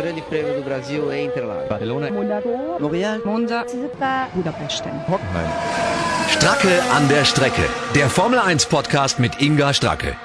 Grande 0.00 0.22
Prêmio 0.22 0.54
do 0.54 0.62
Brasil 0.62 1.12
em 1.12 1.26
Interlagos. 1.26 1.68
Barcelona. 1.68 2.10
Monaco. 2.10 2.48
Montreal. 2.80 3.20
Monza. 3.22 3.66
Budapest. 4.32 4.82
Hockenheim. 5.06 5.50
Stracke 6.30 6.82
an 6.90 7.06
der 7.08 7.26
Strecke. 7.26 7.68
Der 7.94 8.08
Formel 8.08 8.38
1 8.38 8.64
Podcast 8.64 9.18
mit 9.18 9.42
Inga 9.42 9.74
Stracke. 9.74 10.16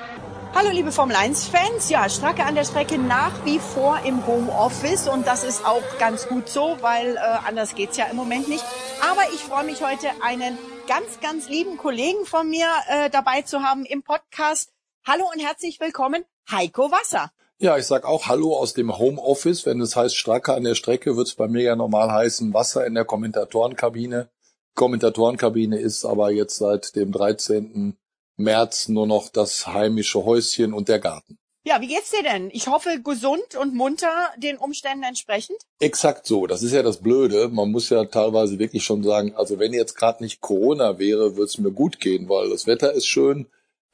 Hallo 0.54 0.70
liebe 0.70 0.94
Formel 0.94 1.18
1 1.18 1.50
Fans. 1.50 1.90
Ja, 1.90 2.08
Stracke 2.08 2.46
an 2.46 2.56
der 2.56 2.64
Strecke 2.64 2.98
nach 2.98 3.44
wie 3.44 3.60
vor 3.60 4.00
im 4.06 4.26
Homeoffice 4.26 5.10
und 5.10 5.28
das 5.28 5.44
ist 5.44 5.66
auch 5.66 5.84
ganz 6.00 6.30
gut 6.30 6.48
so, 6.48 6.78
weil 6.80 7.18
äh, 7.18 7.20
anders 7.46 7.76
geht's 7.76 7.98
ja 7.98 8.06
im 8.06 8.16
Moment 8.16 8.48
nicht. 8.48 8.64
Aber 9.02 9.24
ich 9.34 9.42
freue 9.42 9.66
mich 9.66 9.84
heute 9.84 10.08
einen 10.24 10.58
ganz, 10.88 11.20
ganz 11.20 11.50
lieben 11.50 11.76
Kollegen 11.76 12.26
von 12.26 12.50
mir 12.50 12.68
äh, 12.88 13.10
dabei 13.10 13.42
zu 13.42 13.62
haben 13.62 13.84
im 13.84 14.04
Podcast. 14.04 14.72
Hallo 15.06 15.30
und 15.34 15.46
herzlich 15.46 15.82
willkommen, 15.82 16.24
Heiko 16.50 16.92
Wasser. 16.92 17.30
Ja, 17.58 17.78
ich 17.78 17.86
sag 17.86 18.04
auch 18.04 18.28
Hallo 18.28 18.58
aus 18.58 18.74
dem 18.74 18.98
Homeoffice. 18.98 19.66
Wenn 19.66 19.80
es 19.80 19.96
heißt 19.96 20.18
Stracke 20.18 20.54
an 20.54 20.66
der 20.66 20.76
Strecke, 20.76 21.16
wird 21.16 21.28
es 21.28 21.36
bei 21.36 21.48
mir 21.48 21.62
ja 21.62 21.76
normal 21.78 22.12
heißen 22.12 22.54
Wasser 22.54 22.86
in 22.86 22.96
der 22.96 23.06
Kommentatorenkabine. 23.06 24.30
Kommentatorenkabine 24.74 25.80
ist 25.80 26.04
aber 26.04 26.32
jetzt 26.32 26.58
seit 26.58 26.98
dem 26.98 27.14
13. 27.14 27.96
März 28.36 28.90
nur 28.90 29.08
noch 29.08 29.30
das 29.30 29.68
heimische 29.68 30.26
Häuschen 30.26 30.74
und 30.74 30.90
der 30.90 31.00
Garten. 31.00 31.38
Ja, 31.64 31.80
wie 31.80 31.88
geht's 31.88 32.12
dir 32.12 32.24
denn? 32.24 32.50
Ich 32.52 32.68
hoffe 32.68 33.02
gesund 33.02 33.56
und 33.60 33.74
munter 33.74 34.34
den 34.38 34.58
Umständen 34.58 35.04
entsprechend. 35.04 35.58
Exakt 35.80 36.28
so. 36.28 36.48
Das 36.48 36.62
ist 36.62 36.74
ja 36.74 36.84
das 36.84 36.98
Blöde. 36.98 37.48
Man 37.48 37.72
muss 37.72 37.90
ja 37.90 38.04
teilweise 38.04 38.60
wirklich 38.60 38.84
schon 38.84 39.02
sagen, 39.02 39.34
also 39.34 39.60
wenn 39.60 39.72
jetzt 39.72 39.96
gerade 39.96 40.22
nicht 40.22 40.42
Corona 40.42 41.00
wäre, 41.00 41.38
würde 41.38 41.46
es 41.46 41.58
mir 41.58 41.72
gut 41.72 42.02
gehen, 42.02 42.28
weil 42.28 42.50
das 42.50 42.68
Wetter 42.68 42.92
ist 42.92 43.08
schön. 43.08 43.48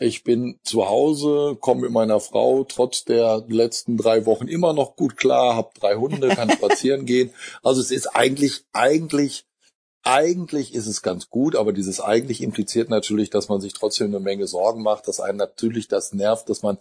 Ich 0.03 0.23
bin 0.23 0.59
zu 0.63 0.89
Hause, 0.89 1.57
komme 1.59 1.81
mit 1.81 1.91
meiner 1.91 2.19
Frau 2.19 2.63
trotz 2.63 3.05
der 3.05 3.45
letzten 3.47 3.97
drei 3.97 4.25
Wochen 4.25 4.47
immer 4.47 4.73
noch 4.73 4.95
gut 4.95 5.15
klar, 5.15 5.55
habe 5.55 5.69
drei 5.79 5.93
Hunde, 5.93 6.29
kann 6.29 6.49
spazieren 6.57 7.05
gehen. 7.05 7.29
Also 7.61 7.81
es 7.81 7.91
ist 7.91 8.07
eigentlich, 8.07 8.65
eigentlich, 8.73 9.45
eigentlich 10.01 10.73
ist 10.73 10.87
es 10.87 11.03
ganz 11.03 11.29
gut, 11.29 11.55
aber 11.55 11.71
dieses 11.71 12.01
eigentlich 12.01 12.41
impliziert 12.41 12.89
natürlich, 12.89 13.29
dass 13.29 13.47
man 13.47 13.61
sich 13.61 13.73
trotzdem 13.73 14.07
eine 14.07 14.19
Menge 14.19 14.47
Sorgen 14.47 14.81
macht, 14.81 15.07
dass 15.07 15.19
einen 15.19 15.37
natürlich 15.37 15.87
das 15.87 16.13
nervt, 16.13 16.49
dass 16.49 16.63
man 16.63 16.79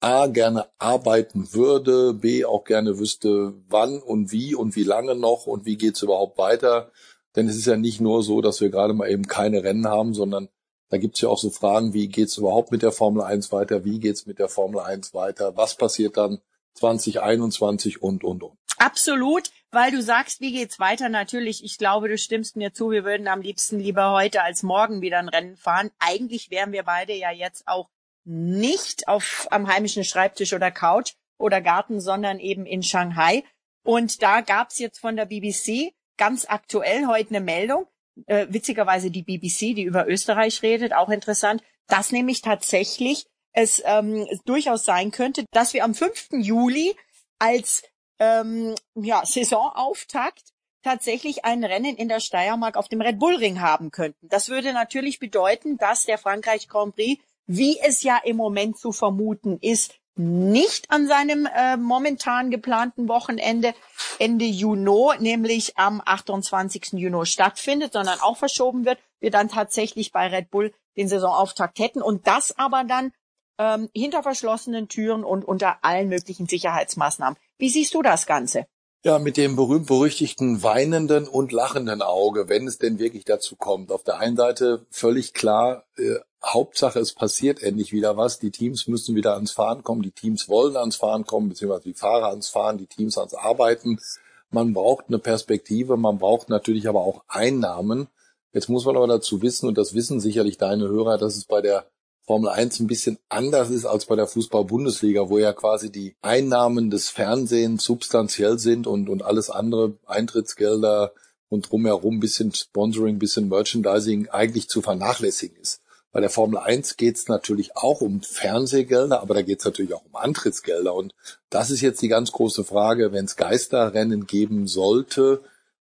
A 0.00 0.26
gerne 0.26 0.66
arbeiten 0.78 1.52
würde, 1.52 2.14
B 2.14 2.46
auch 2.46 2.64
gerne 2.64 2.98
wüsste, 2.98 3.52
wann 3.68 4.00
und 4.00 4.32
wie 4.32 4.54
und 4.54 4.74
wie 4.74 4.84
lange 4.84 5.14
noch 5.14 5.46
und 5.46 5.66
wie 5.66 5.76
geht's 5.76 6.00
überhaupt 6.00 6.38
weiter. 6.38 6.90
Denn 7.36 7.46
es 7.46 7.56
ist 7.56 7.66
ja 7.66 7.76
nicht 7.76 8.00
nur 8.00 8.22
so, 8.22 8.40
dass 8.40 8.62
wir 8.62 8.70
gerade 8.70 8.94
mal 8.94 9.10
eben 9.10 9.26
keine 9.26 9.64
Rennen 9.64 9.86
haben, 9.86 10.14
sondern 10.14 10.48
da 10.90 10.98
gibt's 10.98 11.20
ja 11.20 11.28
auch 11.28 11.38
so 11.38 11.50
Fragen, 11.50 11.92
wie 11.92 12.08
geht's 12.08 12.38
überhaupt 12.38 12.70
mit 12.70 12.82
der 12.82 12.92
Formel 12.92 13.22
1 13.22 13.52
weiter, 13.52 13.84
wie 13.84 13.98
geht's 13.98 14.26
mit 14.26 14.38
der 14.38 14.48
Formel 14.48 14.80
1 14.80 15.14
weiter, 15.14 15.56
was 15.56 15.76
passiert 15.76 16.16
dann 16.16 16.40
2021 16.74 18.02
und, 18.02 18.24
und, 18.24 18.42
und. 18.42 18.58
Absolut, 18.78 19.50
weil 19.70 19.90
du 19.90 20.02
sagst, 20.02 20.40
wie 20.40 20.52
geht's 20.52 20.80
weiter? 20.80 21.08
Natürlich, 21.08 21.64
ich 21.64 21.78
glaube, 21.78 22.08
du 22.08 22.18
stimmst 22.18 22.56
mir 22.56 22.72
zu, 22.72 22.90
wir 22.90 23.04
würden 23.04 23.28
am 23.28 23.40
liebsten 23.40 23.78
lieber 23.78 24.12
heute 24.12 24.42
als 24.42 24.62
morgen 24.62 25.00
wieder 25.00 25.18
ein 25.18 25.28
Rennen 25.28 25.56
fahren. 25.56 25.90
Eigentlich 25.98 26.50
wären 26.50 26.72
wir 26.72 26.82
beide 26.82 27.14
ja 27.14 27.30
jetzt 27.30 27.66
auch 27.66 27.88
nicht 28.24 29.06
auf 29.08 29.46
am 29.50 29.68
heimischen 29.68 30.04
Schreibtisch 30.04 30.52
oder 30.52 30.70
Couch 30.70 31.14
oder 31.38 31.60
Garten, 31.60 32.00
sondern 32.00 32.40
eben 32.40 32.66
in 32.66 32.82
Shanghai. 32.82 33.44
Und 33.84 34.22
da 34.22 34.40
gab's 34.40 34.78
jetzt 34.78 34.98
von 34.98 35.16
der 35.16 35.26
BBC 35.26 35.92
ganz 36.16 36.46
aktuell 36.48 37.06
heute 37.06 37.30
eine 37.30 37.40
Meldung, 37.40 37.86
äh, 38.26 38.46
witzigerweise 38.50 39.10
die 39.10 39.22
BBC, 39.22 39.74
die 39.74 39.82
über 39.82 40.06
Österreich 40.08 40.62
redet, 40.62 40.94
auch 40.94 41.08
interessant, 41.08 41.62
dass 41.88 42.12
nämlich 42.12 42.42
tatsächlich 42.42 43.26
es 43.52 43.82
ähm, 43.84 44.26
durchaus 44.44 44.84
sein 44.84 45.10
könnte, 45.10 45.44
dass 45.52 45.74
wir 45.74 45.84
am 45.84 45.94
5. 45.94 46.30
Juli 46.32 46.94
als 47.38 47.82
ähm, 48.18 48.74
ja, 48.94 49.24
Saisonauftakt 49.24 50.42
tatsächlich 50.82 51.44
ein 51.44 51.64
Rennen 51.64 51.96
in 51.96 52.08
der 52.08 52.20
Steiermark 52.20 52.76
auf 52.76 52.88
dem 52.88 53.00
Red 53.00 53.18
Bull 53.18 53.36
Ring 53.36 53.60
haben 53.60 53.90
könnten. 53.90 54.28
Das 54.28 54.48
würde 54.48 54.72
natürlich 54.72 55.18
bedeuten, 55.18 55.78
dass 55.78 56.04
der 56.04 56.18
Frankreich 56.18 56.68
Grand 56.68 56.94
Prix, 56.94 57.22
wie 57.46 57.78
es 57.80 58.02
ja 58.02 58.20
im 58.22 58.36
Moment 58.36 58.78
zu 58.78 58.92
vermuten 58.92 59.58
ist, 59.60 59.94
nicht 60.16 60.90
an 60.90 61.06
seinem 61.06 61.46
äh, 61.46 61.76
momentan 61.76 62.50
geplanten 62.50 63.08
Wochenende 63.08 63.74
Ende 64.18 64.44
Juni, 64.44 65.18
nämlich 65.18 65.76
am 65.76 66.00
28. 66.04 66.92
Juni 66.92 67.26
stattfindet, 67.26 67.92
sondern 67.92 68.20
auch 68.20 68.36
verschoben 68.36 68.84
wird, 68.84 68.98
wir 69.20 69.30
dann 69.30 69.48
tatsächlich 69.48 70.12
bei 70.12 70.28
Red 70.28 70.50
Bull 70.50 70.72
den 70.96 71.08
Saisonauftakt 71.08 71.78
hätten 71.78 72.02
und 72.02 72.26
das 72.26 72.56
aber 72.56 72.84
dann 72.84 73.12
ähm, 73.58 73.88
hinter 73.94 74.22
verschlossenen 74.22 74.88
Türen 74.88 75.24
und 75.24 75.44
unter 75.44 75.78
allen 75.82 76.08
möglichen 76.08 76.46
Sicherheitsmaßnahmen. 76.46 77.38
Wie 77.58 77.70
siehst 77.70 77.94
du 77.94 78.02
das 78.02 78.26
Ganze? 78.26 78.66
Ja, 79.06 79.18
mit 79.18 79.36
dem 79.36 79.54
berühmt-berüchtigten 79.54 80.62
weinenden 80.62 81.28
und 81.28 81.52
lachenden 81.52 82.00
Auge, 82.00 82.48
wenn 82.48 82.66
es 82.66 82.78
denn 82.78 82.98
wirklich 82.98 83.26
dazu 83.26 83.54
kommt. 83.54 83.92
Auf 83.92 84.02
der 84.02 84.16
einen 84.18 84.34
Seite 84.34 84.86
völlig 84.88 85.34
klar, 85.34 85.84
äh, 85.98 86.14
Hauptsache 86.42 87.00
es 87.00 87.12
passiert 87.12 87.62
endlich 87.62 87.92
wieder 87.92 88.16
was. 88.16 88.38
Die 88.38 88.50
Teams 88.50 88.86
müssen 88.86 89.14
wieder 89.14 89.34
ans 89.34 89.52
Fahren 89.52 89.82
kommen, 89.82 90.00
die 90.00 90.10
Teams 90.10 90.48
wollen 90.48 90.78
ans 90.78 90.96
Fahren 90.96 91.26
kommen, 91.26 91.50
beziehungsweise 91.50 91.84
die 91.84 91.92
Fahrer 91.92 92.28
ans 92.28 92.48
Fahren, 92.48 92.78
die 92.78 92.86
Teams 92.86 93.18
ans 93.18 93.34
Arbeiten. 93.34 94.00
Man 94.48 94.72
braucht 94.72 95.08
eine 95.08 95.18
Perspektive, 95.18 95.98
man 95.98 96.16
braucht 96.16 96.48
natürlich 96.48 96.88
aber 96.88 97.02
auch 97.02 97.24
Einnahmen. 97.28 98.08
Jetzt 98.54 98.70
muss 98.70 98.86
man 98.86 98.96
aber 98.96 99.06
dazu 99.06 99.42
wissen, 99.42 99.68
und 99.68 99.76
das 99.76 99.92
wissen 99.92 100.18
sicherlich 100.18 100.56
deine 100.56 100.88
Hörer, 100.88 101.18
dass 101.18 101.36
es 101.36 101.44
bei 101.44 101.60
der 101.60 101.84
Formel 102.26 102.48
1 102.48 102.80
ein 102.80 102.86
bisschen 102.86 103.18
anders 103.28 103.70
ist 103.70 103.84
als 103.84 104.06
bei 104.06 104.16
der 104.16 104.26
Fußball-Bundesliga, 104.26 105.28
wo 105.28 105.38
ja 105.38 105.52
quasi 105.52 105.92
die 105.92 106.16
Einnahmen 106.22 106.90
des 106.90 107.10
Fernsehens 107.10 107.84
substanziell 107.84 108.58
sind 108.58 108.86
und, 108.86 109.10
und 109.10 109.22
alles 109.22 109.50
andere, 109.50 109.98
Eintrittsgelder 110.06 111.12
und 111.50 111.70
drumherum 111.70 112.20
bisschen 112.20 112.54
Sponsoring, 112.54 113.18
bisschen 113.18 113.48
Merchandising 113.48 114.28
eigentlich 114.28 114.68
zu 114.68 114.80
vernachlässigen 114.80 115.58
ist. 115.58 115.82
Bei 116.12 116.20
der 116.20 116.30
Formel 116.30 116.58
1 116.58 116.96
geht 116.96 117.16
es 117.16 117.28
natürlich 117.28 117.76
auch 117.76 118.00
um 118.00 118.22
Fernsehgelder, 118.22 119.20
aber 119.20 119.34
da 119.34 119.42
geht 119.42 119.58
es 119.58 119.64
natürlich 119.64 119.92
auch 119.92 120.04
um 120.04 120.16
Antrittsgelder. 120.16 120.94
Und 120.94 121.12
das 121.50 121.70
ist 121.70 121.80
jetzt 121.80 122.00
die 122.02 122.08
ganz 122.08 122.32
große 122.32 122.64
Frage, 122.64 123.12
wenn 123.12 123.24
es 123.26 123.36
Geisterrennen 123.36 124.26
geben 124.26 124.66
sollte, 124.66 125.42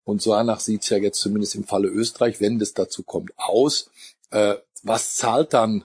und 0.09 0.23
so 0.23 0.31
danach 0.31 0.59
sieht 0.59 0.83
es 0.83 0.89
ja 0.89 0.97
jetzt 0.97 1.19
zumindest 1.19 1.53
im 1.53 1.65
Falle 1.65 1.87
Österreich, 1.87 2.41
wenn 2.41 2.57
das 2.57 2.73
dazu 2.73 3.03
kommt, 3.03 3.31
aus. 3.37 3.91
Äh, 4.31 4.55
was 4.81 5.15
zahlt 5.15 5.53
dann 5.53 5.83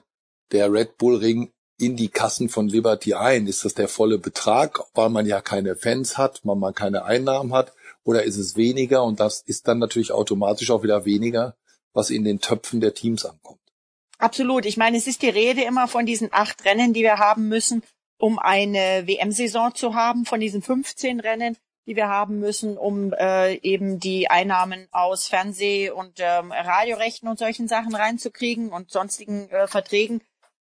der 0.51 0.71
Red 0.71 0.97
Bull 0.97 1.17
Ring 1.17 1.51
in 1.77 1.95
die 1.95 2.09
Kassen 2.09 2.49
von 2.49 2.67
Liberty 2.67 3.13
ein? 3.13 3.47
Ist 3.47 3.65
das 3.65 3.73
der 3.73 3.87
volle 3.87 4.17
Betrag, 4.17 4.79
weil 4.93 5.09
man 5.09 5.25
ja 5.25 5.41
keine 5.41 5.75
Fans 5.75 6.17
hat, 6.17 6.41
weil 6.43 6.55
man 6.55 6.73
keine 6.73 7.05
Einnahmen 7.05 7.53
hat? 7.53 7.73
Oder 8.03 8.23
ist 8.23 8.37
es 8.37 8.55
weniger? 8.55 9.03
Und 9.03 9.19
das 9.19 9.41
ist 9.41 9.67
dann 9.67 9.79
natürlich 9.79 10.11
automatisch 10.11 10.71
auch 10.71 10.83
wieder 10.83 11.05
weniger, 11.05 11.55
was 11.93 12.09
in 12.09 12.23
den 12.23 12.39
Töpfen 12.39 12.79
der 12.79 12.93
Teams 12.93 13.25
ankommt. 13.25 13.59
Absolut. 14.17 14.65
Ich 14.65 14.77
meine, 14.77 14.97
es 14.97 15.07
ist 15.07 15.21
die 15.21 15.29
Rede 15.29 15.63
immer 15.63 15.87
von 15.87 16.05
diesen 16.05 16.29
acht 16.31 16.63
Rennen, 16.65 16.93
die 16.93 17.01
wir 17.01 17.17
haben 17.17 17.49
müssen, 17.49 17.83
um 18.17 18.39
eine 18.39 19.07
WM-Saison 19.07 19.75
zu 19.75 19.93
haben, 19.93 20.25
von 20.25 20.39
diesen 20.39 20.61
15 20.61 21.19
Rennen, 21.19 21.57
die 21.85 21.95
wir 21.95 22.07
haben 22.07 22.39
müssen, 22.39 22.77
um 22.77 23.13
äh, 23.13 23.55
eben 23.55 23.99
die 23.99 24.29
Einnahmen 24.29 24.87
aus 24.91 25.27
Fernseh- 25.27 25.91
und 25.91 26.19
ähm, 26.19 26.51
Radiorechten 26.51 27.27
und 27.27 27.39
solchen 27.39 27.67
Sachen 27.67 27.93
reinzukriegen 27.93 28.69
und 28.69 28.91
sonstigen 28.91 29.49
äh, 29.49 29.67
Verträgen. 29.67 30.21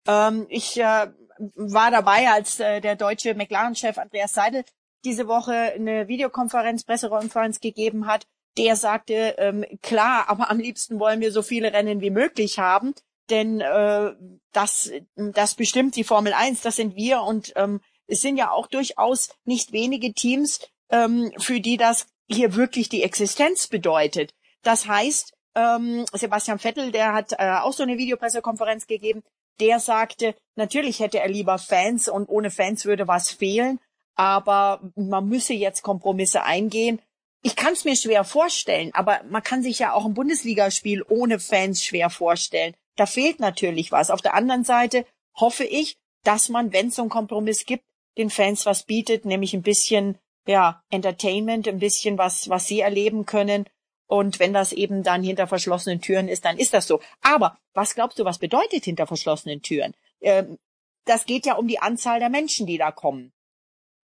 Ähm, 0.08 0.46
ich 0.50 0.80
äh, 0.80 1.08
war 1.56 1.92
dabei, 1.92 2.30
als 2.30 2.60
äh, 2.60 2.82
der 2.82 2.96
deutsche 2.96 3.34
McLaren-Chef 3.34 3.98
Andreas 3.98 4.34
Seidel 4.34 4.64
diese 5.04 5.28
Woche 5.28 5.54
eine 5.54 6.08
Videokonferenz, 6.08 6.84
Pressekonferenz 6.84 7.60
gegeben 7.60 8.08
hat. 8.08 8.28
Der 8.58 8.76
sagte, 8.76 9.36
ähm, 9.38 9.66
klar, 9.82 10.26
aber 10.28 10.50
am 10.52 10.60
liebsten 10.60 11.00
wollen 11.00 11.22
wir 11.22 11.32
so 11.32 11.42
viele 11.42 11.72
Rennen 11.74 12.02
wie 12.02 12.10
möglich 12.10 12.60
haben, 12.60 12.94
denn 13.30 13.62
äh, 13.62 14.14
das, 14.52 14.92
das 15.16 15.56
bestimmt 15.56 15.96
die 15.96 16.04
Formel 16.04 16.34
1, 16.34 16.62
das 16.62 16.76
sind 16.76 16.96
wir 16.96 17.22
und 17.22 17.54
ähm, 17.56 17.80
es 18.08 18.22
sind 18.22 18.36
ja 18.36 18.52
auch 18.52 18.68
durchaus 18.68 19.30
nicht 19.46 19.72
wenige 19.72 20.14
Teams, 20.14 20.60
ähm, 20.90 21.32
für 21.38 21.62
die 21.62 21.78
das 21.78 22.08
hier 22.28 22.56
wirklich 22.56 22.90
die 22.90 23.04
Existenz 23.04 23.68
bedeutet. 23.68 24.34
Das 24.64 24.86
heißt, 24.86 25.34
ähm, 25.56 26.06
Sebastian 26.12 26.60
Vettel, 26.60 26.92
der 26.92 27.14
hat 27.14 27.34
äh, 27.38 27.60
auch 27.62 27.74
so 27.74 27.84
eine 27.84 27.98
Videopressekonferenz 27.98 28.86
gegeben, 28.86 29.24
der 29.62 29.80
sagte, 29.80 30.36
natürlich 30.56 31.00
hätte 31.00 31.20
er 31.20 31.30
lieber 31.30 31.58
Fans 31.58 32.08
und 32.08 32.28
ohne 32.28 32.52
Fans 32.52 32.86
würde 32.86 33.08
was 33.08 33.32
fehlen, 33.32 33.80
aber 34.16 34.82
man 34.96 35.28
müsse 35.28 35.54
jetzt 35.54 35.84
Kompromisse 35.84 36.44
eingehen. 36.44 37.02
Ich 37.44 37.56
kann 37.56 37.74
es 37.74 37.86
mir 37.86 37.96
schwer 37.96 38.24
vorstellen, 38.24 38.92
aber 38.94 39.22
man 39.30 39.42
kann 39.42 39.64
sich 39.64 39.80
ja 39.80 39.94
auch 39.94 40.06
ein 40.06 40.14
Bundesligaspiel 40.14 41.04
ohne 41.08 41.40
Fans 41.40 41.84
schwer 41.84 42.10
vorstellen. 42.10 42.74
Da 42.98 43.06
fehlt 43.06 43.40
natürlich 43.40 43.92
was. 43.92 44.12
Auf 44.12 44.22
der 44.22 44.34
anderen 44.34 44.64
Seite 44.64 45.06
hoffe 45.36 45.64
ich, 45.64 45.96
dass 46.24 46.50
man, 46.50 46.74
wenn 46.74 46.90
es 46.90 46.96
so 46.96 47.02
einen 47.02 47.10
Kompromiss 47.10 47.66
gibt, 47.66 47.84
den 48.18 48.30
Fans 48.30 48.66
was 48.66 48.84
bietet, 48.84 49.26
nämlich 49.26 49.54
ein 49.54 49.64
bisschen 49.64 50.18
ja 50.46 50.84
Entertainment, 50.90 51.68
ein 51.68 51.80
bisschen 51.80 52.18
was, 52.18 52.50
was 52.50 52.68
sie 52.68 52.82
erleben 52.82 53.26
können 53.26 53.66
und 54.12 54.40
wenn 54.40 54.52
das 54.52 54.74
eben 54.74 55.04
dann 55.04 55.24
hinter 55.24 55.48
verschlossenen 55.48 56.02
Türen 56.02 56.28
ist, 56.28 56.44
dann 56.44 56.58
ist 56.58 56.74
das 56.74 56.86
so. 56.86 57.00
Aber 57.22 57.58
was 57.74 57.96
glaubst 57.96 58.20
du, 58.20 58.26
was 58.26 58.40
bedeutet 58.40 58.84
hinter 58.84 59.08
verschlossenen 59.08 59.62
Türen? 59.62 59.94
Ähm, 60.20 60.60
das 61.06 61.26
geht 61.26 61.46
ja 61.46 61.54
um 61.56 61.66
die 61.70 61.80
Anzahl 61.80 62.20
der 62.20 62.28
Menschen, 62.28 62.68
die 62.68 62.78
da 62.78 62.92
kommen. 62.92 63.32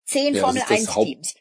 Zehn 0.06 0.36
Ja, 0.36 0.42
Formel 0.42 0.62
das 0.62 0.70
ist 0.70 0.88
das 0.88 0.90
1 0.90 0.96
Haupt- 0.96 1.08
Teams. 1.08 1.36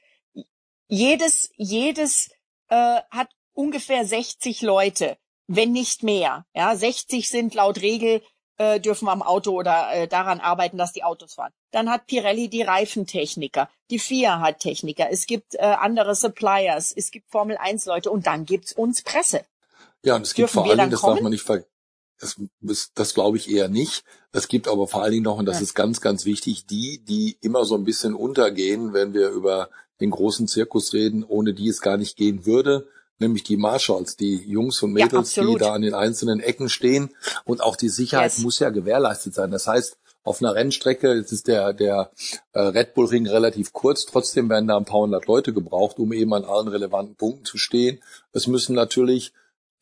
jedes, 0.88 1.50
jedes 1.56 2.30
äh, 2.70 3.02
hat 3.10 3.28
ungefähr 3.52 4.06
60 4.06 4.62
Leute, 4.62 5.18
wenn 5.46 5.72
nicht 5.72 6.02
mehr. 6.02 6.46
Ja, 6.54 6.74
60 6.74 7.28
sind 7.28 7.52
laut 7.52 7.82
Regel 7.82 8.22
äh, 8.58 8.80
dürfen 8.80 9.08
am 9.08 9.22
Auto 9.22 9.52
oder 9.52 9.88
äh, 9.92 10.08
daran 10.08 10.40
arbeiten, 10.40 10.78
dass 10.78 10.92
die 10.92 11.04
Autos 11.04 11.34
fahren. 11.34 11.52
Dann 11.70 11.90
hat 11.90 12.06
Pirelli 12.06 12.48
die 12.48 12.62
Reifentechniker, 12.62 13.68
die 13.90 13.98
FIA 13.98 14.40
hat 14.40 14.60
Techniker, 14.60 15.08
es 15.10 15.26
gibt 15.26 15.54
äh, 15.54 15.62
andere 15.62 16.14
Suppliers, 16.14 16.92
es 16.96 17.10
gibt 17.10 17.30
Formel 17.30 17.56
1 17.56 17.86
Leute 17.86 18.10
und 18.10 18.26
dann 18.26 18.44
gibt's 18.44 18.72
uns 18.72 19.02
Presse. 19.02 19.44
Ja, 20.02 20.16
und 20.16 20.22
es 20.22 20.34
gibt 20.34 20.48
Dürfen 20.48 20.54
vor 20.54 20.70
allen 20.70 20.78
Dingen, 20.78 20.90
das 20.90 21.00
kommen? 21.00 21.16
darf 21.16 21.22
man 21.22 21.32
nicht 21.32 21.44
ver 21.44 21.64
das, 22.20 22.40
das, 22.60 22.92
das 22.94 23.12
glaube 23.12 23.36
ich 23.36 23.50
eher 23.50 23.68
nicht. 23.68 24.04
Es 24.32 24.46
gibt 24.48 24.68
aber 24.68 24.86
vor 24.86 25.02
allen 25.02 25.12
Dingen 25.12 25.24
noch, 25.24 25.38
und 25.38 25.46
das 25.46 25.56
ja. 25.56 25.62
ist 25.62 25.74
ganz, 25.74 26.00
ganz 26.00 26.24
wichtig, 26.24 26.64
die, 26.66 27.04
die 27.04 27.36
immer 27.40 27.64
so 27.64 27.74
ein 27.74 27.84
bisschen 27.84 28.14
untergehen, 28.14 28.92
wenn 28.92 29.12
wir 29.12 29.30
über 29.30 29.68
den 30.00 30.10
großen 30.10 30.48
Zirkus 30.48 30.92
reden, 30.92 31.24
ohne 31.24 31.54
die 31.54 31.68
es 31.68 31.80
gar 31.80 31.96
nicht 31.96 32.16
gehen 32.16 32.46
würde, 32.46 32.88
nämlich 33.18 33.42
die 33.44 33.56
Marshalls, 33.56 34.16
die 34.16 34.36
Jungs 34.36 34.82
und 34.82 34.92
Mädels, 34.92 35.34
ja, 35.36 35.44
die 35.44 35.56
da 35.56 35.72
an 35.72 35.82
den 35.82 35.94
einzelnen 35.94 36.40
Ecken 36.40 36.68
stehen. 36.68 37.10
Und 37.44 37.62
auch 37.62 37.76
die 37.76 37.88
Sicherheit 37.88 38.32
yes. 38.32 38.38
muss 38.38 38.58
ja 38.58 38.70
gewährleistet 38.70 39.34
sein. 39.34 39.50
Das 39.50 39.66
heißt, 39.66 39.98
auf 40.24 40.40
einer 40.40 40.54
Rennstrecke, 40.54 41.14
jetzt 41.14 41.32
ist 41.32 41.48
der, 41.48 41.74
der 41.74 42.10
äh, 42.52 42.60
Red 42.60 42.94
Bull 42.94 43.06
Ring 43.06 43.28
relativ 43.28 43.72
kurz, 43.72 44.06
trotzdem 44.06 44.48
werden 44.48 44.66
da 44.66 44.76
ein 44.76 44.86
paar 44.86 45.00
hundert 45.00 45.26
Leute 45.26 45.52
gebraucht, 45.52 45.98
um 45.98 46.12
eben 46.12 46.32
an 46.32 46.44
allen 46.44 46.68
relevanten 46.68 47.14
Punkten 47.14 47.44
zu 47.44 47.58
stehen. 47.58 48.00
Es 48.32 48.46
müssen 48.46 48.74
natürlich 48.74 49.32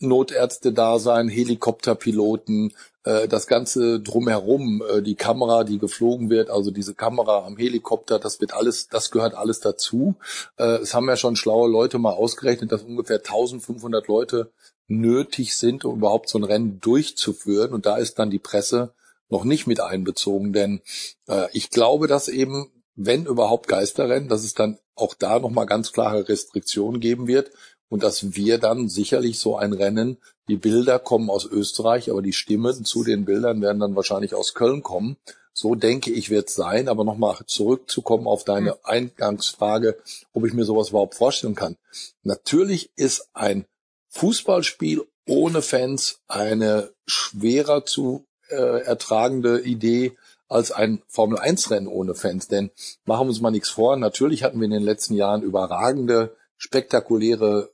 Notärzte 0.03 0.73
da 0.73 0.99
sein, 0.99 1.29
Helikopterpiloten, 1.29 2.73
äh, 3.05 3.29
das 3.29 3.47
Ganze 3.47 4.01
drumherum, 4.01 4.83
äh, 4.89 5.03
die 5.03 5.15
Kamera, 5.15 5.65
die 5.65 5.79
geflogen 5.79 6.31
wird, 6.31 6.51
also 6.51 6.71
diese 6.71 6.95
Kamera 6.95 7.45
am 7.45 7.57
Helikopter, 7.57 8.19
das 8.19 8.41
wird 8.41 8.55
alles, 8.55 8.89
das 8.89 9.11
gehört 9.11 9.35
alles 9.35 9.61
dazu. 9.61 10.15
Äh, 10.57 10.79
es 10.79 10.95
haben 10.95 11.09
ja 11.09 11.17
schon 11.17 11.37
schlaue 11.37 11.71
Leute 11.71 11.99
mal 11.99 12.13
ausgerechnet, 12.13 12.73
dass 12.73 12.83
ungefähr 12.83 13.19
1500 13.19 14.07
Leute 14.09 14.51
nötig 14.89 15.57
sind, 15.57 15.85
um 15.85 15.97
überhaupt 15.97 16.29
so 16.29 16.39
ein 16.39 16.45
Rennen 16.45 16.81
durchzuführen. 16.81 17.73
Und 17.73 17.87
da 17.87 17.97
ist 17.97 18.19
dann 18.19 18.31
die 18.31 18.39
Presse 18.39 18.93
noch 19.29 19.45
nicht 19.45 19.67
mit 19.67 19.81
einbezogen, 19.81 20.53
denn 20.53 20.83
äh, 21.27 21.49
ich 21.53 21.71
glaube, 21.71 22.07
dass 22.07 22.29
eben, 22.29 22.71
wenn 22.95 23.25
überhaupt 23.25 23.67
Geisterrennen, 23.69 24.29
dass 24.29 24.45
es 24.45 24.53
dann 24.55 24.79
auch 24.95 25.15
da 25.15 25.39
nochmal 25.39 25.67
ganz 25.67 25.93
klare 25.93 26.29
Restriktionen 26.29 27.01
geben 27.01 27.27
wird 27.27 27.51
und 27.93 28.03
dass 28.03 28.35
wir 28.35 28.57
dann 28.57 28.89
sicherlich 28.89 29.39
so 29.39 29.59
ein 29.59 29.75
Rennen, 29.75 30.17
die 30.49 30.57
Bilder 30.57 30.99
kommen 30.99 31.29
aus 31.29 31.45
Österreich, 31.45 32.11
aber 32.11 32.23
die 32.23 32.33
Stimmen 32.33 32.87
zu 32.87 33.05
den 33.05 33.27
Bildern 33.27 33.61
werden 33.61 33.81
dann 33.81 33.95
wahrscheinlich 33.95 34.35
aus 34.35 34.55
Köln 34.55 34.83
kommen. 34.83 35.19
So 35.53 35.75
denke 35.75 36.11
ich, 36.11 36.31
wird 36.31 36.49
es 36.49 36.55
sein. 36.55 36.89
Aber 36.89 37.05
nochmal 37.05 37.37
zurückzukommen 37.45 38.27
auf 38.27 38.45
deine 38.45 38.71
hm. 38.71 38.79
Eingangsfrage, 38.85 39.99
ob 40.33 40.47
ich 40.47 40.55
mir 40.55 40.65
sowas 40.65 40.89
überhaupt 40.89 41.17
vorstellen 41.17 41.55
kann. 41.55 41.77
Natürlich 42.23 42.91
ist 42.97 43.29
ein 43.35 43.67
Fußballspiel 44.09 45.03
ohne 45.29 45.61
Fans 45.61 46.21
eine 46.29 46.95
schwerer 47.05 47.85
zu 47.85 48.25
äh, 48.49 48.85
ertragende 48.85 49.61
Idee 49.61 50.17
als 50.49 50.73
ein 50.73 51.03
Formel-1-Rennen 51.09 51.89
ohne 51.89 52.15
Fans. 52.15 52.49
Denn 52.49 52.71
machen 53.05 53.27
wir 53.27 53.33
uns 53.33 53.43
mal 53.43 53.51
nichts 53.51 53.69
vor, 53.69 53.99
natürlich 53.99 54.45
hatten 54.45 54.61
wir 54.61 54.65
in 54.65 54.71
den 54.71 54.83
letzten 54.83 55.13
Jahren 55.13 55.43
überragende, 55.43 56.35
spektakuläre 56.57 57.72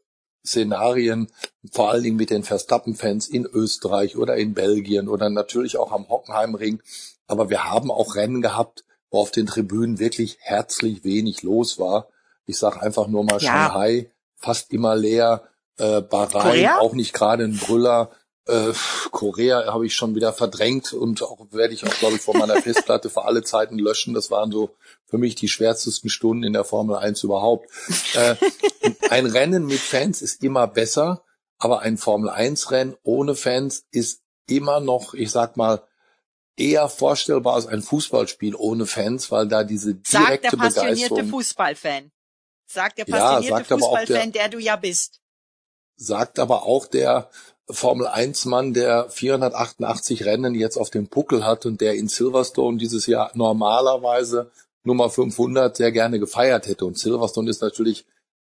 Szenarien, 0.49 1.29
vor 1.73 1.91
allen 1.91 2.03
Dingen 2.03 2.17
mit 2.17 2.31
den 2.31 2.43
Verstappen-Fans 2.43 3.29
in 3.29 3.45
Österreich 3.47 4.17
oder 4.17 4.37
in 4.37 4.55
Belgien 4.55 5.09
oder 5.09 5.31
natürlich 5.31 5.77
auch 5.77 5.93
am 5.93 6.09
Hockenheimring. 6.09 6.83
Aber 7.27 7.51
wir 7.51 7.65
haben 7.65 7.91
auch 7.91 8.17
Rennen 8.17 8.43
gehabt, 8.43 8.85
wo 9.11 9.21
auf 9.21 9.31
den 9.31 9.47
Tribünen 9.47 9.99
wirklich 9.99 10.39
herzlich 10.41 11.05
wenig 11.05 11.43
los 11.43 11.79
war. 11.79 12.09
Ich 12.47 12.59
sage 12.59 12.81
einfach 12.83 13.07
nur 13.07 13.25
mal 13.25 13.41
ja. 13.41 13.53
Shanghai, 13.53 14.11
fast 14.37 14.73
immer 14.73 14.97
leer, 14.97 15.43
äh, 15.79 16.01
Bahrain 16.01 16.43
Korea? 16.43 16.79
auch 16.79 16.95
nicht 16.95 17.13
gerade 17.13 17.45
ein 17.45 17.57
Brüller. 17.57 18.11
Äh, 18.49 18.73
Korea 19.11 19.73
habe 19.73 19.87
ich 19.87 19.95
schon 19.95 20.15
wieder 20.15 20.33
verdrängt 20.33 20.93
und 20.93 21.23
auch 21.23 21.47
werde 21.51 21.75
ich 21.75 21.85
auch, 21.87 21.95
glaube 21.99 22.17
ich, 22.17 22.23
vor 22.23 22.37
meiner 22.37 22.57
Festplatte 22.63 23.11
für 23.11 23.25
alle 23.25 23.43
Zeiten 23.43 23.79
löschen. 23.79 24.15
Das 24.15 24.31
waren 24.31 24.51
so 24.51 24.71
für 25.05 25.19
mich 25.19 25.35
die 25.35 25.49
schwärzesten 25.49 26.09
Stunden 26.09 26.45
in 26.45 26.55
der 26.55 26.65
Formel 26.65 26.97
1 26.97 27.23
überhaupt. 27.23 27.69
Äh, 28.15 28.37
ein 29.11 29.27
Rennen 29.27 29.67
mit 29.67 29.81
Fans 29.81 30.23
ist 30.23 30.43
immer 30.43 30.67
besser, 30.67 31.23
aber 31.59 31.81
ein 31.81 31.99
Formel 31.99 32.31
1 32.31 32.71
Rennen 32.71 32.97
ohne 33.03 33.35
Fans 33.35 33.87
ist 33.91 34.23
immer 34.47 34.81
noch, 34.81 35.15
ich 35.15 35.31
sag 35.31 35.57
mal, 35.57 35.83
eher 36.57 36.89
vorstellbar 36.89 37.55
als 37.55 37.67
ein 37.67 37.83
Fußballspiel 37.83 38.55
ohne 38.55 38.87
Fans, 38.87 39.31
weil 39.31 39.47
da 39.47 39.63
diese 39.63 39.95
direkte 39.95 40.09
Sagt 40.09 40.45
der 40.45 40.51
passionierte 40.51 41.25
Fußballfan. 41.25 42.11
Sagt 42.67 42.99
der 42.99 43.05
passionierte 43.05 43.71
ja, 43.71 43.79
Fußballfan, 43.79 44.33
der, 44.33 44.43
der 44.43 44.49
du 44.49 44.59
ja 44.59 44.77
bist. 44.77 45.21
Sagt 45.97 46.39
aber 46.39 46.65
auch 46.65 46.87
der 46.87 47.31
Formel 47.71 48.07
1 48.07 48.47
Mann, 48.47 48.73
der 48.73 49.11
488 49.11 50.25
Rennen 50.25 50.55
jetzt 50.55 50.79
auf 50.79 50.91
dem 50.91 51.09
Puckel 51.09 51.45
hat 51.45 51.67
und 51.67 51.81
der 51.81 51.95
in 51.95 52.09
Silverstone 52.09 52.79
dieses 52.79 53.07
Jahr 53.07 53.31
normalerweise 53.35 54.51
Nummer 54.85 55.11
500 55.11 55.77
sehr 55.77 55.93
gerne 55.93 56.19
gefeiert 56.19 56.67
hätte. 56.67 56.87
Und 56.87 56.99
Silverstone 56.99 57.51
ist 57.51 57.61
natürlich 57.61 58.07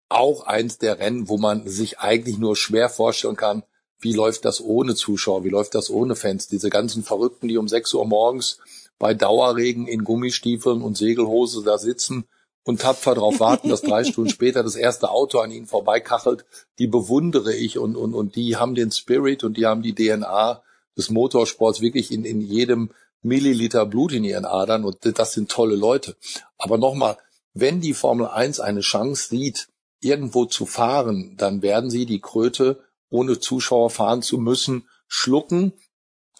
auch 0.09 0.45
eins 0.45 0.77
der 0.77 0.99
Rennen, 0.99 1.29
wo 1.29 1.37
man 1.37 1.67
sich 1.67 1.99
eigentlich 1.99 2.37
nur 2.37 2.55
schwer 2.55 2.89
vorstellen 2.89 3.35
kann, 3.35 3.63
wie 3.99 4.13
läuft 4.13 4.45
das 4.45 4.61
ohne 4.61 4.93
Zuschauer, 4.93 5.43
wie 5.43 5.49
läuft 5.49 5.73
das 5.73 5.89
ohne 5.89 6.15
Fans. 6.15 6.47
Diese 6.47 6.69
ganzen 6.69 7.03
Verrückten, 7.03 7.47
die 7.47 7.57
um 7.57 7.67
6 7.67 7.95
Uhr 7.95 8.05
morgens 8.05 8.59
bei 8.99 9.15
Dauerregen 9.15 9.87
in 9.87 10.03
Gummistiefeln 10.03 10.81
und 10.81 10.95
Segelhose 10.95 11.63
da 11.63 11.77
sitzen 11.79 12.25
und 12.67 12.81
tapfer 12.81 13.15
darauf 13.15 13.39
warten, 13.39 13.69
dass 13.69 13.81
drei 13.81 14.03
Stunden 14.03 14.29
später 14.29 14.61
das 14.61 14.75
erste 14.75 15.09
Auto 15.09 15.39
an 15.39 15.51
ihnen 15.51 15.67
vorbeikachelt, 15.67 16.45
die 16.79 16.87
bewundere 16.87 17.55
ich 17.55 17.77
und, 17.77 17.95
und, 17.95 18.13
und 18.13 18.35
die 18.35 18.57
haben 18.57 18.75
den 18.75 18.91
Spirit 18.91 19.45
und 19.45 19.55
die 19.55 19.65
haben 19.65 19.81
die 19.81 19.95
DNA 19.95 20.61
des 20.97 21.09
Motorsports 21.09 21.79
wirklich 21.79 22.11
in, 22.11 22.25
in 22.25 22.41
jedem 22.41 22.91
Milliliter 23.21 23.85
Blut 23.85 24.11
in 24.11 24.25
ihren 24.25 24.43
Adern 24.43 24.83
und 24.83 24.97
das 25.01 25.31
sind 25.31 25.49
tolle 25.49 25.77
Leute. 25.77 26.17
Aber 26.57 26.77
nochmal, 26.77 27.17
wenn 27.53 27.79
die 27.79 27.93
Formel 27.93 28.27
1 28.27 28.59
eine 28.59 28.81
Chance 28.81 29.29
sieht, 29.29 29.69
irgendwo 30.01 30.43
zu 30.43 30.65
fahren, 30.65 31.35
dann 31.37 31.61
werden 31.61 31.89
sie 31.89 32.05
die 32.05 32.19
Kröte, 32.19 32.83
ohne 33.09 33.39
Zuschauer 33.39 33.89
fahren 33.89 34.21
zu 34.21 34.37
müssen, 34.37 34.89
schlucken, 35.07 35.71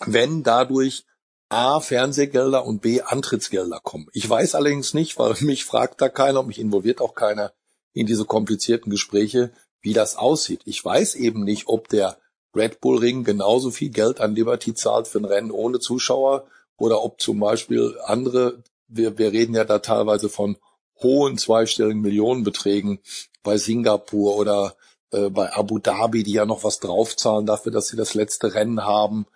wenn 0.06 0.44
dadurch 0.44 1.06
A, 1.50 1.80
Fernsehgelder 1.80 2.66
und 2.66 2.82
B, 2.82 3.02
Antrittsgelder 3.02 3.80
kommen. 3.82 4.08
Ich 4.14 4.30
weiß 4.30 4.56
allerdings 4.56 4.94
nicht, 4.94 5.18
weil 5.18 5.36
mich 5.42 5.66
fragt 5.66 6.02
da 6.02 6.10
keiner, 6.10 6.44
mich 6.44 6.60
involviert 6.60 7.02
auch 7.02 7.16
keiner 7.16 7.54
in 7.94 8.06
diese 8.06 8.26
komplizierten 8.26 8.90
Gespräche, 8.90 9.52
wie 9.82 9.94
das 9.94 10.18
aussieht. 10.18 10.62
Ich 10.66 10.84
weiß 10.84 11.16
eben 11.16 11.44
nicht, 11.44 11.68
ob 11.68 11.88
der 11.90 12.18
Red 12.56 12.82
Bull 12.82 12.98
Ring 13.00 13.24
genauso 13.24 13.72
viel 13.72 13.90
Geld 13.90 14.20
an 14.20 14.36
Liberty 14.36 14.74
zahlt 14.74 15.08
für 15.08 15.20
ein 15.20 15.26
Rennen 15.26 15.52
ohne 15.52 15.80
Zuschauer 15.80 16.48
oder 16.78 17.04
ob 17.04 17.22
zum 17.22 17.40
Beispiel 17.40 17.98
andere, 18.04 18.64
wir, 18.88 19.18
wir 19.18 19.32
reden 19.32 19.56
ja 19.56 19.64
da 19.64 19.80
teilweise 19.80 20.30
von 20.30 20.58
hohen 21.02 21.38
zweistelligen 21.38 22.02
Millionenbeträgen 22.02 23.00
bei 23.44 23.58
Singapur 23.58 24.36
oder 24.36 24.76
äh, 25.12 25.30
bei 25.30 25.54
Abu 25.54 25.80
Dhabi, 25.80 26.24
die 26.24 26.34
ja 26.34 26.46
noch 26.46 26.64
was 26.64 26.80
draufzahlen 26.80 27.46
dafür, 27.46 27.72
dass 27.72 27.88
sie 27.88 27.98
das 27.98 28.14
letzte 28.14 28.54
Rennen 28.54 28.84
haben 28.84 29.28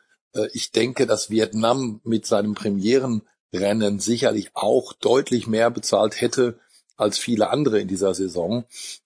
ich 0.53 0.71
denke, 0.71 1.05
dass 1.05 1.29
Vietnam 1.29 2.01
mit 2.03 2.25
seinem 2.25 2.53
Premierenrennen 2.53 3.99
sicherlich 3.99 4.51
auch 4.53 4.93
deutlich 4.93 5.47
mehr 5.47 5.69
bezahlt 5.69 6.21
hätte 6.21 6.59
als 7.01 7.17
viele 7.17 7.49
andere 7.49 7.79
in 7.81 7.87
dieser 7.87 8.13
Saison. 8.13 8.63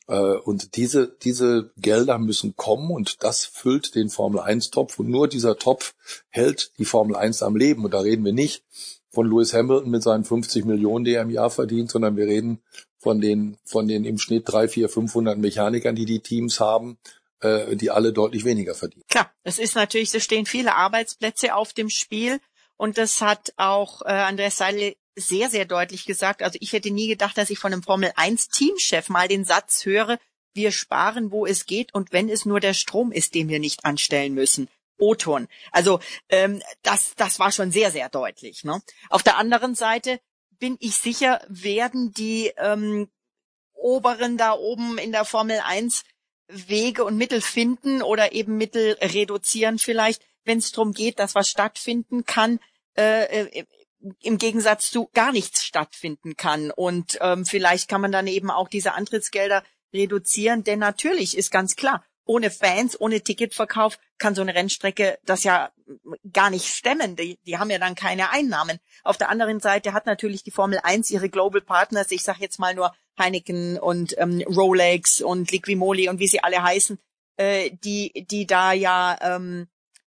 Äh, 0.08 0.20
und 0.20 0.76
diese, 0.76 1.16
diese 1.24 1.72
Gelder 1.78 2.20
müssen 2.20 2.56
kommen 2.56 2.92
und 2.92 3.24
das 3.24 3.46
füllt 3.46 3.96
den 3.96 4.10
Formel 4.10 4.42
1 4.42 4.70
Topf 4.70 5.00
und 5.00 5.10
nur 5.10 5.28
dieser 5.28 5.58
Topf 5.58 5.96
hält 6.30 6.74
die 6.78 6.86
Formel 6.86 7.16
1 7.16 7.42
am 7.42 7.56
Leben. 7.56 7.86
Und 7.86 7.94
da 7.94 8.02
reden 8.02 8.26
wir 8.26 8.34
nicht 8.34 8.64
von 9.10 9.28
Lewis 9.28 9.54
Hamilton 9.54 9.90
mit 9.90 10.04
seinen 10.04 10.26
50 10.26 10.66
Millionen, 10.66 11.06
die 11.06 11.14
er 11.14 11.22
im 11.22 11.30
Jahr 11.30 11.50
verdient, 11.50 11.90
sondern 11.90 12.18
wir 12.18 12.28
reden 12.28 12.60
von 12.98 13.22
den, 13.22 13.58
von 13.64 13.88
den 13.88 14.04
im 14.04 14.18
Schnitt 14.18 14.44
drei, 14.46 14.68
vier, 14.68 14.90
500 14.90 15.38
Mechanikern, 15.38 15.96
die 15.96 16.06
die 16.06 16.20
Teams 16.20 16.60
haben, 16.60 16.98
äh, 17.42 17.76
die 17.76 17.92
alle 17.92 18.14
deutlich 18.14 18.46
weniger 18.46 18.76
verdienen. 18.76 19.04
Klar, 19.10 19.32
es 19.44 19.60
ist 19.60 19.76
natürlich, 19.76 20.14
es 20.14 20.24
stehen 20.24 20.46
viele 20.46 20.76
Arbeitsplätze 20.76 21.56
auf 21.56 21.74
dem 21.74 21.90
Spiel 21.90 22.40
und 22.78 22.98
das 22.98 23.22
hat 23.22 23.54
auch 23.58 24.02
äh, 24.02 24.10
Andreas 24.10 24.58
Seidel 24.58 24.96
sehr, 25.16 25.50
sehr 25.50 25.66
deutlich 25.66 26.06
gesagt. 26.06 26.44
Also 26.44 26.58
ich 26.62 26.74
hätte 26.74 26.92
nie 26.92 27.08
gedacht, 27.08 27.38
dass 27.38 27.50
ich 27.50 27.60
von 27.60 27.72
einem 27.72 27.84
Formel 27.84 28.12
1 28.16 28.50
Teamchef 28.50 29.10
mal 29.10 29.28
den 29.28 29.46
Satz 29.46 29.86
höre, 29.86 30.20
wir 30.54 30.72
sparen, 30.72 31.32
wo 31.32 31.46
es 31.46 31.66
geht 31.66 31.94
und 31.94 32.12
wenn 32.14 32.30
es 32.30 32.46
nur 32.46 32.60
der 32.60 32.74
Strom 32.74 33.12
ist, 33.12 33.36
den 33.36 33.50
wir 33.50 33.60
nicht 33.60 33.86
anstellen 33.86 34.34
müssen. 34.34 34.70
O-Ton. 34.98 35.48
Also 35.72 36.00
ähm, 36.30 36.62
das, 36.82 37.16
das 37.16 37.40
war 37.40 37.52
schon 37.52 37.72
sehr, 37.72 37.92
sehr 37.92 38.10
deutlich. 38.10 38.64
Ne? 38.64 38.82
Auf 39.10 39.24
der 39.24 39.38
anderen 39.38 39.76
Seite 39.76 40.20
bin 40.58 40.78
ich 40.80 40.96
sicher, 40.96 41.42
werden 41.50 42.14
die 42.14 42.54
ähm, 42.58 43.10
Oberen 43.74 44.38
da 44.38 44.54
oben 44.54 44.98
in 44.98 45.12
der 45.12 45.26
Formel 45.26 45.60
1 45.64 46.04
Wege 46.48 47.04
und 47.04 47.18
Mittel 47.18 47.42
finden 47.42 48.02
oder 48.02 48.34
eben 48.34 48.58
Mittel 48.58 48.98
reduzieren 49.02 49.80
vielleicht, 49.80 50.22
wenn 50.44 50.60
es 50.60 50.72
darum 50.72 50.94
geht, 50.94 51.20
dass 51.20 51.36
was 51.36 51.50
stattfinden 51.50 52.26
kann, 52.26 52.60
äh, 52.98 53.48
äh, 53.48 53.66
im 54.22 54.38
Gegensatz 54.38 54.92
zu 54.92 55.10
gar 55.14 55.32
nichts 55.32 55.64
stattfinden 55.64 56.36
kann. 56.36 56.72
Und 56.72 57.18
ähm, 57.22 57.46
vielleicht 57.46 57.90
kann 57.90 58.02
man 58.02 58.12
dann 58.12 58.28
eben 58.28 58.52
auch 58.52 58.68
diese 58.68 58.94
Antrittsgelder 58.94 59.64
reduzieren, 59.94 60.64
denn 60.64 60.80
natürlich 60.80 61.38
ist 61.38 61.52
ganz 61.52 61.76
klar, 61.76 62.04
ohne 62.26 62.52
Fans, 62.52 63.00
ohne 63.00 63.22
Ticketverkauf 63.22 63.98
kann 64.18 64.36
so 64.36 64.42
eine 64.42 64.56
Rennstrecke 64.56 65.20
das 65.26 65.44
ja 65.44 65.72
gar 66.34 66.50
nicht 66.50 66.68
stemmen. 66.68 67.16
Die, 67.16 67.38
die 67.46 67.58
haben 67.58 67.70
ja 67.70 67.78
dann 67.78 67.96
keine 67.96 68.32
Einnahmen. 68.32 68.80
Auf 69.04 69.18
der 69.18 69.30
anderen 69.30 69.60
Seite 69.60 69.94
hat 69.94 70.06
natürlich 70.06 70.44
die 70.44 70.52
Formel 70.52 70.80
1 70.82 71.10
ihre 71.12 71.30
Global 71.30 71.62
Partners, 71.62 72.12
ich 72.12 72.24
sage 72.24 72.40
jetzt 72.42 72.60
mal 72.60 72.74
nur 72.74 72.94
Heineken 73.18 73.78
und 73.80 74.16
ähm, 74.18 74.44
Rolex 74.48 75.22
und 75.22 75.52
Liquimoli 75.52 76.10
und 76.10 76.20
wie 76.20 76.28
sie 76.28 76.44
alle 76.44 76.62
heißen, 76.62 76.98
äh, 77.38 77.72
die, 77.84 78.26
die 78.30 78.46
da 78.46 78.74
ja 78.74 79.18
ähm, 79.22 79.68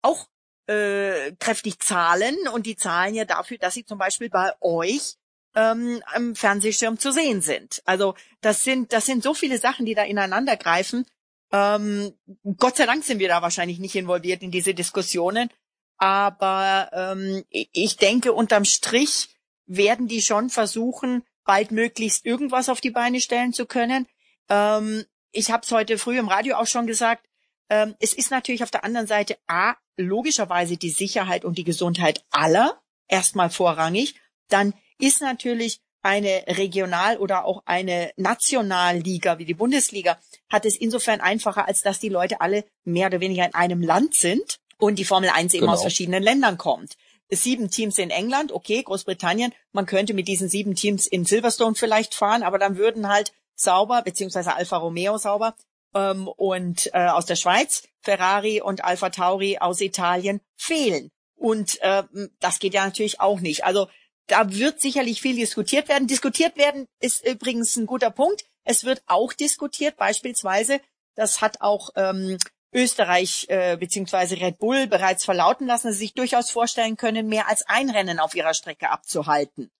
auch 0.01 0.27
äh, 0.67 1.33
kräftig 1.39 1.79
zahlen 1.79 2.35
und 2.53 2.65
die 2.65 2.75
zahlen 2.75 3.15
ja 3.15 3.25
dafür, 3.25 3.57
dass 3.57 3.73
sie 3.73 3.85
zum 3.85 3.97
Beispiel 3.97 4.29
bei 4.29 4.51
euch 4.61 5.15
ähm, 5.55 6.01
am 6.05 6.35
Fernsehschirm 6.35 6.99
zu 6.99 7.11
sehen 7.11 7.41
sind. 7.41 7.81
Also 7.85 8.15
das 8.41 8.63
sind 8.63 8.93
das 8.93 9.05
sind 9.05 9.23
so 9.23 9.33
viele 9.33 9.57
Sachen, 9.57 9.85
die 9.85 9.95
da 9.95 10.03
ineinander 10.03 10.57
greifen. 10.57 11.05
Ähm, 11.51 12.13
Gott 12.57 12.77
sei 12.77 12.85
Dank 12.85 13.03
sind 13.03 13.19
wir 13.19 13.27
da 13.27 13.41
wahrscheinlich 13.41 13.79
nicht 13.79 13.95
involviert 13.95 14.43
in 14.43 14.51
diese 14.51 14.73
Diskussionen, 14.73 15.49
aber 15.97 16.89
ähm, 16.93 17.43
ich 17.49 17.97
denke 17.97 18.33
unterm 18.33 18.65
Strich 18.65 19.29
werden 19.65 20.07
die 20.07 20.21
schon 20.21 20.49
versuchen, 20.49 21.23
baldmöglichst 21.49 22.27
irgendwas 22.27 22.69
auf 22.69 22.79
die 22.79 22.91
Beine 22.91 23.19
stellen 23.19 23.53
zu 23.53 23.65
können. 23.65 24.05
Ähm, 24.49 25.03
ich 25.31 25.49
habe 25.49 25.63
es 25.63 25.71
heute 25.71 25.97
früh 25.97 26.19
im 26.19 26.27
Radio 26.27 26.57
auch 26.57 26.67
schon 26.67 26.85
gesagt. 26.85 27.25
Ähm, 27.71 27.95
es 27.99 28.13
ist 28.13 28.29
natürlich 28.29 28.61
auf 28.61 28.69
der 28.69 28.83
anderen 28.83 29.07
Seite 29.07 29.35
a 29.47 29.73
logischerweise 29.97 30.77
die 30.77 30.91
Sicherheit 30.91 31.45
und 31.45 31.57
die 31.57 31.63
Gesundheit 31.63 32.23
aller 32.29 32.79
erstmal 33.07 33.49
vorrangig. 33.49 34.13
Dann 34.49 34.75
ist 34.99 35.23
natürlich 35.23 35.79
eine 36.03 36.43
Regional- 36.45 37.17
oder 37.17 37.45
auch 37.45 37.63
eine 37.65 38.11
Nationalliga 38.15 39.39
wie 39.39 39.45
die 39.45 39.55
Bundesliga 39.55 40.19
hat 40.51 40.67
es 40.67 40.75
insofern 40.75 41.19
einfacher, 41.19 41.67
als 41.67 41.81
dass 41.81 41.99
die 41.99 42.09
Leute 42.09 42.41
alle 42.41 42.63
mehr 42.83 43.07
oder 43.07 43.21
weniger 43.21 43.47
in 43.47 43.55
einem 43.55 43.81
Land 43.81 44.13
sind 44.13 44.59
und 44.77 44.99
die 44.99 45.03
Formel 45.03 45.31
1 45.31 45.55
eben 45.55 45.61
genau. 45.61 45.73
aus 45.73 45.81
verschiedenen 45.81 46.21
Ländern 46.21 46.59
kommt. 46.59 46.95
Sieben 47.31 47.69
Teams 47.69 47.97
in 47.97 48.09
England, 48.09 48.51
okay, 48.51 48.81
Großbritannien, 48.81 49.53
man 49.71 49.85
könnte 49.85 50.13
mit 50.13 50.27
diesen 50.27 50.49
sieben 50.49 50.75
Teams 50.75 51.05
in 51.05 51.25
Silverstone 51.25 51.75
vielleicht 51.75 52.15
fahren, 52.15 52.43
aber 52.43 52.57
dann 52.57 52.77
würden 52.77 53.07
halt 53.07 53.33
Sauber, 53.55 54.01
beziehungsweise 54.01 54.55
Alfa 54.55 54.77
Romeo 54.77 55.17
Sauber 55.17 55.55
ähm, 55.93 56.27
und 56.27 56.89
äh, 56.93 57.07
aus 57.07 57.25
der 57.25 57.35
Schweiz, 57.35 57.83
Ferrari 58.01 58.61
und 58.61 58.83
Alfa 58.83 59.09
Tauri 59.09 59.57
aus 59.59 59.81
Italien 59.81 60.41
fehlen. 60.55 61.11
Und 61.35 61.81
äh, 61.81 62.03
das 62.39 62.59
geht 62.59 62.73
ja 62.73 62.85
natürlich 62.85 63.21
auch 63.21 63.39
nicht. 63.39 63.63
Also 63.63 63.87
da 64.27 64.51
wird 64.51 64.81
sicherlich 64.81 65.21
viel 65.21 65.35
diskutiert 65.35 65.89
werden. 65.89 66.07
Diskutiert 66.07 66.57
werden 66.57 66.87
ist 66.99 67.25
übrigens 67.25 67.75
ein 67.75 67.85
guter 67.85 68.11
Punkt. 68.11 68.45
Es 68.63 68.83
wird 68.83 69.01
auch 69.07 69.33
diskutiert, 69.33 69.97
beispielsweise, 69.97 70.81
das 71.15 71.41
hat 71.41 71.61
auch 71.61 71.89
ähm, 71.95 72.37
Österreich 72.71 73.47
äh, 73.49 73.77
beziehungsweise 73.77 74.39
Red 74.39 74.59
Bull 74.59 74.87
bereits 74.87 75.25
verlauten 75.25 75.67
lassen, 75.67 75.87
dass 75.87 75.95
sie 75.95 76.05
sich 76.05 76.13
durchaus 76.13 76.51
vorstellen 76.51 76.97
können, 76.97 77.27
mehr 77.27 77.47
als 77.47 77.67
ein 77.67 77.89
Rennen 77.89 78.19
auf 78.19 78.35
ihrer 78.35 78.53
Strecke 78.53 78.89
abzuhalten, 78.89 79.71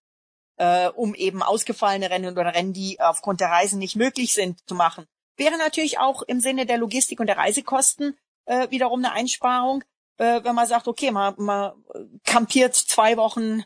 äh, 0.56 0.88
um 0.88 1.14
eben 1.14 1.42
ausgefallene 1.42 2.10
Rennen 2.10 2.32
oder 2.36 2.54
Rennen, 2.54 2.72
die 2.72 3.00
aufgrund 3.00 3.40
der 3.40 3.50
Reisen 3.50 3.78
nicht 3.78 3.96
möglich 3.96 4.32
sind, 4.32 4.58
zu 4.68 4.74
machen. 4.74 5.06
Wäre 5.36 5.56
natürlich 5.56 5.98
auch 5.98 6.22
im 6.22 6.40
Sinne 6.40 6.66
der 6.66 6.78
Logistik 6.78 7.20
und 7.20 7.26
der 7.26 7.38
Reisekosten 7.38 8.18
äh, 8.46 8.68
wiederum 8.70 9.04
eine 9.04 9.12
Einsparung, 9.12 9.84
äh, 10.18 10.42
wenn 10.42 10.54
man 10.54 10.66
sagt, 10.66 10.88
okay, 10.88 11.10
man, 11.12 11.34
man 11.38 11.72
kampiert 12.24 12.74
zwei 12.74 13.16
Wochen 13.16 13.62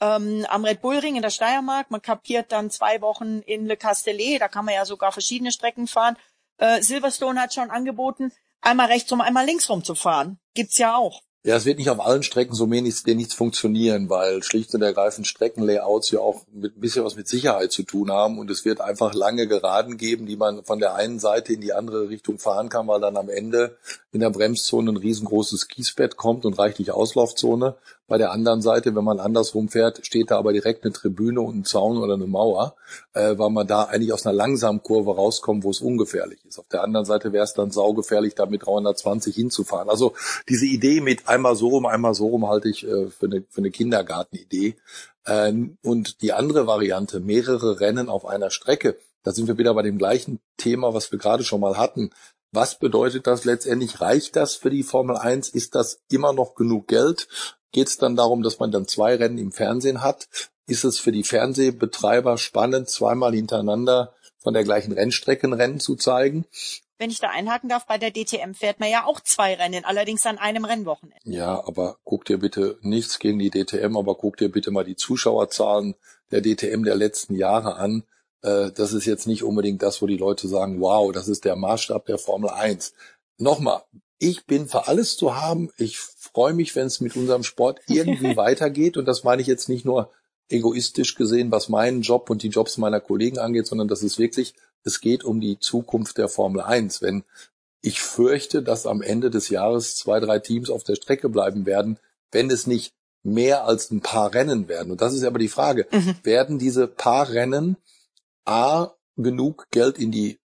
ähm, 0.00 0.44
am 0.48 0.64
Red 0.64 0.80
Bull 0.80 0.98
Ring 0.98 1.14
in 1.16 1.22
der 1.22 1.30
Steiermark, 1.30 1.90
man 1.90 2.02
kampiert 2.02 2.50
dann 2.50 2.70
zwei 2.70 3.00
Wochen 3.02 3.40
in 3.40 3.66
Le 3.66 3.76
Castellet, 3.76 4.40
da 4.40 4.48
kann 4.48 4.64
man 4.64 4.74
ja 4.74 4.84
sogar 4.84 5.12
verschiedene 5.12 5.52
Strecken 5.52 5.86
fahren. 5.86 6.16
Äh, 6.56 6.82
Silverstone 6.82 7.40
hat 7.40 7.54
schon 7.54 7.70
angeboten, 7.70 8.32
einmal 8.62 8.86
rechts 8.86 9.12
rum, 9.12 9.20
einmal 9.20 9.44
links 9.44 9.68
rum 9.68 9.84
zu 9.84 9.94
fahren. 9.94 10.38
Gibt's 10.54 10.78
ja 10.78 10.96
auch. 10.96 11.22
Ja, 11.44 11.56
es 11.56 11.64
wird 11.64 11.78
nicht 11.78 11.90
auf 11.90 11.98
allen 11.98 12.22
Strecken 12.22 12.54
so 12.54 12.70
wenig, 12.70 13.04
nichts 13.04 13.34
funktionieren, 13.34 14.08
weil 14.08 14.44
schlicht 14.44 14.72
und 14.76 14.82
ergreifend 14.82 15.26
Streckenlayouts 15.26 16.12
ja 16.12 16.20
auch 16.20 16.42
mit 16.52 16.76
ein 16.76 16.80
bisschen 16.80 17.04
was 17.04 17.16
mit 17.16 17.26
Sicherheit 17.26 17.72
zu 17.72 17.82
tun 17.82 18.12
haben 18.12 18.38
und 18.38 18.48
es 18.48 18.64
wird 18.64 18.80
einfach 18.80 19.12
lange 19.12 19.48
Geraden 19.48 19.96
geben, 19.96 20.26
die 20.26 20.36
man 20.36 20.62
von 20.62 20.78
der 20.78 20.94
einen 20.94 21.18
Seite 21.18 21.52
in 21.52 21.60
die 21.60 21.72
andere 21.72 22.08
Richtung 22.10 22.38
fahren 22.38 22.68
kann, 22.68 22.86
weil 22.86 23.00
dann 23.00 23.16
am 23.16 23.28
Ende 23.28 23.76
in 24.12 24.20
der 24.20 24.30
Bremszone 24.30 24.92
ein 24.92 24.96
riesengroßes 24.96 25.66
Kiesbett 25.66 26.16
kommt 26.16 26.44
und 26.44 26.60
reichlich 26.60 26.92
Auslaufzone 26.92 27.74
bei 28.12 28.18
der 28.18 28.32
anderen 28.32 28.60
Seite, 28.60 28.94
wenn 28.94 29.04
man 29.04 29.20
andersrum 29.20 29.70
fährt, 29.70 30.04
steht 30.04 30.30
da 30.30 30.36
aber 30.36 30.52
direkt 30.52 30.84
eine 30.84 30.92
Tribüne 30.92 31.40
und 31.40 31.56
ein 31.56 31.64
Zaun 31.64 31.96
oder 31.96 32.12
eine 32.12 32.26
Mauer, 32.26 32.74
äh, 33.14 33.38
weil 33.38 33.48
man 33.48 33.66
da 33.66 33.84
eigentlich 33.84 34.12
aus 34.12 34.26
einer 34.26 34.34
langsamen 34.34 34.82
Kurve 34.82 35.14
rauskommt, 35.14 35.64
wo 35.64 35.70
es 35.70 35.80
ungefährlich 35.80 36.44
ist. 36.44 36.58
Auf 36.58 36.68
der 36.68 36.82
anderen 36.82 37.06
Seite 37.06 37.32
wäre 37.32 37.44
es 37.44 37.54
dann 37.54 37.70
saugefährlich, 37.70 38.34
da 38.34 38.44
mit 38.44 38.66
320 38.66 39.34
hinzufahren. 39.34 39.88
Also 39.88 40.12
diese 40.46 40.66
Idee 40.66 41.00
mit 41.00 41.26
einmal 41.32 41.56
so 41.56 41.68
rum, 41.68 41.86
einmal 41.86 42.14
so 42.14 42.28
rum 42.28 42.46
halte 42.48 42.68
ich 42.68 42.86
äh, 42.86 43.08
für, 43.08 43.26
eine, 43.26 43.44
für 43.48 43.60
eine 43.60 43.70
Kindergartenidee. 43.70 44.76
Ähm, 45.26 45.78
und 45.82 46.22
die 46.22 46.32
andere 46.32 46.66
Variante, 46.66 47.20
mehrere 47.20 47.80
Rennen 47.80 48.08
auf 48.08 48.26
einer 48.26 48.50
Strecke, 48.50 48.98
da 49.22 49.32
sind 49.32 49.48
wir 49.48 49.58
wieder 49.58 49.74
bei 49.74 49.82
dem 49.82 49.98
gleichen 49.98 50.40
Thema, 50.56 50.94
was 50.94 51.10
wir 51.12 51.18
gerade 51.18 51.44
schon 51.44 51.60
mal 51.60 51.76
hatten. 51.76 52.10
Was 52.52 52.78
bedeutet 52.78 53.26
das 53.26 53.44
letztendlich? 53.44 54.00
Reicht 54.00 54.36
das 54.36 54.56
für 54.56 54.70
die 54.70 54.82
Formel 54.82 55.16
1? 55.16 55.48
Ist 55.50 55.74
das 55.74 56.02
immer 56.10 56.32
noch 56.32 56.54
genug 56.54 56.88
Geld? 56.88 57.28
Geht 57.70 57.88
es 57.88 57.96
dann 57.96 58.16
darum, 58.16 58.42
dass 58.42 58.58
man 58.58 58.70
dann 58.70 58.86
zwei 58.86 59.14
Rennen 59.16 59.38
im 59.38 59.52
Fernsehen 59.52 60.02
hat? 60.02 60.28
Ist 60.66 60.84
es 60.84 60.98
für 60.98 61.12
die 61.12 61.24
Fernsehbetreiber 61.24 62.36
spannend, 62.36 62.90
zweimal 62.90 63.32
hintereinander 63.34 64.12
von 64.38 64.54
der 64.54 64.64
gleichen 64.64 64.92
Rennstrecke 64.92 65.46
ein 65.46 65.54
Rennen 65.54 65.80
zu 65.80 65.96
zeigen? 65.96 66.44
Wenn 66.98 67.10
ich 67.10 67.18
da 67.18 67.30
einhaken 67.30 67.68
darf, 67.68 67.86
bei 67.86 67.98
der 67.98 68.12
DTM 68.12 68.54
fährt 68.54 68.78
man 68.78 68.90
ja 68.90 69.04
auch 69.04 69.20
zwei 69.20 69.54
Rennen, 69.54 69.84
allerdings 69.84 70.24
an 70.26 70.38
einem 70.38 70.64
Rennwochenende. 70.64 71.18
Ja, 71.24 71.66
aber 71.66 71.98
guck 72.04 72.24
dir 72.24 72.38
bitte 72.38 72.78
nichts 72.82 73.18
gegen 73.18 73.38
die 73.38 73.50
DTM, 73.50 73.96
aber 73.96 74.14
guck 74.14 74.36
dir 74.36 74.50
bitte 74.50 74.70
mal 74.70 74.84
die 74.84 74.96
Zuschauerzahlen 74.96 75.94
der 76.30 76.42
DTM 76.42 76.84
der 76.84 76.94
letzten 76.94 77.34
Jahre 77.34 77.76
an. 77.76 78.04
Äh, 78.42 78.70
das 78.72 78.92
ist 78.92 79.06
jetzt 79.06 79.26
nicht 79.26 79.42
unbedingt 79.42 79.82
das, 79.82 80.02
wo 80.02 80.06
die 80.06 80.16
Leute 80.16 80.48
sagen, 80.48 80.80
wow, 80.80 81.12
das 81.12 81.28
ist 81.28 81.44
der 81.44 81.56
Maßstab 81.56 82.06
der 82.06 82.18
Formel 82.18 82.50
1. 82.50 82.94
Nochmal, 83.38 83.82
ich 84.18 84.46
bin 84.46 84.68
für 84.68 84.86
alles 84.86 85.16
zu 85.16 85.36
haben. 85.40 85.70
Ich 85.78 85.98
freue 85.98 86.54
mich, 86.54 86.76
wenn 86.76 86.86
es 86.86 87.00
mit 87.00 87.16
unserem 87.16 87.42
Sport 87.42 87.80
irgendwie 87.88 88.36
weitergeht. 88.36 88.96
Und 88.96 89.06
das 89.06 89.24
meine 89.24 89.42
ich 89.42 89.48
jetzt 89.48 89.68
nicht 89.68 89.84
nur 89.84 90.10
egoistisch 90.48 91.14
gesehen, 91.14 91.50
was 91.50 91.68
meinen 91.68 92.02
Job 92.02 92.30
und 92.30 92.42
die 92.42 92.48
Jobs 92.48 92.76
meiner 92.78 93.00
Kollegen 93.00 93.38
angeht, 93.38 93.66
sondern 93.66 93.88
das 93.88 94.02
ist 94.02 94.18
wirklich, 94.18 94.54
es 94.84 95.00
geht 95.00 95.24
um 95.24 95.40
die 95.40 95.58
Zukunft 95.58 96.18
der 96.18 96.28
Formel 96.28 96.60
1. 96.60 97.02
Wenn 97.02 97.24
ich 97.80 98.00
fürchte, 98.00 98.62
dass 98.62 98.86
am 98.86 99.02
Ende 99.02 99.30
des 99.30 99.48
Jahres 99.48 99.96
zwei, 99.96 100.20
drei 100.20 100.38
Teams 100.38 100.70
auf 100.70 100.84
der 100.84 100.94
Strecke 100.94 101.28
bleiben 101.28 101.66
werden, 101.66 101.98
wenn 102.30 102.50
es 102.50 102.66
nicht 102.66 102.94
mehr 103.24 103.66
als 103.66 103.90
ein 103.90 104.00
paar 104.00 104.34
Rennen 104.34 104.68
werden. 104.68 104.92
Und 104.92 105.00
das 105.00 105.14
ist 105.14 105.24
aber 105.24 105.38
die 105.38 105.48
Frage. 105.48 105.86
Mhm. 105.90 106.16
Werden 106.22 106.58
diese 106.58 106.86
paar 106.86 107.30
Rennen 107.30 107.76
A 108.44 108.92
genug 109.16 109.66
Geld 109.70 109.98
in 109.98 110.10
die 110.10 110.38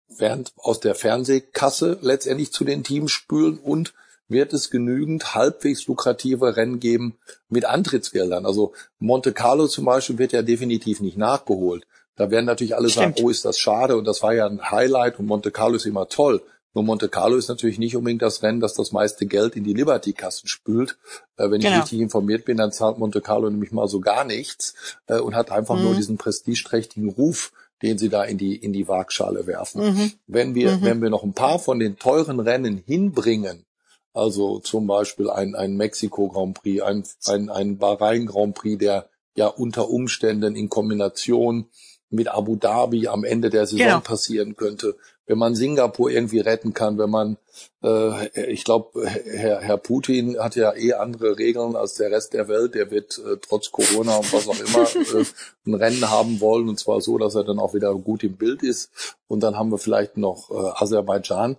aus 0.55 0.79
der 0.79 0.95
Fernsehkasse 0.95 1.99
letztendlich 2.01 2.51
zu 2.51 2.63
den 2.63 2.83
Teams 2.83 3.11
spülen 3.11 3.59
und 3.59 3.93
wird 4.27 4.51
es 4.51 4.69
genügend 4.69 5.35
halbwegs 5.35 5.87
lukrative 5.87 6.55
Rennen 6.55 6.79
geben 6.79 7.17
mit 7.49 7.65
Antrittsgeldern. 7.65 8.45
Also 8.45 8.73
Monte 8.99 9.31
Carlo 9.31 9.67
zum 9.67 9.85
Beispiel 9.85 10.17
wird 10.17 10.33
ja 10.33 10.41
definitiv 10.41 11.01
nicht 11.01 11.17
nachgeholt. 11.17 11.85
Da 12.17 12.31
werden 12.31 12.45
natürlich 12.45 12.75
alle 12.75 12.89
Stimmt. 12.89 13.17
sagen, 13.17 13.25
oh, 13.25 13.29
ist 13.29 13.45
das 13.45 13.57
schade 13.57 13.95
und 13.95 14.05
das 14.05 14.21
war 14.23 14.33
ja 14.33 14.47
ein 14.47 14.69
Highlight 14.71 15.19
und 15.19 15.27
Monte 15.27 15.51
Carlo 15.51 15.75
ist 15.75 15.85
immer 15.85 16.09
toll. 16.09 16.41
Nur 16.73 16.83
Monte 16.83 17.09
Carlo 17.09 17.37
ist 17.37 17.47
natürlich 17.47 17.79
nicht 17.79 17.95
unbedingt 17.95 18.21
das 18.21 18.43
Rennen, 18.43 18.59
das 18.59 18.73
das 18.73 18.91
meiste 18.91 19.25
Geld 19.25 19.55
in 19.55 19.63
die 19.63 19.73
Liberty-Kassen 19.73 20.47
spült. 20.47 20.97
Äh, 21.37 21.49
wenn 21.49 21.61
genau. 21.61 21.75
ich 21.75 21.81
richtig 21.83 22.01
informiert 22.01 22.45
bin, 22.45 22.57
dann 22.57 22.71
zahlt 22.71 22.97
Monte 22.97 23.21
Carlo 23.21 23.49
nämlich 23.49 23.71
mal 23.71 23.87
so 23.87 23.99
gar 23.99 24.25
nichts 24.25 24.75
äh, 25.07 25.19
und 25.19 25.35
hat 25.35 25.51
einfach 25.51 25.75
mhm. 25.75 25.83
nur 25.83 25.95
diesen 25.95 26.17
prestigeträchtigen 26.17 27.09
Ruf, 27.09 27.53
den 27.81 27.97
sie 27.97 28.09
da 28.09 28.23
in 28.23 28.37
die, 28.37 28.55
in 28.55 28.73
die 28.73 28.87
Waagschale 28.87 29.47
werfen. 29.47 29.83
Mhm. 29.83 30.11
Wenn 30.25 30.55
wir, 30.55 30.77
mhm. 30.77 30.81
wenn 30.83 31.01
wir 31.01 31.09
noch 31.09 31.23
ein 31.23 31.33
paar 31.33 31.59
von 31.59 31.79
den 31.79 31.97
teuren 31.97 32.39
Rennen 32.39 32.77
hinbringen, 32.77 33.65
also 34.13 34.59
zum 34.59 34.87
Beispiel 34.87 35.29
ein, 35.29 35.55
ein 35.55 35.77
Mexiko 35.77 36.29
Grand 36.29 36.61
Prix, 36.61 36.81
ein, 36.81 37.03
ein, 37.25 37.49
ein 37.49 37.77
Bahrain 37.77 38.25
Grand 38.25 38.55
Prix, 38.55 38.79
der 38.79 39.09
ja 39.35 39.47
unter 39.47 39.89
Umständen 39.89 40.55
in 40.55 40.69
Kombination 40.69 41.67
mit 42.09 42.29
Abu 42.29 42.55
Dhabi 42.55 43.07
am 43.07 43.23
Ende 43.23 43.49
der 43.49 43.67
Saison 43.67 43.87
genau. 43.87 43.99
passieren 43.99 44.55
könnte. 44.55 44.95
Wenn 45.25 45.37
man 45.37 45.55
Singapur 45.55 46.09
irgendwie 46.09 46.39
retten 46.39 46.73
kann, 46.73 46.97
wenn 46.97 47.09
man, 47.09 47.37
äh, 47.83 48.49
ich 48.49 48.63
glaube, 48.63 49.05
Herr, 49.05 49.59
Herr 49.59 49.77
Putin 49.77 50.39
hat 50.39 50.55
ja 50.55 50.73
eh 50.73 50.93
andere 50.93 51.37
Regeln 51.37 51.75
als 51.75 51.95
der 51.95 52.11
Rest 52.11 52.33
der 52.33 52.47
Welt. 52.47 52.75
Der 52.75 52.91
wird 52.91 53.17
äh, 53.19 53.35
trotz 53.41 53.71
Corona 53.71 54.15
und 54.15 54.31
was 54.31 54.47
auch 54.47 54.57
immer 54.57 55.19
äh, 55.19 55.25
ein 55.65 55.73
Rennen 55.73 56.09
haben 56.09 56.39
wollen 56.39 56.69
und 56.69 56.79
zwar 56.79 57.01
so, 57.01 57.17
dass 57.17 57.35
er 57.35 57.43
dann 57.43 57.59
auch 57.59 57.73
wieder 57.73 57.93
gut 57.95 58.23
im 58.23 58.37
Bild 58.37 58.63
ist. 58.63 58.89
Und 59.27 59.41
dann 59.41 59.57
haben 59.57 59.69
wir 59.69 59.77
vielleicht 59.77 60.15
noch 60.15 60.49
äh, 60.49 60.81
Aserbaidschan. 60.81 61.57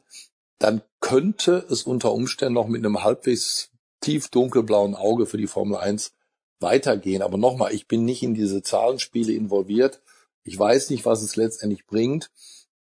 Dann 0.59 0.81
könnte 1.01 1.65
es 1.71 1.83
unter 1.83 2.13
Umständen 2.13 2.55
noch 2.55 2.69
mit 2.69 2.85
einem 2.85 3.05
halbwegs 3.05 3.71
tief 4.01 4.29
dunkelblauen 4.29 4.95
Auge 4.95 5.27
für 5.27 5.37
die 5.37 5.47
Formel 5.47 5.77
1 5.77 6.13
weitergehen. 6.61 7.23
Aber 7.23 7.37
nochmal, 7.37 7.75
ich 7.75 7.87
bin 7.87 8.05
nicht 8.05 8.23
in 8.23 8.35
diese 8.35 8.63
Zahlenspiele 8.63 9.33
involviert. 9.33 10.01
Ich 10.49 10.59
weiß 10.59 10.91
nicht, 10.91 11.05
was 11.05 11.23
es 11.23 11.37
letztendlich 11.37 11.87
bringt. 11.87 12.31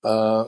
Äh, 0.04 0.44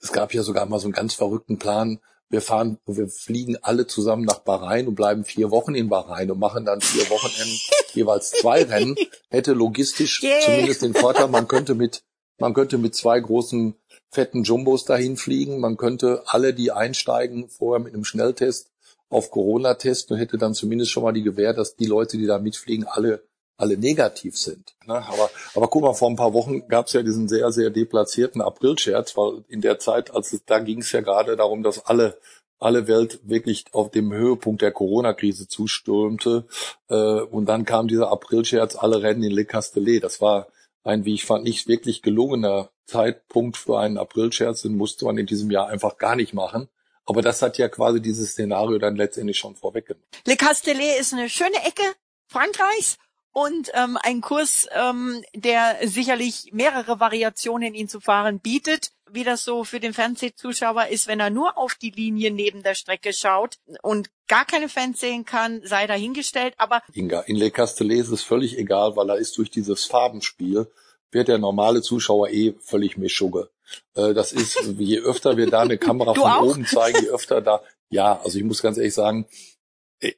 es 0.00 0.12
gab 0.12 0.34
ja 0.34 0.42
sogar 0.42 0.66
mal 0.66 0.80
so 0.80 0.86
einen 0.86 0.92
ganz 0.92 1.14
verrückten 1.14 1.58
Plan, 1.58 2.00
wir 2.28 2.42
fahren, 2.42 2.78
wir 2.86 3.08
fliegen 3.08 3.56
alle 3.62 3.86
zusammen 3.86 4.24
nach 4.24 4.40
Bahrain 4.40 4.88
und 4.88 4.96
bleiben 4.96 5.24
vier 5.24 5.52
Wochen 5.52 5.76
in 5.76 5.88
Bahrain 5.88 6.28
und 6.30 6.40
machen 6.40 6.64
dann 6.64 6.80
vier 6.80 7.08
Wochenenden 7.08 7.56
jeweils 7.94 8.32
zwei 8.32 8.64
Rennen, 8.64 8.96
hätte 9.30 9.52
logistisch 9.52 10.24
yeah. 10.24 10.40
zumindest 10.40 10.82
den 10.82 10.94
Vorteil, 10.94 11.28
man 11.28 11.46
könnte 11.46 11.76
mit, 11.76 12.02
man 12.38 12.52
könnte 12.52 12.78
mit 12.78 12.96
zwei 12.96 13.20
großen 13.20 13.76
fetten 14.10 14.42
Jumbos 14.42 14.84
dahin 14.84 15.16
fliegen, 15.16 15.60
man 15.60 15.76
könnte 15.76 16.24
alle, 16.26 16.52
die 16.52 16.72
einsteigen, 16.72 17.48
vorher 17.48 17.82
mit 17.82 17.94
einem 17.94 18.04
Schnelltest 18.04 18.72
auf 19.08 19.30
Corona 19.30 19.74
testen 19.74 20.14
und 20.14 20.20
hätte 20.20 20.36
dann 20.36 20.54
zumindest 20.54 20.90
schon 20.90 21.04
mal 21.04 21.12
die 21.12 21.22
Gewähr, 21.22 21.52
dass 21.52 21.76
die 21.76 21.86
Leute, 21.86 22.18
die 22.18 22.26
da 22.26 22.40
mitfliegen, 22.40 22.86
alle 22.88 23.22
alle 23.56 23.76
negativ 23.76 24.36
sind. 24.36 24.74
Ne? 24.86 24.94
Aber, 24.94 25.30
aber 25.54 25.68
guck 25.68 25.82
mal, 25.82 25.94
vor 25.94 26.10
ein 26.10 26.16
paar 26.16 26.34
Wochen 26.34 26.68
gab 26.68 26.86
es 26.86 26.92
ja 26.92 27.02
diesen 27.02 27.28
sehr, 27.28 27.50
sehr 27.52 27.70
deplatzierten 27.70 28.40
Aprilscherz, 28.40 29.16
weil 29.16 29.44
in 29.48 29.60
der 29.60 29.78
Zeit, 29.78 30.14
als 30.14 30.32
es, 30.32 30.44
da 30.44 30.58
ging 30.58 30.80
es 30.80 30.92
ja 30.92 31.00
gerade 31.00 31.36
darum, 31.36 31.62
dass 31.62 31.86
alle 31.86 32.18
alle 32.58 32.88
Welt 32.88 33.20
wirklich 33.22 33.66
auf 33.72 33.90
dem 33.90 34.12
Höhepunkt 34.12 34.62
der 34.62 34.72
Corona-Krise 34.72 35.48
zustürmte. 35.48 36.46
Äh, 36.88 36.94
und 36.94 37.46
dann 37.46 37.64
kam 37.64 37.88
dieser 37.88 38.10
Aprilscherz, 38.10 38.76
alle 38.76 39.02
rennen 39.02 39.22
in 39.22 39.32
Le 39.32 39.44
Castellet. 39.44 40.02
Das 40.02 40.20
war 40.20 40.48
ein, 40.82 41.04
wie 41.04 41.14
ich 41.14 41.24
fand, 41.24 41.44
nicht 41.44 41.68
wirklich 41.68 42.02
gelungener 42.02 42.70
Zeitpunkt 42.86 43.56
für 43.56 43.78
einen 43.78 43.98
Aprilscherz. 43.98 44.62
Den 44.62 44.76
musste 44.76 45.04
man 45.04 45.18
in 45.18 45.26
diesem 45.26 45.50
Jahr 45.50 45.68
einfach 45.68 45.98
gar 45.98 46.16
nicht 46.16 46.32
machen. 46.32 46.68
Aber 47.04 47.22
das 47.22 47.42
hat 47.42 47.58
ja 47.58 47.68
quasi 47.68 48.00
dieses 48.00 48.32
Szenario 48.32 48.78
dann 48.78 48.96
letztendlich 48.96 49.38
schon 49.38 49.54
vorweggenommen. 49.54 50.06
Le 50.26 50.36
Castellet 50.36 50.98
ist 50.98 51.12
eine 51.12 51.28
schöne 51.28 51.62
Ecke 51.64 51.82
Frankreichs 52.28 52.96
und 53.36 53.70
ähm, 53.74 53.98
ein 54.02 54.22
Kurs, 54.22 54.66
ähm, 54.72 55.22
der 55.34 55.76
sicherlich 55.84 56.52
mehrere 56.54 57.00
Variationen 57.00 57.74
ihn 57.74 57.86
zu 57.86 58.00
fahren 58.00 58.40
bietet, 58.40 58.92
wie 59.10 59.24
das 59.24 59.44
so 59.44 59.62
für 59.62 59.78
den 59.78 59.92
Fernsehzuschauer 59.92 60.86
ist, 60.86 61.06
wenn 61.06 61.20
er 61.20 61.28
nur 61.28 61.58
auf 61.58 61.74
die 61.74 61.90
Linie 61.90 62.30
neben 62.30 62.62
der 62.62 62.74
Strecke 62.74 63.12
schaut 63.12 63.58
und 63.82 64.08
gar 64.26 64.46
keine 64.46 64.70
Fans 64.70 65.00
sehen 65.00 65.26
kann, 65.26 65.60
sei 65.64 65.86
dahingestellt. 65.86 66.54
Aber 66.56 66.80
Inga, 66.94 67.20
in 67.26 67.36
Le 67.36 67.50
Castellet 67.50 68.00
ist 68.00 68.08
es 68.08 68.22
völlig 68.22 68.56
egal, 68.56 68.96
weil 68.96 69.10
er 69.10 69.18
ist 69.18 69.36
durch 69.36 69.50
dieses 69.50 69.84
Farbenspiel 69.84 70.66
wird 71.10 71.28
der 71.28 71.36
normale 71.36 71.82
Zuschauer 71.82 72.30
eh 72.30 72.54
völlig 72.62 72.96
Mischugge. 72.96 73.50
Äh, 73.94 74.14
das 74.14 74.32
ist, 74.32 74.62
je 74.78 75.00
öfter 75.00 75.36
wir 75.36 75.50
da 75.50 75.60
eine 75.60 75.76
Kamera 75.76 76.14
von 76.14 76.22
auch? 76.22 76.42
oben 76.42 76.64
zeigen, 76.64 77.02
je 77.02 77.10
öfter 77.10 77.42
da, 77.42 77.60
ja, 77.90 78.18
also 78.24 78.38
ich 78.38 78.44
muss 78.44 78.62
ganz 78.62 78.78
ehrlich 78.78 78.94
sagen, 78.94 79.26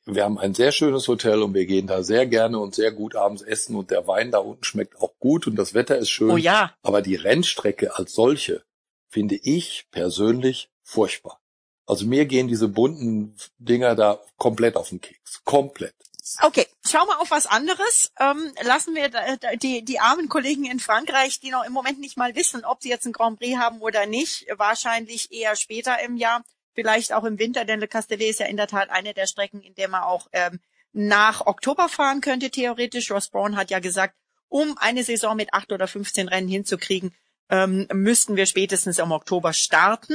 wir 0.05 0.25
haben 0.25 0.39
ein 0.39 0.55
sehr 0.55 0.73
schönes 0.73 1.07
Hotel 1.07 1.43
und 1.43 1.55
wir 1.55 1.67
gehen 1.67 1.87
da 1.87 2.03
sehr 2.03 2.27
gerne 2.27 2.59
und 2.59 2.75
sehr 2.75 2.91
gut 2.91 3.15
abends 3.15 3.43
essen 3.43 3.77
und 3.77 3.91
der 3.91 4.07
Wein 4.07 4.31
da 4.31 4.39
unten 4.39 4.65
schmeckt 4.65 5.01
auch 5.01 5.19
gut 5.19 5.47
und 5.47 5.57
das 5.57 5.75
Wetter 5.75 5.97
ist 5.97 6.11
schön. 6.11 6.31
Oh 6.31 6.37
ja. 6.37 6.75
Aber 6.83 7.03
die 7.03 7.15
Rennstrecke 7.15 7.97
als 7.97 8.13
solche 8.13 8.65
finde 9.09 9.37
ich 9.37 9.87
persönlich 9.91 10.71
furchtbar. 10.83 11.41
Also 11.87 12.07
mir 12.07 12.27
gehen 12.27 12.49
diese 12.49 12.69
bunten 12.69 13.37
Dinger 13.59 13.95
da 13.95 14.21
komplett 14.37 14.77
auf 14.77 14.91
den 14.91 15.01
Keks. 15.01 15.43
Komplett. 15.45 15.95
Okay, 16.43 16.67
schauen 16.87 17.09
wir 17.09 17.21
auf 17.21 17.31
was 17.31 17.47
anderes. 17.47 18.13
Ähm, 18.21 18.53
lassen 18.63 18.95
wir 18.95 19.09
die, 19.57 19.83
die 19.83 19.99
armen 19.99 20.29
Kollegen 20.29 20.67
in 20.67 20.81
Frankreich, 20.81 21.41
die 21.41 21.51
noch 21.51 21.65
im 21.65 21.73
Moment 21.73 22.01
nicht 22.01 22.19
mal 22.19 22.35
wissen, 22.35 22.65
ob 22.65 22.83
sie 22.83 22.91
jetzt 22.91 23.07
ein 23.07 23.13
Grand 23.13 23.39
Prix 23.39 23.59
haben 23.59 23.81
oder 23.81 24.05
nicht, 24.05 24.47
wahrscheinlich 24.57 25.33
eher 25.33 25.57
später 25.57 25.99
im 26.01 26.17
Jahr 26.17 26.45
vielleicht 26.79 27.13
auch 27.13 27.25
im 27.25 27.41
Winter, 27.41 27.65
denn 27.65 27.81
Le 27.81 27.89
Castellet 27.89 28.31
ist 28.31 28.39
ja 28.39 28.47
in 28.47 28.57
der 28.57 28.69
Tat 28.69 28.89
eine 28.91 29.13
der 29.13 29.27
Strecken, 29.27 29.61
in 29.63 29.75
der 29.75 29.89
man 29.89 30.05
auch 30.05 30.29
ähm, 30.31 30.61
nach 30.93 31.45
Oktober 31.45 31.89
fahren 31.89 32.21
könnte, 32.21 32.51
theoretisch. 32.51 33.11
Ross 33.11 33.31
Brown 33.31 33.57
hat 33.57 33.73
ja 33.73 33.81
gesagt, 33.81 34.15
um 34.47 34.79
eine 34.79 35.03
Saison 35.03 35.35
mit 35.35 35.53
acht 35.53 35.73
oder 35.73 35.89
15 35.89 36.29
Rennen 36.29 36.47
hinzukriegen, 36.47 37.13
ähm, 37.51 37.89
müssten 37.93 38.37
wir 38.37 38.47
spätestens 38.47 39.01
im 39.01 39.11
Oktober 39.11 39.53
starten. 39.55 40.15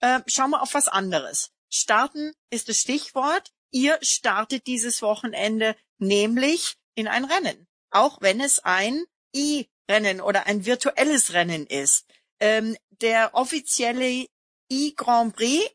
Äh, 0.00 0.20
schauen 0.26 0.52
wir 0.52 0.62
auf 0.62 0.72
was 0.72 0.88
anderes. 0.88 1.50
Starten 1.68 2.32
ist 2.48 2.70
das 2.70 2.78
Stichwort. 2.78 3.52
Ihr 3.70 3.98
startet 4.00 4.66
dieses 4.66 5.02
Wochenende 5.02 5.76
nämlich 5.98 6.76
in 6.94 7.08
ein 7.08 7.26
Rennen, 7.26 7.66
auch 7.90 8.22
wenn 8.22 8.40
es 8.40 8.60
ein 8.60 9.04
I-Rennen 9.36 10.22
oder 10.22 10.46
ein 10.46 10.64
virtuelles 10.64 11.34
Rennen 11.34 11.66
ist. 11.66 12.06
Ähm, 12.40 12.74
der 12.88 13.34
offizielle 13.34 14.26
I-Grand 14.72 15.36
Prix 15.36 15.70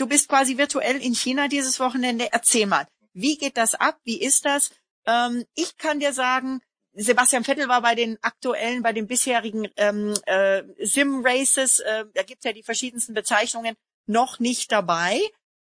Du 0.00 0.06
bist 0.06 0.30
quasi 0.30 0.56
virtuell 0.56 0.96
in 0.96 1.14
China 1.14 1.46
dieses 1.46 1.78
Wochenende. 1.78 2.32
Erzähl 2.32 2.66
mal, 2.66 2.86
wie 3.12 3.36
geht 3.36 3.58
das 3.58 3.74
ab? 3.74 3.98
Wie 4.02 4.18
ist 4.18 4.46
das? 4.46 4.70
Ähm, 5.06 5.44
ich 5.54 5.76
kann 5.76 6.00
dir 6.00 6.14
sagen, 6.14 6.62
Sebastian 6.94 7.44
Vettel 7.44 7.68
war 7.68 7.82
bei 7.82 7.94
den 7.94 8.16
aktuellen, 8.22 8.82
bei 8.82 8.94
den 8.94 9.06
bisherigen 9.06 9.68
ähm, 9.76 10.14
äh, 10.24 10.62
Sim-Races, 10.82 11.80
äh, 11.80 12.06
da 12.14 12.22
gibt's 12.22 12.46
ja 12.46 12.54
die 12.54 12.62
verschiedensten 12.62 13.12
Bezeichnungen, 13.12 13.74
noch 14.06 14.38
nicht 14.38 14.72
dabei. 14.72 15.20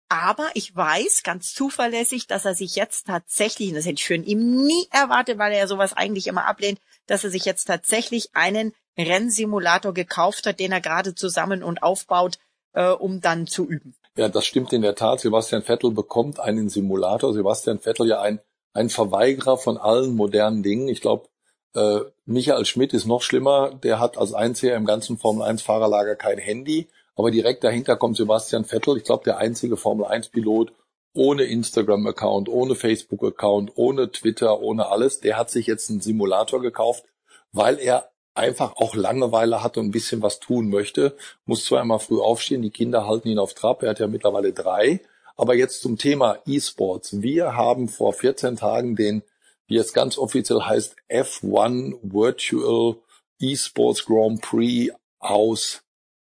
Aber 0.07 0.51
ich 0.53 0.75
weiß 0.75 1.23
ganz 1.23 1.55
zuverlässig, 1.55 2.27
dass 2.27 2.45
er 2.45 2.53
sich 2.53 2.75
jetzt 2.75 3.07
tatsächlich, 3.07 3.69
und 3.69 3.75
das 3.75 3.85
hätte 3.85 3.95
ich 3.95 4.05
für 4.05 4.17
ihn 4.17 4.65
nie 4.67 4.87
erwartet, 4.91 5.39
weil 5.39 5.51
er 5.51 5.59
ja 5.61 5.67
sowas 5.67 5.93
eigentlich 5.93 6.27
immer 6.27 6.45
ablehnt, 6.45 6.79
dass 7.07 7.23
er 7.23 7.31
sich 7.31 7.45
jetzt 7.45 7.65
tatsächlich 7.65 8.35
einen 8.35 8.71
Rennsimulator 8.99 9.95
gekauft 9.95 10.45
hat, 10.45 10.59
den 10.59 10.73
er 10.73 10.81
gerade 10.81 11.15
zusammen 11.15 11.63
und 11.63 11.81
aufbaut, 11.81 12.37
äh, 12.73 12.89
um 12.89 13.19
dann 13.19 13.47
zu 13.47 13.67
üben. 13.67 13.95
Ja, 14.17 14.29
das 14.29 14.47
stimmt 14.47 14.73
in 14.73 14.81
der 14.81 14.95
Tat. 14.95 15.19
Sebastian 15.19 15.61
Vettel 15.61 15.91
bekommt 15.91 16.39
einen 16.39 16.69
Simulator. 16.69 17.33
Sebastian 17.33 17.79
Vettel 17.79 18.07
ja 18.07 18.19
ein, 18.19 18.39
ein 18.73 18.89
Verweigerer 18.89 19.57
von 19.57 19.77
allen 19.77 20.15
modernen 20.15 20.63
Dingen. 20.63 20.87
Ich 20.87 21.01
glaube, 21.01 21.27
äh, 21.75 21.99
Michael 22.25 22.65
Schmidt 22.65 22.93
ist 22.93 23.05
noch 23.05 23.21
schlimmer. 23.21 23.75
Der 23.83 23.99
hat 23.99 24.17
als 24.17 24.33
einziger 24.33 24.75
im 24.75 24.85
ganzen 24.85 25.19
Formel 25.19 25.43
1 25.43 25.61
Fahrerlager 25.61 26.15
kein 26.15 26.39
Handy. 26.39 26.87
Aber 27.15 27.29
direkt 27.29 27.63
dahinter 27.63 27.95
kommt 27.95 28.17
Sebastian 28.17 28.65
Vettel. 28.65 28.97
Ich 28.97 29.03
glaube, 29.03 29.23
der 29.23 29.37
einzige 29.37 29.77
Formel 29.77 30.07
1 30.07 30.29
Pilot 30.29 30.71
ohne 31.13 31.43
Instagram-Account, 31.43 32.49
ohne 32.49 32.73
Facebook-Account, 32.73 33.73
ohne 33.75 34.11
Twitter, 34.11 34.61
ohne 34.61 34.87
alles. 34.87 35.19
Der 35.19 35.37
hat 35.37 35.51
sich 35.51 35.67
jetzt 35.67 35.91
einen 35.91 36.01
Simulator 36.01 36.59
gekauft, 36.59 37.05
weil 37.51 37.79
er 37.79 38.09
einfach 38.37 38.75
auch 38.75 38.95
Langeweile 38.95 39.63
hat 39.63 39.77
und 39.77 39.87
ein 39.87 39.91
bisschen 39.91 40.21
was 40.21 40.39
tun 40.39 40.69
möchte, 40.69 41.15
muss 41.45 41.65
zweimal 41.65 41.99
früh 41.99 42.21
aufstehen, 42.21 42.61
die 42.61 42.69
Kinder 42.69 43.07
halten 43.07 43.27
ihn 43.27 43.39
auf 43.39 43.53
Trab, 43.53 43.83
er 43.83 43.91
hat 43.91 43.99
ja 43.99 44.07
mittlerweile 44.07 44.53
drei. 44.53 45.01
Aber 45.35 45.53
jetzt 45.53 45.81
zum 45.81 45.97
Thema 45.97 46.39
E-Sports. 46.47 47.21
Wir 47.21 47.55
haben 47.55 47.89
vor 47.89 48.13
14 48.13 48.55
Tagen 48.55 48.95
den, 48.95 49.21
wie 49.67 49.77
es 49.77 49.93
ganz 49.93 50.17
offiziell 50.17 50.61
heißt, 50.61 50.95
F1 51.09 51.97
Virtual 52.01 52.95
E-Sports 53.39 54.05
Grand 54.05 54.41
Prix 54.41 54.93
aus 55.19 55.83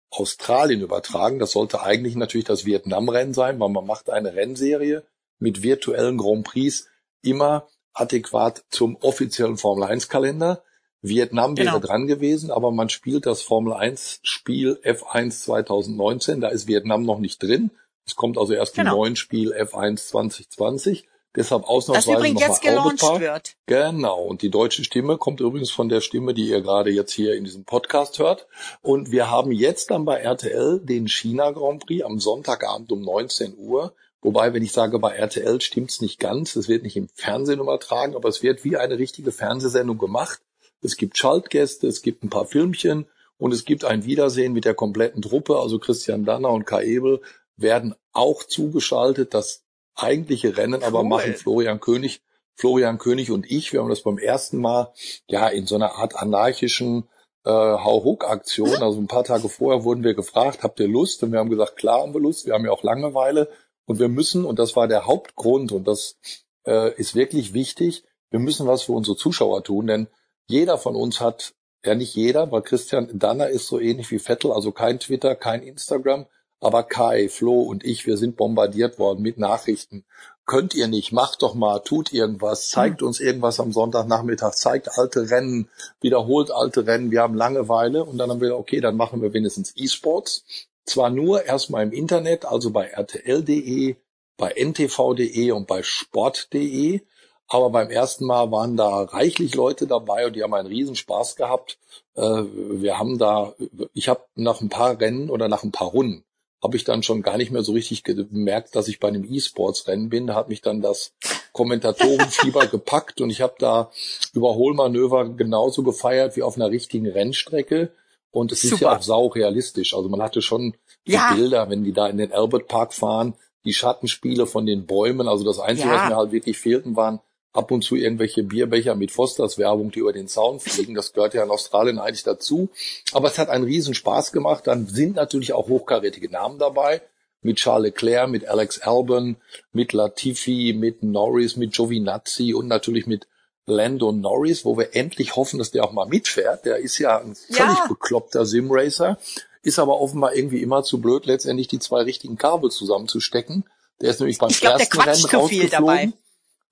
Australien 0.09 0.81
übertragen. 0.81 1.37
Das 1.37 1.51
sollte 1.51 1.83
eigentlich 1.83 2.15
natürlich 2.15 2.47
das 2.47 2.65
Vietnam-Rennen 2.65 3.33
sein, 3.33 3.59
weil 3.59 3.69
man 3.69 3.85
macht 3.85 4.09
eine 4.09 4.33
Rennserie 4.33 5.03
mit 5.37 5.61
virtuellen 5.61 6.17
Grand 6.17 6.45
Prix 6.45 6.87
immer 7.21 7.67
adäquat 7.93 8.63
zum 8.69 8.95
offiziellen 8.97 9.57
Formel 9.57 9.83
1 9.83 10.09
Kalender. 10.09 10.63
Vietnam 11.07 11.57
wäre 11.57 11.67
genau. 11.67 11.79
dran 11.79 12.07
gewesen, 12.07 12.51
aber 12.51 12.71
man 12.71 12.89
spielt 12.89 13.25
das 13.25 13.41
Formel 13.41 13.73
1 13.73 14.19
Spiel 14.23 14.79
F1 14.83 15.43
2019, 15.43 16.41
da 16.41 16.49
ist 16.49 16.67
Vietnam 16.67 17.03
noch 17.03 17.19
nicht 17.19 17.41
drin. 17.41 17.71
Es 18.05 18.15
kommt 18.15 18.37
also 18.37 18.53
erst 18.53 18.75
genau. 18.75 18.91
im 18.91 18.97
neuen 18.97 19.15
Spiel 19.15 19.53
F1 19.53 20.07
2020. 20.07 21.07
Deshalb 21.35 21.65
ausnahmsweise 21.65 22.11
das 22.11 22.17
übrigens 22.17 22.41
jetzt 22.41 22.61
gelauncht 22.61 23.01
wird. 23.19 23.55
Genau. 23.65 24.23
Und 24.23 24.41
die 24.41 24.49
deutsche 24.49 24.83
Stimme 24.83 25.17
kommt 25.17 25.41
übrigens 25.41 25.69
von 25.69 25.89
der 25.89 25.99
Stimme, 25.99 26.33
die 26.33 26.47
ihr 26.47 26.61
gerade 26.61 26.91
jetzt 26.91 27.11
hier 27.11 27.35
in 27.35 27.43
diesem 27.43 27.65
Podcast 27.65 28.19
hört. 28.19 28.47
Und 28.81 29.11
wir 29.11 29.29
haben 29.29 29.51
jetzt 29.51 29.91
dann 29.91 30.05
bei 30.05 30.19
RTL 30.19 30.79
den 30.81 31.07
China 31.07 31.51
Grand 31.51 31.85
Prix 31.85 32.05
am 32.05 32.19
Sonntagabend 32.19 32.91
um 32.91 33.01
19 33.01 33.55
Uhr. 33.57 33.93
Wobei, 34.21 34.53
wenn 34.53 34.63
ich 34.63 34.71
sage 34.71 34.97
bei 34.97 35.11
RTL, 35.11 35.59
stimmt's 35.59 35.99
nicht 35.99 36.19
ganz. 36.19 36.55
Es 36.55 36.69
wird 36.69 36.83
nicht 36.83 36.95
im 36.95 37.09
Fernsehen 37.09 37.59
übertragen, 37.59 38.15
aber 38.15 38.29
es 38.29 38.41
wird 38.41 38.63
wie 38.63 38.77
eine 38.77 38.97
richtige 38.97 39.31
Fernsehsendung 39.31 39.97
gemacht 39.97 40.39
es 40.85 40.97
gibt 40.97 41.17
Schaltgäste, 41.17 41.87
es 41.87 42.01
gibt 42.01 42.23
ein 42.23 42.29
paar 42.29 42.45
Filmchen 42.45 43.07
und 43.37 43.53
es 43.53 43.65
gibt 43.65 43.83
ein 43.83 44.05
Wiedersehen 44.05 44.53
mit 44.53 44.65
der 44.65 44.73
kompletten 44.73 45.21
Truppe. 45.21 45.57
Also 45.59 45.79
Christian 45.79 46.25
Danner 46.25 46.51
und 46.51 46.65
Kai 46.65 46.85
Ebel 46.85 47.21
werden 47.57 47.95
auch 48.13 48.43
zugeschaltet. 48.43 49.33
Das 49.33 49.63
eigentliche 49.95 50.57
Rennen 50.57 50.81
cool. 50.81 50.87
aber 50.87 51.03
machen 51.03 51.33
Florian 51.33 51.79
König, 51.79 52.21
Florian 52.55 52.97
König 52.97 53.31
und 53.31 53.49
ich. 53.49 53.73
Wir 53.73 53.81
haben 53.81 53.89
das 53.89 54.03
beim 54.03 54.17
ersten 54.17 54.59
Mal 54.59 54.93
ja 55.27 55.47
in 55.47 55.67
so 55.67 55.75
einer 55.75 55.95
Art 55.95 56.15
anarchischen 56.15 57.09
äh, 57.43 57.49
Hauruck-Aktion. 57.49 58.81
Also 58.81 58.99
ein 58.99 59.07
paar 59.07 59.23
Tage 59.23 59.49
vorher 59.49 59.83
wurden 59.83 60.03
wir 60.03 60.13
gefragt, 60.13 60.63
habt 60.63 60.79
ihr 60.79 60.87
Lust? 60.87 61.23
Und 61.23 61.31
wir 61.31 61.39
haben 61.39 61.49
gesagt, 61.49 61.75
klar 61.75 62.01
haben 62.01 62.13
wir 62.13 62.21
Lust. 62.21 62.45
Wir 62.45 62.53
haben 62.53 62.65
ja 62.65 62.71
auch 62.71 62.83
Langeweile 62.83 63.49
und 63.85 63.99
wir 63.99 64.09
müssen, 64.09 64.45
und 64.45 64.59
das 64.59 64.75
war 64.75 64.87
der 64.87 65.05
Hauptgrund 65.05 65.71
und 65.71 65.87
das 65.87 66.17
äh, 66.65 66.93
ist 66.95 67.15
wirklich 67.15 67.53
wichtig, 67.53 68.03
wir 68.31 68.39
müssen 68.39 68.67
was 68.67 68.83
für 68.83 68.93
unsere 68.93 69.15
Zuschauer 69.15 69.63
tun, 69.63 69.87
denn 69.87 70.07
jeder 70.47 70.77
von 70.77 70.95
uns 70.95 71.19
hat, 71.19 71.53
ja 71.85 71.95
nicht 71.95 72.15
jeder, 72.15 72.51
weil 72.51 72.61
Christian 72.61 73.09
Danner 73.13 73.49
ist 73.49 73.67
so 73.67 73.79
ähnlich 73.79 74.11
wie 74.11 74.19
Vettel, 74.19 74.51
also 74.51 74.71
kein 74.71 74.99
Twitter, 74.99 75.35
kein 75.35 75.63
Instagram, 75.63 76.25
aber 76.59 76.83
Kai, 76.83 77.29
Flo 77.29 77.61
und 77.61 77.83
ich, 77.83 78.05
wir 78.05 78.17
sind 78.17 78.37
bombardiert 78.37 78.97
worden 78.97 79.21
mit 79.21 79.37
Nachrichten. 79.37 80.05
Könnt 80.45 80.75
ihr 80.75 80.87
nicht, 80.87 81.11
macht 81.11 81.41
doch 81.41 81.55
mal, 81.55 81.79
tut 81.79 82.13
irgendwas, 82.13 82.69
zeigt 82.69 83.01
uns 83.01 83.19
irgendwas 83.19 83.59
am 83.59 83.71
Sonntagnachmittag, 83.71 84.53
zeigt 84.53 84.97
alte 84.97 85.31
Rennen, 85.31 85.69
wiederholt 86.01 86.51
alte 86.51 86.85
Rennen, 86.85 87.09
wir 87.09 87.21
haben 87.21 87.35
Langeweile 87.35 88.03
und 88.03 88.17
dann 88.19 88.29
haben 88.29 88.41
wir, 88.41 88.55
okay, 88.55 88.79
dann 88.79 88.95
machen 88.95 89.21
wir 89.21 89.33
wenigstens 89.33 89.73
E-Sports. 89.75 90.43
zwar 90.85 91.09
nur 91.09 91.45
erstmal 91.45 91.83
im 91.83 91.91
Internet, 91.91 92.45
also 92.45 92.69
bei 92.69 92.93
rtl.de, 92.95 93.95
bei 94.37 94.53
ntv.de 94.55 95.51
und 95.51 95.65
bei 95.67 95.81
sport.de, 95.81 97.01
aber 97.47 97.69
beim 97.69 97.89
ersten 97.89 98.25
Mal 98.25 98.51
waren 98.51 98.75
da 98.75 99.03
reichlich 99.03 99.55
Leute 99.55 99.87
dabei 99.87 100.25
und 100.25 100.35
die 100.35 100.43
haben 100.43 100.53
einen 100.53 100.67
riesen 100.67 100.95
Spaß 100.95 101.35
gehabt. 101.35 101.77
Äh, 102.15 102.21
wir 102.21 102.97
haben 102.97 103.17
da, 103.17 103.53
ich 103.93 104.09
habe 104.09 104.25
nach 104.35 104.61
ein 104.61 104.69
paar 104.69 104.99
Rennen 104.99 105.29
oder 105.29 105.47
nach 105.47 105.63
ein 105.63 105.71
paar 105.71 105.89
Runden 105.89 106.25
habe 106.65 106.77
ich 106.77 106.83
dann 106.83 107.03
schon 107.03 107.21
gar 107.21 107.37
nicht 107.37 107.51
mehr 107.51 107.61
so 107.61 107.73
richtig 107.73 108.03
gemerkt, 108.03 108.75
dass 108.75 108.87
ich 108.87 108.99
bei 108.99 109.07
einem 109.07 109.23
E-Sports-Rennen 109.23 110.09
bin. 110.09 110.27
Da 110.27 110.33
hat 110.33 110.49
mich 110.49 110.61
dann 110.61 110.81
das 110.81 111.13
Kommentatorenfieber 111.51 112.65
gepackt 112.71 113.21
und 113.21 113.29
ich 113.29 113.41
habe 113.41 113.53
da 113.59 113.91
Überholmanöver 114.33 115.29
genauso 115.29 115.83
gefeiert 115.83 116.35
wie 116.35 116.41
auf 116.41 116.55
einer 116.55 116.71
richtigen 116.71 117.07
Rennstrecke. 117.07 117.91
Und 118.31 118.51
es 118.51 118.63
Super. 118.63 118.73
ist 118.73 118.81
ja 118.81 118.97
auch 118.97 119.01
sau 119.03 119.27
realistisch. 119.27 119.93
Also 119.93 120.09
man 120.09 120.23
hatte 120.23 120.41
schon 120.41 120.75
ja. 121.05 121.33
Bilder, 121.35 121.69
wenn 121.69 121.83
die 121.83 121.93
da 121.93 122.07
in 122.07 122.17
den 122.17 122.33
Albert 122.33 122.67
Park 122.67 122.93
fahren, 122.93 123.35
die 123.63 123.73
Schattenspiele 123.73 124.47
von 124.47 124.65
den 124.65 124.87
Bäumen. 124.87 125.27
Also 125.27 125.45
das 125.45 125.59
Einzige, 125.59 125.89
ja. 125.89 125.95
was 125.95 126.09
mir 126.09 126.17
halt 126.17 126.31
wirklich 126.31 126.57
fehlten, 126.57 126.95
waren 126.95 127.19
ab 127.55 127.71
und 127.71 127.83
zu 127.83 127.95
irgendwelche 127.95 128.43
Bierbecher 128.43 128.95
mit 128.95 129.11
Fosters 129.11 129.57
Werbung, 129.57 129.91
die 129.91 129.99
über 129.99 130.13
den 130.13 130.27
Zaun 130.27 130.59
fliegen. 130.59 130.95
Das 130.95 131.13
gehört 131.13 131.33
ja 131.33 131.43
in 131.43 131.51
Australien 131.51 131.99
eigentlich 131.99 132.23
dazu. 132.23 132.69
Aber 133.13 133.27
es 133.27 133.37
hat 133.37 133.49
einen 133.49 133.63
riesen 133.63 133.93
Spaß 133.93 134.31
gemacht. 134.31 134.67
Dann 134.67 134.87
sind 134.87 135.15
natürlich 135.15 135.53
auch 135.53 135.67
hochkarätige 135.67 136.29
Namen 136.29 136.59
dabei. 136.59 137.01
Mit 137.41 137.57
Charles 137.57 137.91
Leclerc, 137.91 138.29
mit 138.29 138.47
Alex 138.47 138.79
Albon, 138.81 139.37
mit 139.71 139.93
Latifi, 139.93 140.73
mit 140.77 141.03
Norris, 141.03 141.57
mit 141.57 141.73
Giovinazzi 141.73 142.53
und 142.53 142.67
natürlich 142.67 143.05
mit 143.05 143.27
Lando 143.67 144.11
Norris, 144.11 144.65
wo 144.65 144.77
wir 144.77 144.95
endlich 144.95 145.35
hoffen, 145.35 145.59
dass 145.59 145.71
der 145.71 145.83
auch 145.83 145.91
mal 145.91 146.07
mitfährt. 146.07 146.65
Der 146.65 146.77
ist 146.77 146.97
ja 146.97 147.19
ein 147.19 147.35
völlig 147.35 147.77
ja. 147.77 147.85
bekloppter 147.87 148.45
Simracer, 148.45 149.17
ist 149.61 149.79
aber 149.79 149.99
offenbar 149.99 150.35
irgendwie 150.35 150.61
immer 150.61 150.83
zu 150.83 150.99
blöd, 150.99 151.25
letztendlich 151.25 151.67
die 151.67 151.79
zwei 151.79 152.01
richtigen 152.01 152.37
Kabel 152.37 152.71
zusammenzustecken. 152.71 153.65
Der 154.01 154.09
ist 154.09 154.19
nämlich 154.19 154.39
beim 154.39 154.49
glaub, 154.49 154.79
ersten 154.79 155.01
Rennen 155.01 155.25
rausgeflogen 155.25 156.13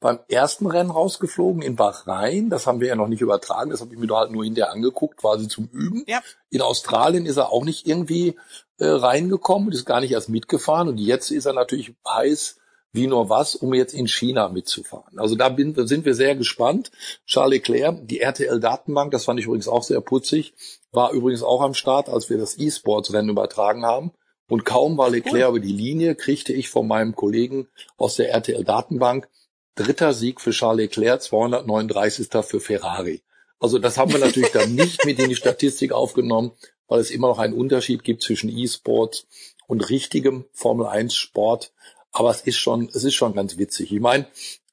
beim 0.03 0.19
ersten 0.27 0.67
Rennen 0.67 0.91
rausgeflogen 0.91 1.61
in 1.61 1.77
Bahrain. 1.77 2.49
Das 2.49 2.67
haben 2.67 2.81
wir 2.81 2.89
ja 2.89 2.95
noch 2.95 3.07
nicht 3.07 3.21
übertragen. 3.21 3.71
Das 3.71 3.79
habe 3.79 3.93
ich 3.93 3.99
mir 3.99 4.07
da 4.07 4.17
halt 4.17 4.31
nur 4.31 4.43
hinterher 4.43 4.73
angeguckt, 4.73 5.17
quasi 5.17 5.47
zum 5.47 5.69
Üben. 5.71 6.03
Ja. 6.07 6.21
In 6.49 6.61
Australien 6.61 7.25
ist 7.25 7.37
er 7.37 7.53
auch 7.53 7.63
nicht 7.63 7.87
irgendwie 7.87 8.35
äh, 8.79 8.85
reingekommen 8.85 9.69
und 9.69 9.73
ist 9.73 9.85
gar 9.85 10.01
nicht 10.01 10.11
erst 10.11 10.27
mitgefahren. 10.27 10.89
Und 10.89 10.97
jetzt 10.97 11.31
ist 11.31 11.45
er 11.45 11.53
natürlich 11.53 11.95
heiß 12.05 12.57
wie 12.91 13.07
nur 13.07 13.29
was, 13.29 13.55
um 13.55 13.73
jetzt 13.73 13.93
in 13.93 14.09
China 14.09 14.49
mitzufahren. 14.49 15.17
Also 15.17 15.35
da 15.35 15.47
bin, 15.47 15.73
sind 15.87 16.05
wir 16.05 16.13
sehr 16.13 16.35
gespannt. 16.35 16.91
Charles 17.25 17.53
Leclerc, 17.59 18.05
die 18.05 18.19
RTL-Datenbank, 18.19 19.09
das 19.11 19.23
fand 19.23 19.39
ich 19.39 19.45
übrigens 19.45 19.69
auch 19.69 19.83
sehr 19.83 20.01
putzig, 20.01 20.53
war 20.91 21.11
übrigens 21.11 21.43
auch 21.43 21.61
am 21.61 21.73
Start, 21.73 22.09
als 22.09 22.29
wir 22.29 22.37
das 22.37 22.59
E-Sports-Rennen 22.59 23.29
übertragen 23.29 23.85
haben. 23.85 24.11
Und 24.49 24.65
kaum 24.65 24.97
war 24.97 25.09
Leclerc 25.09 25.49
cool. 25.49 25.57
über 25.57 25.65
die 25.65 25.73
Linie, 25.73 26.13
kriegte 26.13 26.51
ich 26.51 26.69
von 26.69 26.87
meinem 26.87 27.15
Kollegen 27.15 27.67
aus 27.97 28.17
der 28.17 28.31
RTL-Datenbank 28.31 29.29
Dritter 29.75 30.13
Sieg 30.13 30.39
für 30.39 30.51
Charles 30.51 30.85
Leclerc, 30.85 31.21
239. 31.21 32.27
für 32.43 32.59
Ferrari. 32.59 33.21
Also 33.59 33.79
das 33.79 33.97
haben 33.97 34.11
wir 34.11 34.19
natürlich 34.19 34.51
dann 34.51 34.75
nicht 34.75 35.05
mit 35.05 35.19
in 35.19 35.29
die 35.29 35.35
Statistik 35.35 35.91
aufgenommen, 35.93 36.51
weil 36.87 36.99
es 36.99 37.11
immer 37.11 37.29
noch 37.29 37.39
einen 37.39 37.53
Unterschied 37.53 38.03
gibt 38.03 38.21
zwischen 38.21 38.49
E-Sport 38.49 39.25
und 39.67 39.89
richtigem 39.89 40.45
Formel 40.51 40.85
1 40.85 41.15
Sport. 41.15 41.73
Aber 42.11 42.29
es 42.29 42.41
ist 42.41 42.57
schon, 42.57 42.89
es 42.93 43.03
ist 43.03 43.15
schon 43.15 43.33
ganz 43.33 43.57
witzig. 43.57 43.91
Ich 43.91 43.99
meine, 43.99 44.27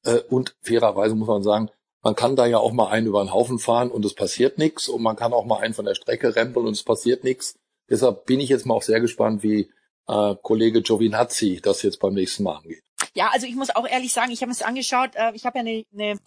äh, 0.05 0.19
und 0.29 0.55
fairerweise 0.61 1.15
muss 1.15 1.29
man 1.29 1.43
sagen, 1.43 1.71
man 2.03 2.15
kann 2.15 2.37
da 2.37 2.47
ja 2.47 2.59
auch 2.59 2.73
mal 2.73 2.89
einen 2.89 3.07
über 3.07 3.23
den 3.23 3.33
Haufen 3.33 3.59
fahren 3.59 3.91
und 3.91 4.05
es 4.05 4.15
passiert 4.15 4.59
nichts 4.59 4.89
und 4.89 5.03
man 5.03 5.17
kann 5.17 5.33
auch 5.33 5.45
mal 5.45 5.61
einen 5.61 5.75
von 5.75 5.85
der 5.85 5.95
Strecke 5.95 6.35
rempeln 6.35 6.67
und 6.67 6.73
es 6.73 6.83
passiert 6.83 7.25
nichts. 7.25 7.55
Deshalb 7.89 8.27
bin 8.27 8.41
ich 8.41 8.49
jetzt 8.49 8.67
mal 8.67 8.75
auch 8.75 8.83
sehr 8.83 9.01
gespannt, 9.01 9.43
wie 9.43 9.71
äh, 10.09 10.35
Kollege 10.43 10.83
Giovinazzi 10.83 11.61
das 11.63 11.83
jetzt 11.83 12.01
beim 12.01 12.15
nächsten 12.15 12.43
Mal 12.43 12.57
angeht. 12.57 12.83
Ja, 13.15 13.29
also 13.33 13.47
ich 13.47 13.55
muss 13.55 13.75
auch 13.75 13.87
ehrlich 13.87 14.13
sagen, 14.13 14.31
ich 14.31 14.43
habe 14.43 14.53
es 14.53 14.63
angeschaut, 14.63 15.15
äh, 15.15 15.33
ich 15.35 15.45
habe 15.47 15.59
ja 15.59 15.65
eine, 15.93 16.19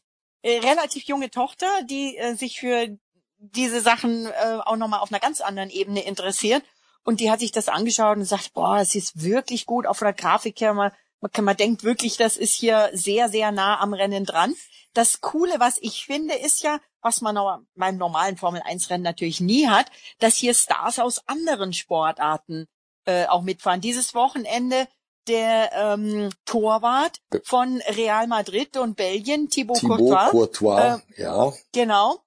äh, 0.42 0.60
relativ 0.60 1.06
junge 1.06 1.30
Tochter, 1.30 1.68
die 1.84 2.18
äh, 2.18 2.36
sich 2.36 2.60
für 2.60 2.98
diese 3.38 3.82
Sachen 3.82 4.28
äh, 4.28 4.60
auch 4.66 4.76
nochmal 4.76 5.00
auf 5.00 5.12
einer 5.12 5.20
ganz 5.20 5.42
anderen 5.42 5.70
Ebene 5.70 6.04
interessiert. 6.06 6.64
Und 7.04 7.20
die 7.20 7.30
hat 7.30 7.42
sich 7.42 7.52
das 7.52 7.68
angeschaut 7.68 8.18
und 8.18 8.26
sagt, 8.26 8.54
boah, 8.54 8.78
es 8.78 8.96
ist 8.96 9.22
wirklich 9.22 9.66
gut 9.66 9.86
auf 9.86 10.00
der 10.00 10.14
Grafik 10.14 10.60
her. 10.62 10.74
Man, 10.74 10.92
man, 11.20 11.46
man 11.46 11.58
denkt 11.58 11.84
wirklich, 11.84 12.18
das 12.18 12.38
ist 12.38 12.54
hier 12.54 12.90
sehr, 12.94 13.30
sehr 13.30 13.52
nah 13.52 13.80
am 13.80 13.94
Rennen 13.94 14.26
dran. 14.26 14.56
Das 14.94 15.22
Coole, 15.22 15.60
was 15.60 15.78
ich 15.82 16.06
finde, 16.06 16.36
ist 16.36 16.64
ja, 16.64 16.80
was 17.02 17.22
man 17.22 17.66
beim 17.76 17.98
normalen 17.98 18.38
Formel-1-Rennen 18.38 19.04
natürlich 19.04 19.42
nie 19.42 19.68
hat, 19.68 19.88
dass 20.20 20.36
hier 20.38 20.54
Stars 20.54 21.00
aus 21.00 21.28
anderen 21.28 21.74
Sportarten 21.74 22.68
äh, 23.06 23.26
auch 23.26 23.42
mitfahren. 23.42 23.82
Dieses 23.82 24.14
Wochenende 24.14 24.88
der 25.28 25.72
ähm, 25.74 26.30
Torwart 26.46 27.20
von 27.44 27.82
Real 27.96 28.28
Madrid 28.28 28.78
und 28.78 28.96
Belgien, 28.96 29.50
Thibaut, 29.50 29.80
Thibaut 29.80 30.00
Courtois. 30.00 30.30
Courtois 30.30 31.02
äh, 31.18 31.22
ja. 31.22 31.54
Genau. 31.72 32.20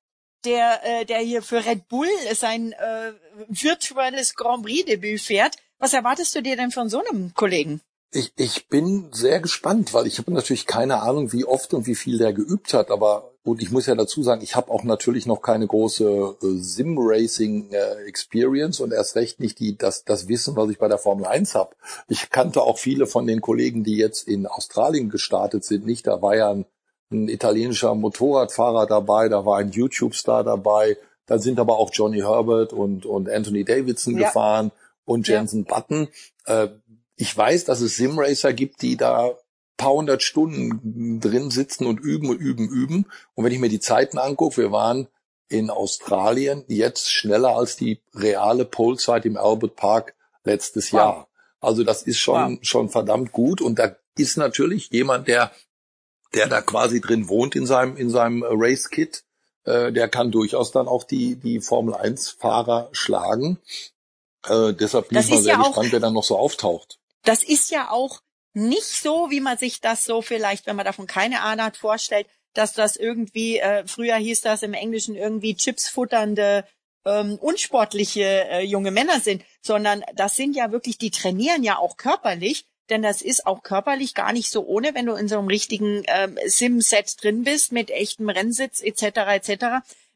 Der, 0.44 0.80
äh, 0.84 1.04
der 1.04 1.18
hier 1.18 1.42
für 1.42 1.64
Red 1.64 1.88
Bull 1.88 2.08
sein 2.34 2.72
äh, 2.72 3.12
virtuelles 3.48 4.34
Grand 4.34 4.64
Prix-Debüt 4.64 5.20
fährt. 5.20 5.56
Was 5.78 5.92
erwartest 5.92 6.34
du 6.34 6.42
dir 6.42 6.56
denn 6.56 6.70
von 6.70 6.88
so 6.88 7.02
einem 7.04 7.34
Kollegen? 7.34 7.80
Ich, 8.12 8.32
ich 8.36 8.68
bin 8.68 9.10
sehr 9.12 9.40
gespannt, 9.40 9.92
weil 9.92 10.06
ich 10.06 10.18
habe 10.18 10.32
natürlich 10.32 10.66
keine 10.66 11.02
Ahnung, 11.02 11.32
wie 11.32 11.44
oft 11.44 11.74
und 11.74 11.86
wie 11.86 11.96
viel 11.96 12.18
der 12.18 12.32
geübt 12.32 12.72
hat, 12.72 12.90
aber 12.90 13.32
und 13.46 13.62
ich 13.62 13.70
muss 13.70 13.86
ja 13.86 13.94
dazu 13.94 14.22
sagen, 14.24 14.42
ich 14.42 14.56
habe 14.56 14.72
auch 14.72 14.82
natürlich 14.82 15.24
noch 15.24 15.40
keine 15.40 15.68
große 15.68 16.34
äh, 16.42 16.58
Sim-Racing-Experience 16.58 18.80
äh, 18.80 18.82
und 18.82 18.92
erst 18.92 19.14
recht 19.14 19.38
nicht 19.38 19.60
die, 19.60 19.78
das, 19.78 20.04
das 20.04 20.26
Wissen, 20.26 20.56
was 20.56 20.68
ich 20.68 20.78
bei 20.78 20.88
der 20.88 20.98
Formel 20.98 21.26
1 21.26 21.54
habe. 21.54 21.76
Ich 22.08 22.30
kannte 22.30 22.62
auch 22.62 22.78
viele 22.78 23.06
von 23.06 23.24
den 23.24 23.40
Kollegen, 23.40 23.84
die 23.84 23.96
jetzt 23.96 24.26
in 24.26 24.48
Australien 24.48 25.10
gestartet 25.10 25.64
sind, 25.64 25.86
nicht. 25.86 26.08
Da 26.08 26.20
war 26.22 26.34
ja 26.34 26.50
ein, 26.50 26.64
ein 27.12 27.28
italienischer 27.28 27.94
Motorradfahrer 27.94 28.88
dabei, 28.88 29.28
da 29.28 29.46
war 29.46 29.58
ein 29.58 29.70
YouTube-Star 29.70 30.42
dabei, 30.42 30.96
da 31.26 31.38
sind 31.38 31.60
aber 31.60 31.78
auch 31.78 31.90
Johnny 31.92 32.22
Herbert 32.22 32.72
und, 32.72 33.06
und 33.06 33.30
Anthony 33.30 33.64
Davidson 33.64 34.18
ja. 34.18 34.26
gefahren 34.26 34.72
und 35.04 35.28
Jensen 35.28 35.66
ja. 35.68 35.72
Button. 35.72 36.08
Äh, 36.46 36.66
ich 37.14 37.36
weiß, 37.36 37.64
dass 37.64 37.80
es 37.80 37.94
Sim-Racer 37.94 38.52
gibt, 38.52 38.82
die 38.82 38.96
da 38.96 39.36
paar 39.76 39.92
hundert 39.92 40.22
Stunden 40.22 41.20
drin 41.20 41.50
sitzen 41.50 41.86
und 41.86 42.00
üben 42.00 42.30
und 42.30 42.38
üben, 42.38 42.68
üben. 42.68 43.06
Und 43.34 43.44
wenn 43.44 43.52
ich 43.52 43.58
mir 43.58 43.68
die 43.68 43.80
Zeiten 43.80 44.18
angucke, 44.18 44.56
wir 44.56 44.72
waren 44.72 45.08
in 45.48 45.70
Australien 45.70 46.64
jetzt 46.68 47.12
schneller 47.12 47.56
als 47.56 47.76
die 47.76 48.00
reale 48.14 48.64
Polezeit 48.64 49.24
im 49.26 49.36
Albert 49.36 49.76
Park 49.76 50.14
letztes 50.44 50.92
wow. 50.92 50.98
Jahr. 50.98 51.28
Also 51.60 51.84
das 51.84 52.02
ist 52.02 52.18
schon, 52.18 52.56
wow. 52.56 52.58
schon 52.62 52.88
verdammt 52.88 53.32
gut. 53.32 53.60
Und 53.60 53.78
da 53.78 53.96
ist 54.16 54.36
natürlich 54.36 54.90
jemand, 54.90 55.28
der, 55.28 55.52
der 56.34 56.48
da 56.48 56.62
quasi 56.62 57.00
drin 57.00 57.28
wohnt 57.28 57.54
in 57.54 57.66
seinem, 57.66 57.96
in 57.96 58.10
seinem 58.10 58.44
Race 58.48 58.90
Kit, 58.90 59.24
äh, 59.64 59.92
der 59.92 60.08
kann 60.08 60.30
durchaus 60.30 60.72
dann 60.72 60.88
auch 60.88 61.04
die, 61.04 61.36
die 61.36 61.60
Formel 61.60 61.94
1 61.94 62.30
Fahrer 62.30 62.88
schlagen. 62.92 63.58
Äh, 64.48 64.72
deshalb 64.72 65.08
bin 65.08 65.18
ich 65.18 65.28
mal 65.28 65.42
sehr 65.42 65.54
ja 65.54 65.62
gespannt, 65.62 65.92
wer 65.92 66.00
dann 66.00 66.14
noch 66.14 66.24
so 66.24 66.38
auftaucht. 66.38 66.98
Das 67.24 67.42
ist 67.42 67.70
ja 67.70 67.90
auch 67.90 68.20
nicht 68.56 68.86
so, 68.86 69.30
wie 69.30 69.40
man 69.40 69.58
sich 69.58 69.82
das 69.82 70.04
so 70.04 70.22
vielleicht, 70.22 70.66
wenn 70.66 70.76
man 70.76 70.86
davon 70.86 71.06
keine 71.06 71.42
Ahnung 71.42 71.66
hat, 71.66 71.76
vorstellt, 71.76 72.26
dass 72.54 72.72
das 72.72 72.96
irgendwie, 72.96 73.58
äh, 73.58 73.86
früher 73.86 74.16
hieß 74.16 74.40
das 74.40 74.62
im 74.62 74.72
Englischen 74.72 75.14
irgendwie 75.14 75.54
Chips 75.54 75.90
futternde, 75.90 76.64
ähm, 77.04 77.36
unsportliche 77.38 78.48
äh, 78.48 78.62
junge 78.62 78.90
Männer 78.90 79.20
sind, 79.20 79.44
sondern 79.60 80.02
das 80.14 80.36
sind 80.36 80.56
ja 80.56 80.72
wirklich, 80.72 80.96
die 80.96 81.10
trainieren 81.10 81.62
ja 81.64 81.76
auch 81.76 81.98
körperlich, 81.98 82.64
denn 82.88 83.02
das 83.02 83.20
ist 83.20 83.46
auch 83.46 83.62
körperlich 83.62 84.14
gar 84.14 84.32
nicht 84.32 84.50
so 84.50 84.64
ohne, 84.64 84.94
wenn 84.94 85.04
du 85.04 85.12
in 85.14 85.28
so 85.28 85.38
einem 85.38 85.48
richtigen 85.48 86.04
ähm, 86.06 86.38
Sim-Set 86.46 87.22
drin 87.22 87.44
bist 87.44 87.72
mit 87.72 87.90
echtem 87.90 88.30
Rennsitz 88.30 88.80
etc. 88.80 89.02
etc. 89.34 89.64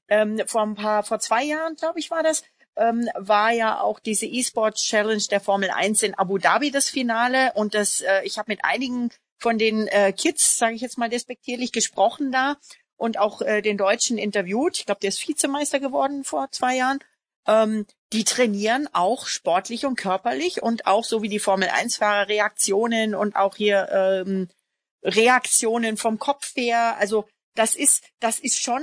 Ähm, 0.09 0.41
vor 0.47 0.63
ein 0.63 0.77
paar, 0.77 1.03
vor 1.03 1.19
zwei 1.19 1.45
Jahren, 1.45 1.77
glaube 1.77 1.99
ich, 1.99 2.11
war 2.11 2.23
das, 2.23 2.43
ähm, 2.77 3.09
war 3.17 3.53
ja 3.53 3.81
auch 3.81 4.01
diese 4.01 4.27
E-Sports 4.27 4.83
Challenge 4.83 5.23
der 5.31 5.41
Formel 5.41 5.71
1 5.71 6.03
in 6.03 6.15
Abu 6.15 6.39
Dhabi 6.39 6.71
das 6.71 6.89
Finale 6.89 7.53
und 7.55 7.75
das 7.75 8.01
äh, 8.01 8.23
ich 8.25 8.39
habe 8.39 8.51
mit 8.53 8.65
einigen 8.65 9.11
von 9.39 9.59
den 9.59 9.87
äh, 9.89 10.13
Kids, 10.13 10.59
sage 10.59 10.75
ich 10.75 10.83
jetzt 10.83 10.99
mal 10.99 11.09
despektierlich, 11.09 11.73
gesprochen 11.73 12.31
da 12.31 12.57
und 12.97 13.19
auch 13.19 13.41
äh, 13.41 13.63
den 13.63 13.79
Deutschen 13.79 14.19
interviewt. 14.19 14.79
Ich 14.79 14.87
glaube, 14.87 15.01
der 15.01 15.09
ist 15.09 15.27
Vizemeister 15.27 15.81
geworden 15.81 16.25
vor 16.25 16.51
zwei 16.51 16.77
Jahren. 16.77 16.99
Ähm, 17.47 17.87
die 18.13 18.25
trainieren 18.25 18.89
auch 18.93 19.27
sportlich 19.27 19.87
und 19.87 19.97
körperlich 19.97 20.63
und 20.63 20.87
auch 20.87 21.05
so 21.05 21.23
wie 21.23 21.31
die 21.31 21.39
Formel 21.39 21.69
1-Fahrer 21.69 22.29
Reaktionen 22.29 23.15
und 23.15 23.37
auch 23.37 23.57
hier 23.57 23.89
ähm, 23.91 24.49
Reaktionen 25.03 25.97
vom 25.97 26.19
Kopf 26.19 26.55
her. 26.55 26.97
Also 26.99 27.27
das 27.55 27.75
ist, 27.75 28.05
das 28.21 28.39
ist 28.39 28.61
schon 28.61 28.83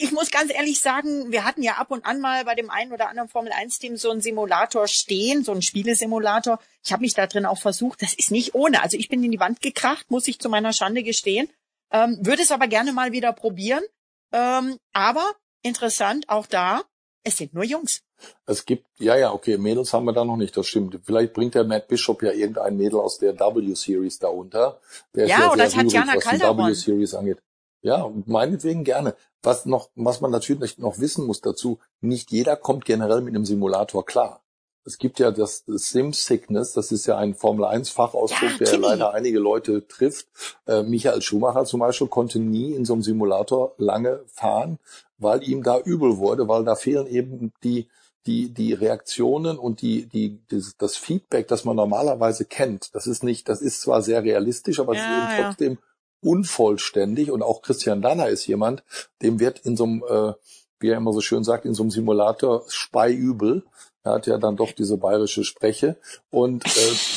ich 0.00 0.12
muss 0.12 0.30
ganz 0.30 0.50
ehrlich 0.52 0.80
sagen, 0.80 1.30
wir 1.30 1.44
hatten 1.44 1.62
ja 1.62 1.74
ab 1.74 1.90
und 1.90 2.06
an 2.06 2.20
mal 2.20 2.46
bei 2.46 2.54
dem 2.54 2.70
einen 2.70 2.92
oder 2.92 3.10
anderen 3.10 3.28
Formel 3.28 3.52
1 3.52 3.78
Team 3.78 3.98
so 3.98 4.10
einen 4.10 4.22
Simulator 4.22 4.88
stehen, 4.88 5.44
so 5.44 5.52
einen 5.52 5.60
Spielesimulator. 5.60 6.58
Ich 6.82 6.92
habe 6.92 7.02
mich 7.02 7.12
da 7.12 7.26
drin 7.26 7.44
auch 7.44 7.58
versucht. 7.58 8.00
Das 8.00 8.14
ist 8.14 8.30
nicht 8.30 8.54
ohne. 8.54 8.82
Also 8.82 8.96
ich 8.96 9.10
bin 9.10 9.22
in 9.22 9.30
die 9.30 9.40
Wand 9.40 9.60
gekracht, 9.60 10.10
muss 10.10 10.26
ich 10.26 10.38
zu 10.38 10.48
meiner 10.48 10.72
Schande 10.72 11.02
gestehen. 11.02 11.50
Ähm, 11.92 12.18
würde 12.22 12.42
es 12.42 12.50
aber 12.50 12.66
gerne 12.66 12.94
mal 12.94 13.12
wieder 13.12 13.34
probieren. 13.34 13.84
Ähm, 14.32 14.78
aber 14.94 15.34
interessant, 15.62 16.28
auch 16.28 16.46
da 16.46 16.82
Es 17.22 17.36
sind 17.36 17.52
nur 17.52 17.64
Jungs. 17.64 18.00
Es 18.46 18.64
gibt, 18.64 18.86
ja, 18.98 19.16
ja, 19.16 19.32
okay, 19.32 19.58
Mädels 19.58 19.92
haben 19.92 20.06
wir 20.06 20.14
da 20.14 20.24
noch 20.24 20.36
nicht, 20.36 20.56
das 20.56 20.66
stimmt. 20.66 20.98
Vielleicht 21.04 21.34
bringt 21.34 21.54
der 21.54 21.64
Matt 21.64 21.88
Bishop 21.88 22.22
ja 22.22 22.32
irgendein 22.32 22.76
Mädel 22.78 23.00
aus 23.00 23.18
der 23.18 23.38
W-Series 23.38 24.18
da 24.18 24.28
unter. 24.28 24.80
Der 25.14 25.26
ja, 25.26 25.36
ist 25.36 25.42
ja 25.42 25.52
oder 25.52 25.68
Tatjana 25.68 26.16
Calderon. 26.16 26.68
W-Series 26.70 27.14
angeht. 27.14 27.38
Ja, 27.82 28.10
meinetwegen 28.26 28.84
gerne. 28.84 29.14
Was 29.42 29.64
noch, 29.66 29.88
was 29.94 30.20
man 30.20 30.30
natürlich 30.30 30.78
noch 30.78 30.98
wissen 30.98 31.26
muss 31.26 31.40
dazu, 31.40 31.78
nicht 32.00 32.30
jeder 32.30 32.56
kommt 32.56 32.84
generell 32.84 33.22
mit 33.22 33.34
einem 33.34 33.46
Simulator 33.46 34.04
klar. 34.04 34.42
Es 34.84 34.98
gibt 34.98 35.18
ja 35.18 35.30
das 35.30 35.64
Sim 35.66 36.12
Sickness, 36.12 36.72
das 36.72 36.90
ist 36.90 37.06
ja 37.06 37.16
ein 37.16 37.34
Formel 37.34 37.64
1 37.66 37.90
Fachausdruck, 37.90 38.50
Ja, 38.52 38.58
der 38.58 38.66
Kimi. 38.68 38.82
leider 38.86 39.12
einige 39.12 39.38
Leute 39.38 39.86
trifft. 39.86 40.26
Äh, 40.66 40.82
Michael 40.82 41.20
Schumacher 41.22 41.64
zum 41.64 41.80
Beispiel 41.80 42.08
konnte 42.08 42.38
nie 42.38 42.72
in 42.74 42.84
so 42.84 42.94
einem 42.94 43.02
Simulator 43.02 43.74
lange 43.76 44.20
fahren, 44.26 44.78
weil 45.18 45.42
ihm 45.46 45.62
da 45.62 45.78
übel 45.80 46.16
wurde, 46.18 46.48
weil 46.48 46.64
da 46.64 46.76
fehlen 46.76 47.06
eben 47.06 47.52
die 47.62 47.88
die 48.26 48.50
die 48.52 48.74
Reaktionen 48.74 49.58
und 49.58 49.80
die 49.80 50.06
die 50.06 50.40
das, 50.48 50.76
das 50.76 50.96
Feedback, 50.96 51.48
das 51.48 51.64
man 51.64 51.76
normalerweise 51.76 52.44
kennt. 52.44 52.94
Das 52.94 53.06
ist 53.06 53.22
nicht, 53.22 53.48
das 53.48 53.62
ist 53.62 53.80
zwar 53.82 54.02
sehr 54.02 54.22
realistisch, 54.22 54.80
aber 54.80 54.92
es 54.92 54.98
ist 54.98 55.04
Ja, 55.06 55.38
eben 55.60 55.74
ja. 55.74 55.78
Unvollständig 56.20 57.30
und 57.30 57.42
auch 57.42 57.62
Christian 57.62 58.02
Danner 58.02 58.28
ist 58.28 58.46
jemand, 58.46 58.82
dem 59.22 59.40
wird 59.40 59.60
in 59.60 59.76
so 59.76 59.84
einem, 59.84 60.04
äh, 60.08 60.32
wie 60.78 60.88
er 60.88 60.96
immer 60.96 61.12
so 61.12 61.20
schön 61.20 61.44
sagt, 61.44 61.64
in 61.64 61.74
so 61.74 61.82
einem 61.82 61.90
Simulator 61.90 62.64
speiübel. 62.68 63.64
Er 64.02 64.12
hat 64.12 64.26
ja 64.26 64.38
dann 64.38 64.56
doch 64.56 64.72
diese 64.72 64.96
bayerische 64.96 65.44
Spreche 65.44 65.96
und 66.30 66.64
äh, 66.64 66.68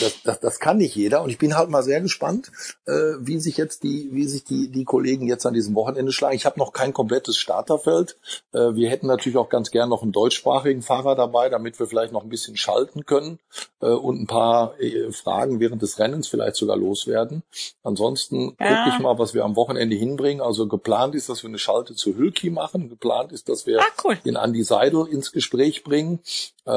das, 0.02 0.14
das, 0.24 0.40
das 0.42 0.60
kann 0.60 0.78
nicht 0.78 0.96
jeder 0.96 1.22
und 1.24 1.30
ich 1.30 1.38
bin 1.38 1.56
halt 1.58 1.70
mal 1.70 1.84
sehr 1.84 2.02
gespannt, 2.02 2.52
äh, 2.86 2.92
wie 3.20 3.40
sich 3.40 3.56
jetzt 3.58 3.84
die, 3.84 4.10
wie 4.12 4.26
sich 4.26 4.44
die 4.44 4.70
die 4.70 4.84
Kollegen 4.84 5.28
jetzt 5.28 5.46
an 5.46 5.54
diesem 5.54 5.76
Wochenende 5.76 6.12
schlagen. 6.12 6.36
Ich 6.36 6.46
habe 6.46 6.60
noch 6.60 6.74
kein 6.74 6.92
komplettes 6.94 7.38
Starterfeld. 7.38 8.18
Äh, 8.52 8.76
wir 8.76 8.90
hätten 8.90 9.08
natürlich 9.08 9.38
auch 9.38 9.50
ganz 9.50 9.72
gern 9.72 9.88
noch 9.90 10.02
einen 10.04 10.12
deutschsprachigen 10.12 10.82
Fahrer 10.82 11.16
dabei, 11.16 11.50
damit 11.50 11.80
wir 11.80 11.88
vielleicht 11.88 12.12
noch 12.12 12.24
ein 12.24 12.30
bisschen 12.30 12.58
schalten 12.58 13.06
können 13.06 13.40
äh, 13.82 13.88
und 13.88 14.22
ein 14.22 14.28
paar 14.28 14.80
äh, 14.82 15.12
Fragen 15.12 15.60
während 15.62 15.82
des 15.82 16.00
Rennens 16.00 16.28
vielleicht 16.28 16.56
sogar 16.58 16.76
loswerden. 16.76 17.44
Ansonsten 17.84 18.56
Ja. 18.60 18.76
gucke 18.76 18.90
ich 18.90 19.00
mal, 19.00 19.18
was 19.20 19.34
wir 19.34 19.44
am 19.46 19.56
Wochenende 19.56 19.96
hinbringen. 19.96 20.42
Also 20.42 20.68
geplant 20.68 21.16
ist, 21.16 21.30
dass 21.30 21.44
wir 21.44 21.50
eine 21.50 21.60
Schalte 21.60 21.96
zu 21.96 22.16
Hülki 22.16 22.50
machen. 22.50 22.90
Geplant 22.90 23.32
ist, 23.32 23.48
dass 23.50 23.66
wir 23.68 23.80
Ah, 23.80 23.86
cool. 24.04 24.18
den 24.26 24.38
Andi 24.38 24.64
Seidel 24.64 25.08
ins 25.08 25.32
Gespräch 25.32 25.84
bringen, 25.84 26.20
äh, 26.66 26.72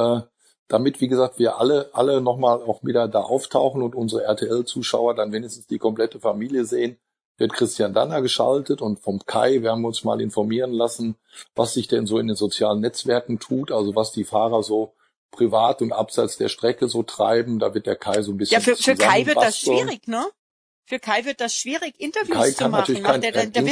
damit, 0.69 1.01
wie 1.01 1.09
gesagt, 1.09 1.39
wir 1.39 1.59
alle, 1.59 1.91
alle 1.93 2.21
nochmal 2.21 2.61
auch 2.63 2.83
wieder 2.83 3.07
da 3.09 3.21
auftauchen 3.21 3.83
und 3.83 3.95
unsere 3.95 4.25
RTL-Zuschauer 4.25 5.15
dann 5.15 5.33
wenigstens 5.33 5.67
die 5.67 5.79
komplette 5.79 6.19
Familie 6.21 6.65
sehen. 6.65 6.99
Wird 7.39 7.53
Christian 7.53 7.93
Danner 7.93 8.23
geschaltet 8.23 8.81
und 8.81 8.99
vom 8.99 9.21
Kai 9.27 9.61
werden 9.63 9.83
wir 9.83 9.89
uns 9.89 10.03
mal 10.05 10.21
informieren 10.23 10.73
lassen, 10.73 11.17
was 11.55 11.75
sich 11.75 11.87
denn 11.87 12.07
so 12.07 12.19
in 12.19 12.27
den 12.29 12.37
sozialen 12.37 12.81
Netzwerken 12.81 13.39
tut, 13.39 13.71
also 13.71 13.95
was 13.95 14.11
die 14.11 14.25
Fahrer 14.25 14.63
so 14.63 14.95
privat 15.31 15.83
und 15.83 15.93
abseits 15.93 16.39
der 16.39 16.49
Strecke 16.49 16.89
so 16.89 17.03
treiben. 17.03 17.59
Da 17.59 17.75
wird 17.75 17.87
der 17.87 17.97
Kai 17.97 18.23
so 18.23 18.33
ein 18.33 18.39
bisschen 18.39 18.55
Ja, 18.55 18.61
für, 18.61 18.75
für 18.75 18.95
Kai 18.97 19.27
wird 19.27 19.37
das 19.37 19.59
schwierig, 19.59 20.07
ne? 20.09 20.25
Für 20.87 20.99
Kai 20.99 21.25
wird 21.27 21.41
das 21.43 21.55
schwierig, 21.55 22.01
Interviews 22.01 22.37
Kai 22.39 22.51
zu 22.53 22.69
machen. 22.71 23.03
Macht 23.03 23.13
kein- 23.13 23.21
der, 23.21 23.33
der, 23.33 23.43
äh, 23.43 23.51
der, 23.51 23.63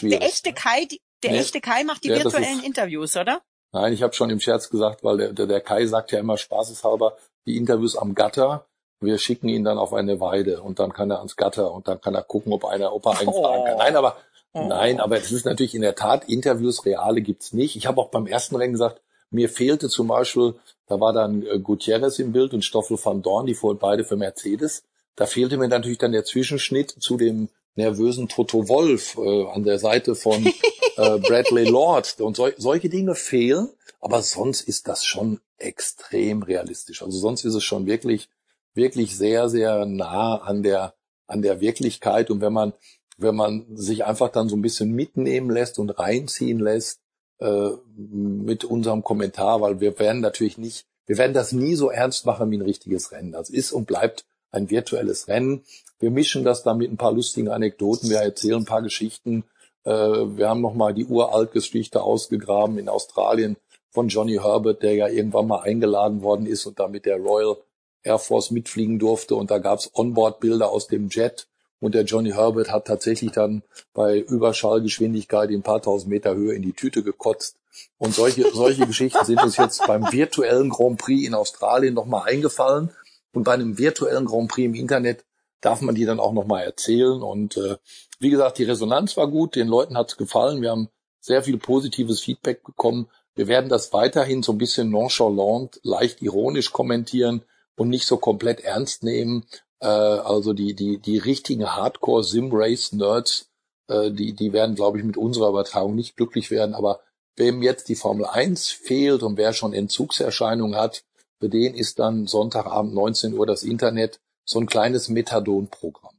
der, 0.00 0.22
echte 0.22 0.52
Kai, 0.52 0.86
die, 0.86 1.00
der 1.22 1.32
Nee. 1.32 1.38
echte 1.38 1.60
Kai 1.60 1.84
macht 1.84 2.02
die 2.04 2.08
Ja, 2.08 2.16
virtuellen 2.16 2.58
ist- 2.58 2.64
Interviews, 2.66 3.16
oder? 3.16 3.42
Nein, 3.74 3.92
ich 3.92 4.02
habe 4.04 4.14
schon 4.14 4.30
im 4.30 4.38
Scherz 4.40 4.70
gesagt, 4.70 5.02
weil 5.02 5.16
der, 5.18 5.32
der, 5.32 5.46
der 5.46 5.60
Kai 5.60 5.84
sagt 5.86 6.12
ja 6.12 6.20
immer 6.20 6.38
spaßeshalber, 6.38 7.16
die 7.44 7.56
Interviews 7.56 7.96
am 7.96 8.14
Gatter, 8.14 8.66
wir 9.00 9.18
schicken 9.18 9.48
ihn 9.48 9.64
dann 9.64 9.78
auf 9.78 9.92
eine 9.92 10.20
Weide 10.20 10.62
und 10.62 10.78
dann 10.78 10.92
kann 10.92 11.10
er 11.10 11.18
ans 11.18 11.34
Gatter 11.36 11.72
und 11.72 11.88
dann 11.88 12.00
kann 12.00 12.14
er 12.14 12.22
gucken, 12.22 12.52
ob 12.52 12.64
einer, 12.64 12.94
ob 12.94 13.04
er 13.06 13.18
einen 13.18 13.28
Oh. 13.28 13.42
fragen 13.42 13.64
kann. 13.64 13.78
Nein, 13.78 13.96
aber 13.96 14.16
Oh. 14.52 14.68
nein, 14.68 15.00
aber 15.00 15.16
es 15.16 15.32
ist 15.32 15.44
natürlich 15.44 15.74
in 15.74 15.82
der 15.82 15.96
Tat, 15.96 16.28
Interviews 16.28 16.86
reale 16.86 17.20
gibt's 17.20 17.52
nicht. 17.52 17.74
Ich 17.74 17.86
habe 17.88 18.00
auch 18.00 18.10
beim 18.10 18.28
ersten 18.28 18.54
Rennen 18.54 18.72
gesagt, 18.74 19.00
mir 19.30 19.48
fehlte 19.48 19.88
zum 19.88 20.06
Beispiel, 20.06 20.54
da 20.86 21.00
war 21.00 21.12
dann 21.12 21.44
äh, 21.44 21.58
Gutierrez 21.58 22.20
im 22.20 22.30
Bild 22.32 22.54
und 22.54 22.64
Stoffel 22.64 22.96
van 23.02 23.20
Dorn, 23.22 23.46
die 23.46 23.54
fuhren 23.54 23.78
beide 23.78 24.04
für 24.04 24.16
Mercedes. 24.16 24.84
Da 25.16 25.26
fehlte 25.26 25.56
mir 25.56 25.66
natürlich 25.66 25.98
dann 25.98 26.12
der 26.12 26.24
Zwischenschnitt 26.24 26.90
zu 27.00 27.16
dem 27.16 27.48
nervösen 27.76 28.28
Toto 28.28 28.68
Wolf 28.68 29.16
äh, 29.18 29.46
an 29.46 29.64
der 29.64 29.78
Seite 29.78 30.14
von 30.14 30.46
äh, 30.96 31.18
Bradley 31.18 31.64
Lord. 31.64 32.20
Und 32.20 32.36
sol 32.36 32.54
solche 32.56 32.88
Dinge 32.88 33.14
fehlen, 33.14 33.68
aber 34.00 34.22
sonst 34.22 34.62
ist 34.62 34.88
das 34.88 35.04
schon 35.04 35.40
extrem 35.58 36.42
realistisch. 36.42 37.02
Also 37.02 37.18
sonst 37.18 37.44
ist 37.44 37.54
es 37.54 37.64
schon 37.64 37.86
wirklich, 37.86 38.28
wirklich 38.74 39.16
sehr, 39.16 39.48
sehr 39.48 39.86
nah 39.86 40.36
an 40.36 40.62
der, 40.62 40.94
an 41.26 41.42
der 41.42 41.60
Wirklichkeit. 41.60 42.30
Und 42.30 42.40
wenn 42.40 42.52
man, 42.52 42.72
wenn 43.16 43.34
man 43.34 43.64
sich 43.76 44.04
einfach 44.04 44.30
dann 44.30 44.48
so 44.48 44.56
ein 44.56 44.62
bisschen 44.62 44.92
mitnehmen 44.92 45.50
lässt 45.50 45.78
und 45.78 45.90
reinziehen 45.90 46.58
lässt, 46.58 47.00
äh, 47.38 47.70
mit 47.96 48.64
unserem 48.64 49.02
Kommentar, 49.02 49.60
weil 49.60 49.80
wir 49.80 49.98
werden 49.98 50.20
natürlich 50.20 50.58
nicht, 50.58 50.86
wir 51.06 51.18
werden 51.18 51.34
das 51.34 51.52
nie 51.52 51.74
so 51.74 51.90
ernst 51.90 52.26
machen 52.26 52.50
wie 52.50 52.56
ein 52.56 52.62
richtiges 52.62 53.12
Rennen. 53.12 53.32
Das 53.32 53.50
ist 53.50 53.72
und 53.72 53.86
bleibt 53.86 54.24
ein 54.50 54.70
virtuelles 54.70 55.28
Rennen. 55.28 55.64
Wir 55.98 56.10
mischen 56.10 56.44
das 56.44 56.62
dann 56.62 56.78
mit 56.78 56.90
ein 56.90 56.96
paar 56.96 57.12
lustigen 57.12 57.48
Anekdoten. 57.48 58.10
Wir 58.10 58.18
erzählen 58.18 58.62
ein 58.62 58.64
paar 58.64 58.82
Geschichten. 58.82 59.44
Äh, 59.84 59.90
wir 59.92 60.48
haben 60.48 60.60
nochmal 60.60 60.94
die 60.94 61.06
Uralt-Geschichte 61.06 62.02
ausgegraben 62.02 62.78
in 62.78 62.88
Australien 62.88 63.56
von 63.90 64.08
Johnny 64.08 64.38
Herbert, 64.42 64.82
der 64.82 64.94
ja 64.94 65.08
irgendwann 65.08 65.46
mal 65.46 65.62
eingeladen 65.62 66.22
worden 66.22 66.46
ist 66.46 66.66
und 66.66 66.78
da 66.80 66.88
mit 66.88 67.06
der 67.06 67.18
Royal 67.18 67.56
Air 68.02 68.18
Force 68.18 68.50
mitfliegen 68.50 68.98
durfte. 68.98 69.34
Und 69.34 69.50
da 69.50 69.58
gab's 69.58 69.90
Onboard-Bilder 69.94 70.70
aus 70.70 70.88
dem 70.88 71.08
Jet. 71.08 71.46
Und 71.80 71.94
der 71.94 72.04
Johnny 72.04 72.30
Herbert 72.30 72.70
hat 72.70 72.86
tatsächlich 72.86 73.32
dann 73.32 73.62
bei 73.92 74.18
Überschallgeschwindigkeit 74.18 75.50
in 75.50 75.60
ein 75.60 75.62
paar 75.62 75.82
tausend 75.82 76.10
Meter 76.10 76.34
Höhe 76.34 76.54
in 76.54 76.62
die 76.62 76.72
Tüte 76.72 77.02
gekotzt. 77.02 77.56
Und 77.98 78.14
solche, 78.14 78.50
solche 78.52 78.86
Geschichten 78.86 79.24
sind 79.24 79.42
uns 79.42 79.56
jetzt 79.56 79.86
beim 79.86 80.10
virtuellen 80.10 80.70
Grand 80.70 80.98
Prix 80.98 81.26
in 81.26 81.34
Australien 81.34 81.94
nochmal 81.94 82.28
eingefallen. 82.28 82.90
Und 83.32 83.44
bei 83.44 83.52
einem 83.52 83.78
virtuellen 83.78 84.26
Grand 84.26 84.50
Prix 84.50 84.66
im 84.66 84.74
Internet 84.74 85.24
darf 85.64 85.80
man 85.80 85.94
die 85.94 86.04
dann 86.04 86.20
auch 86.20 86.32
nochmal 86.32 86.64
erzählen. 86.64 87.22
Und 87.22 87.56
äh, 87.56 87.76
wie 88.18 88.30
gesagt, 88.30 88.58
die 88.58 88.64
Resonanz 88.64 89.16
war 89.16 89.28
gut, 89.28 89.56
den 89.56 89.68
Leuten 89.68 89.96
hat's 89.96 90.16
gefallen. 90.16 90.62
Wir 90.62 90.70
haben 90.70 90.88
sehr 91.20 91.42
viel 91.42 91.58
positives 91.58 92.20
Feedback 92.20 92.62
bekommen. 92.64 93.08
Wir 93.34 93.48
werden 93.48 93.70
das 93.70 93.92
weiterhin 93.92 94.42
so 94.42 94.52
ein 94.52 94.58
bisschen 94.58 94.90
nonchalant, 94.90 95.80
leicht 95.82 96.22
ironisch 96.22 96.72
kommentieren 96.72 97.42
und 97.76 97.88
nicht 97.88 98.06
so 98.06 98.18
komplett 98.18 98.60
ernst 98.60 99.02
nehmen. 99.02 99.46
Äh, 99.80 99.86
also 99.86 100.52
die, 100.52 100.74
die, 100.74 100.98
die 100.98 101.18
richtigen 101.18 101.66
Hardcore-Sim-Race-Nerds, 101.66 103.50
äh, 103.88 104.10
die, 104.10 104.34
die 104.34 104.52
werden, 104.52 104.74
glaube 104.74 104.98
ich, 104.98 105.04
mit 105.04 105.16
unserer 105.16 105.48
Übertragung 105.48 105.94
nicht 105.94 106.16
glücklich 106.16 106.50
werden. 106.50 106.74
Aber 106.74 107.00
wem 107.36 107.62
jetzt 107.62 107.88
die 107.88 107.96
Formel 107.96 108.26
1 108.26 108.68
fehlt 108.68 109.22
und 109.22 109.36
wer 109.38 109.52
schon 109.52 109.72
Entzugserscheinungen 109.72 110.76
hat, 110.76 111.04
für 111.40 111.48
den 111.48 111.74
ist 111.74 111.98
dann 111.98 112.26
Sonntagabend 112.26 112.94
19 112.94 113.36
Uhr 113.36 113.46
das 113.46 113.64
Internet 113.64 114.20
so 114.44 114.60
ein 114.60 114.66
kleines 114.66 115.08
Methadon-Programm. 115.08 116.18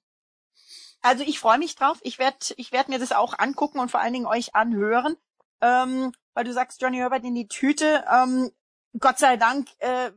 Also 1.01 1.23
ich 1.23 1.39
freue 1.39 1.59
mich 1.59 1.75
drauf. 1.75 1.99
Ich 2.01 2.17
werde 2.17 2.38
ich 2.57 2.71
werd 2.71 2.89
mir 2.89 2.97
das 2.97 3.11
auch 3.11 3.38
angucken 3.38 3.79
und 3.79 3.91
vor 3.91 3.99
allen 3.99 4.13
Dingen 4.13 4.25
euch 4.25 4.55
anhören. 4.55 5.15
Ähm, 5.61 6.11
weil 6.33 6.43
du 6.43 6.53
sagst, 6.53 6.81
Johnny 6.81 6.97
Herbert 6.97 7.23
in 7.23 7.35
die 7.35 7.47
Tüte. 7.47 8.03
Ähm, 8.11 8.51
Gott 8.99 9.19
sei 9.19 9.38
Dank 9.38 9.67
äh, 9.79 10.11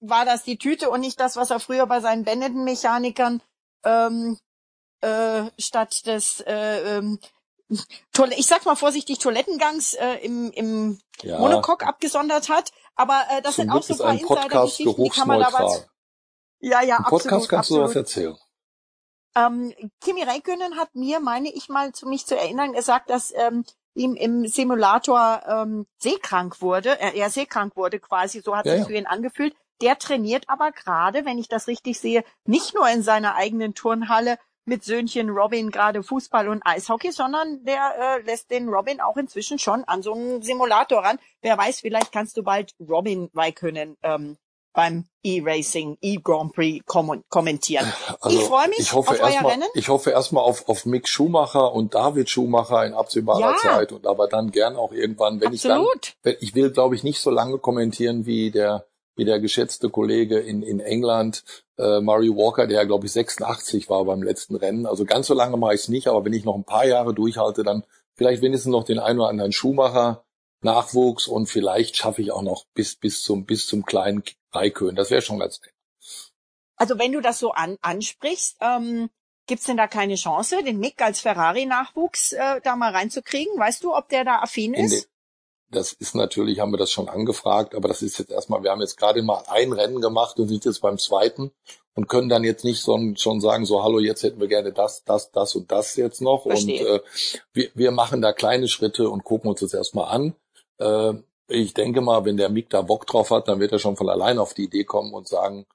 war 0.00 0.24
das 0.24 0.42
die 0.42 0.58
Tüte 0.58 0.90
und 0.90 1.00
nicht 1.00 1.18
das, 1.20 1.36
was 1.36 1.50
er 1.50 1.60
früher 1.60 1.86
bei 1.86 2.00
seinen 2.00 2.24
Benetton-Mechanikern 2.24 3.42
ähm, 3.84 4.38
äh, 5.00 5.44
statt 5.58 6.06
des, 6.06 6.40
äh, 6.40 6.98
ähm, 6.98 7.18
ich 8.36 8.46
sag 8.46 8.64
mal 8.66 8.76
vorsichtig, 8.76 9.18
Toilettengangs 9.18 9.94
äh, 9.94 10.16
im, 10.16 10.50
im 10.52 10.98
Ja, 11.22 11.38
Monocoque 11.38 11.86
abgesondert 11.86 12.48
hat. 12.48 12.70
Aber 12.94 13.24
äh, 13.30 13.42
das 13.42 13.54
zum 13.54 13.62
sind 13.62 13.70
auch 13.70 13.74
Glück 13.74 13.84
so 13.84 13.94
ist 13.94 14.00
ein 14.00 14.26
paar 14.26 14.38
Insider-Geschichten, 14.38 15.04
die 15.04 15.10
kann 15.10 15.28
man 15.28 15.40
da 15.40 15.52
was... 15.52 15.88
Ja, 16.62 16.80
ja, 16.80 16.98
Im 16.98 17.04
Podcast 17.04 17.26
absolut, 17.26 17.48
kannst 17.48 17.50
du 17.50 17.56
absolut. 17.56 17.88
was 17.88 17.96
erzählen. 17.96 18.36
Ähm, 19.34 19.74
Kimi 20.00 20.22
Räikkönen 20.22 20.76
hat 20.76 20.94
mir, 20.94 21.18
meine 21.20 21.52
ich 21.52 21.68
mal, 21.68 21.92
zu 21.92 22.06
mich 22.06 22.24
zu 22.24 22.36
erinnern, 22.36 22.72
gesagt, 22.72 23.10
dass 23.10 23.32
ähm, 23.34 23.64
ihm 23.94 24.14
im 24.14 24.46
Simulator 24.46 25.42
ähm, 25.46 25.86
seekrank 25.98 26.60
wurde, 26.62 27.00
äh, 27.00 27.18
er 27.18 27.30
seekrank 27.30 27.76
wurde 27.76 27.98
quasi, 27.98 28.40
so 28.40 28.56
hat 28.56 28.66
Ja, 28.66 28.76
sich 28.76 28.86
für 28.86 28.94
ihn 28.94 29.06
angefühlt. 29.06 29.54
Der 29.80 29.98
trainiert 29.98 30.44
aber 30.48 30.70
gerade, 30.70 31.24
wenn 31.24 31.38
ich 31.38 31.48
das 31.48 31.66
richtig 31.66 31.98
sehe, 31.98 32.22
nicht 32.44 32.74
nur 32.74 32.88
in 32.88 33.02
seiner 33.02 33.34
eigenen 33.34 33.74
Turnhalle 33.74 34.38
mit 34.64 34.84
Söhnchen 34.84 35.30
Robin 35.30 35.70
gerade 35.70 36.04
Fußball 36.04 36.48
und 36.48 36.64
Eishockey, 36.64 37.10
sondern 37.10 37.64
der 37.64 37.94
äh, 37.98 38.22
lässt 38.22 38.52
den 38.52 38.68
Robin 38.68 39.00
auch 39.00 39.16
inzwischen 39.16 39.58
schon 39.58 39.82
an 39.84 40.02
so 40.02 40.14
einen 40.14 40.42
Simulator 40.42 41.02
ran. 41.02 41.18
Wer 41.40 41.58
weiß, 41.58 41.80
vielleicht 41.80 42.12
kannst 42.12 42.36
du 42.36 42.44
bald 42.44 42.72
Robin 42.78 43.28
Räikkönen 43.34 43.96
ähm, 44.04 44.38
beim 44.74 45.04
E-Racing, 45.22 45.98
E-Grand 46.00 46.52
Prix 46.54 46.84
kommen- 46.86 47.22
kommentieren. 47.28 47.92
Also 48.20 48.38
ich 48.38 48.44
freue 48.44 48.68
mich 48.68 48.78
ich 48.78 48.92
hoffe 48.92 49.10
auf 49.10 49.20
euer 49.20 49.28
erstmal, 49.28 49.52
Rennen. 49.52 49.68
ich 49.74 49.88
hoffe 49.88 50.10
erstmal 50.10 50.44
auf, 50.44 50.68
auf 50.68 50.86
Mick 50.86 51.08
Schumacher 51.08 51.72
und 51.72 51.94
David 51.94 52.30
Schumacher 52.30 52.86
in 52.86 52.94
absehbarer 52.94 53.40
Ja. 53.40 53.56
Zeit 53.56 53.92
und 53.92 54.06
aber 54.06 54.28
dann 54.28 54.50
gern 54.50 54.76
auch 54.76 54.92
irgendwann, 54.92 55.40
wenn 55.40 55.48
Absolut. 55.52 56.06
ich 56.06 56.16
dann, 56.22 56.34
ich 56.40 56.54
will 56.54 56.70
glaube 56.70 56.94
ich 56.94 57.04
nicht 57.04 57.20
so 57.20 57.30
lange 57.30 57.58
kommentieren 57.58 58.24
wie 58.26 58.50
der 58.50 58.86
wie 59.14 59.26
der 59.26 59.40
geschätzte 59.40 59.90
Kollege 59.90 60.38
in, 60.38 60.62
in 60.62 60.80
England, 60.80 61.44
äh, 61.76 62.00
Murray 62.00 62.30
Walker, 62.30 62.66
der 62.66 62.86
glaube 62.86 63.04
ich 63.04 63.12
86 63.12 63.90
war 63.90 64.02
beim 64.06 64.22
letzten 64.22 64.56
Rennen. 64.56 64.86
Also 64.86 65.04
ganz 65.04 65.26
so 65.26 65.34
lange 65.34 65.58
mache 65.58 65.74
ich 65.74 65.82
es 65.82 65.88
nicht, 65.88 66.06
aber 66.08 66.24
wenn 66.24 66.32
ich 66.32 66.46
noch 66.46 66.54
ein 66.54 66.64
paar 66.64 66.86
Jahre 66.86 67.12
durchhalte, 67.12 67.62
dann 67.62 67.84
vielleicht 68.14 68.40
wenigstens 68.40 68.72
noch 68.72 68.84
den 68.84 68.98
einen 68.98 69.20
oder 69.20 69.28
anderen 69.28 69.52
Schumacher 69.52 70.24
Nachwuchs 70.62 71.26
und 71.26 71.46
vielleicht 71.46 71.96
schaffe 71.96 72.22
ich 72.22 72.32
auch 72.32 72.40
noch 72.42 72.64
bis 72.72 72.96
bis 72.96 73.22
zum 73.22 73.44
bis 73.44 73.66
zum 73.66 73.84
kleinen 73.84 74.22
Raikön. 74.52 74.94
Das 74.94 75.10
wäre 75.10 75.22
schon 75.22 75.38
ganz 75.38 75.60
nett. 75.60 75.74
Also 76.76 76.98
wenn 76.98 77.12
du 77.12 77.20
das 77.20 77.38
so 77.38 77.52
an, 77.52 77.76
ansprichst, 77.80 78.56
ähm, 78.60 79.10
gibt's 79.46 79.66
denn 79.66 79.76
da 79.76 79.86
keine 79.86 80.16
Chance, 80.16 80.62
den 80.62 80.78
Mick 80.78 81.00
als 81.00 81.20
Ferrari-Nachwuchs 81.20 82.32
äh, 82.32 82.60
da 82.62 82.76
mal 82.76 82.92
reinzukriegen? 82.92 83.58
Weißt 83.58 83.84
du, 83.84 83.94
ob 83.94 84.08
der 84.08 84.24
da 84.24 84.40
affin 84.40 84.74
ist? 84.74 85.08
das 85.72 85.92
ist 85.92 86.14
natürlich, 86.14 86.60
haben 86.60 86.72
wir 86.72 86.78
das 86.78 86.92
schon 86.92 87.08
angefragt, 87.08 87.74
aber 87.74 87.88
das 87.88 88.02
ist 88.02 88.18
jetzt 88.18 88.30
erstmal, 88.30 88.62
wir 88.62 88.70
haben 88.70 88.80
jetzt 88.80 88.96
gerade 88.96 89.22
mal 89.22 89.42
ein 89.48 89.72
Rennen 89.72 90.00
gemacht 90.00 90.38
und 90.38 90.48
sind 90.48 90.64
jetzt 90.64 90.80
beim 90.80 90.98
zweiten 90.98 91.50
und 91.94 92.08
können 92.08 92.28
dann 92.28 92.44
jetzt 92.44 92.64
nicht 92.64 92.82
so, 92.82 92.98
schon 93.16 93.40
sagen, 93.40 93.64
so, 93.64 93.82
hallo, 93.82 93.98
jetzt 93.98 94.22
hätten 94.22 94.40
wir 94.40 94.48
gerne 94.48 94.72
das, 94.72 95.02
das, 95.04 95.30
das 95.32 95.54
und 95.56 95.72
das 95.72 95.96
jetzt 95.96 96.20
noch. 96.20 96.42
Verstehe. 96.42 96.80
Und 96.80 97.00
äh, 97.00 97.00
wir, 97.52 97.70
wir 97.74 97.90
machen 97.90 98.22
da 98.22 98.32
kleine 98.32 98.68
Schritte 98.68 99.08
und 99.08 99.24
gucken 99.24 99.50
uns 99.50 99.60
das 99.60 99.74
erstmal 99.74 100.08
an. 100.08 100.34
Äh, 100.78 101.14
ich 101.48 101.74
denke 101.74 102.00
mal, 102.00 102.24
wenn 102.24 102.36
der 102.36 102.48
Mick 102.48 102.70
da 102.70 102.82
Bock 102.82 103.06
drauf 103.06 103.30
hat, 103.30 103.48
dann 103.48 103.60
wird 103.60 103.72
er 103.72 103.78
schon 103.78 103.96
von 103.96 104.08
allein 104.08 104.38
auf 104.38 104.54
die 104.54 104.64
Idee 104.64 104.84
kommen 104.84 105.12
und 105.12 105.28
sagen, 105.28 105.66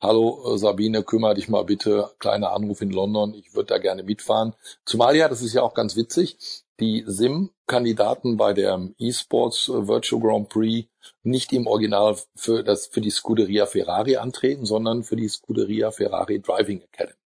hallo 0.00 0.54
äh, 0.54 0.58
Sabine, 0.58 1.02
kümmere 1.02 1.34
dich 1.34 1.48
mal 1.48 1.64
bitte, 1.64 2.10
kleiner 2.18 2.52
Anruf 2.52 2.80
in 2.80 2.90
London, 2.90 3.34
ich 3.34 3.54
würde 3.54 3.68
da 3.68 3.78
gerne 3.78 4.02
mitfahren. 4.02 4.54
Zumal 4.84 5.16
ja, 5.16 5.28
das 5.28 5.42
ist 5.42 5.54
ja 5.54 5.62
auch 5.62 5.74
ganz 5.74 5.96
witzig, 5.96 6.38
die 6.80 7.04
SIM-Kandidaten 7.06 8.36
bei 8.36 8.52
der 8.52 8.90
eSports 8.98 9.68
äh, 9.68 9.88
Virtual 9.88 10.20
Grand 10.20 10.48
Prix 10.48 10.88
nicht 11.22 11.52
im 11.52 11.66
Original 11.66 12.16
für 12.34 12.62
das 12.62 12.86
für 12.86 13.00
die 13.00 13.10
Scuderia 13.10 13.66
Ferrari 13.66 14.16
antreten, 14.16 14.66
sondern 14.66 15.04
für 15.04 15.16
die 15.16 15.28
Scuderia 15.28 15.90
Ferrari 15.90 16.40
Driving 16.40 16.82
Academy. 16.82 17.18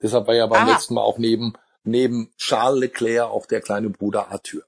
Deshalb 0.00 0.26
war 0.26 0.34
ja 0.34 0.46
beim 0.46 0.62
Aha. 0.62 0.72
letzten 0.72 0.94
Mal 0.94 1.02
auch 1.02 1.18
neben 1.18 1.52
neben 1.84 2.32
Charles 2.36 2.80
Leclerc 2.80 3.30
auch 3.30 3.46
der 3.46 3.60
kleine 3.60 3.90
Bruder 3.90 4.30
Arthur. 4.30 4.62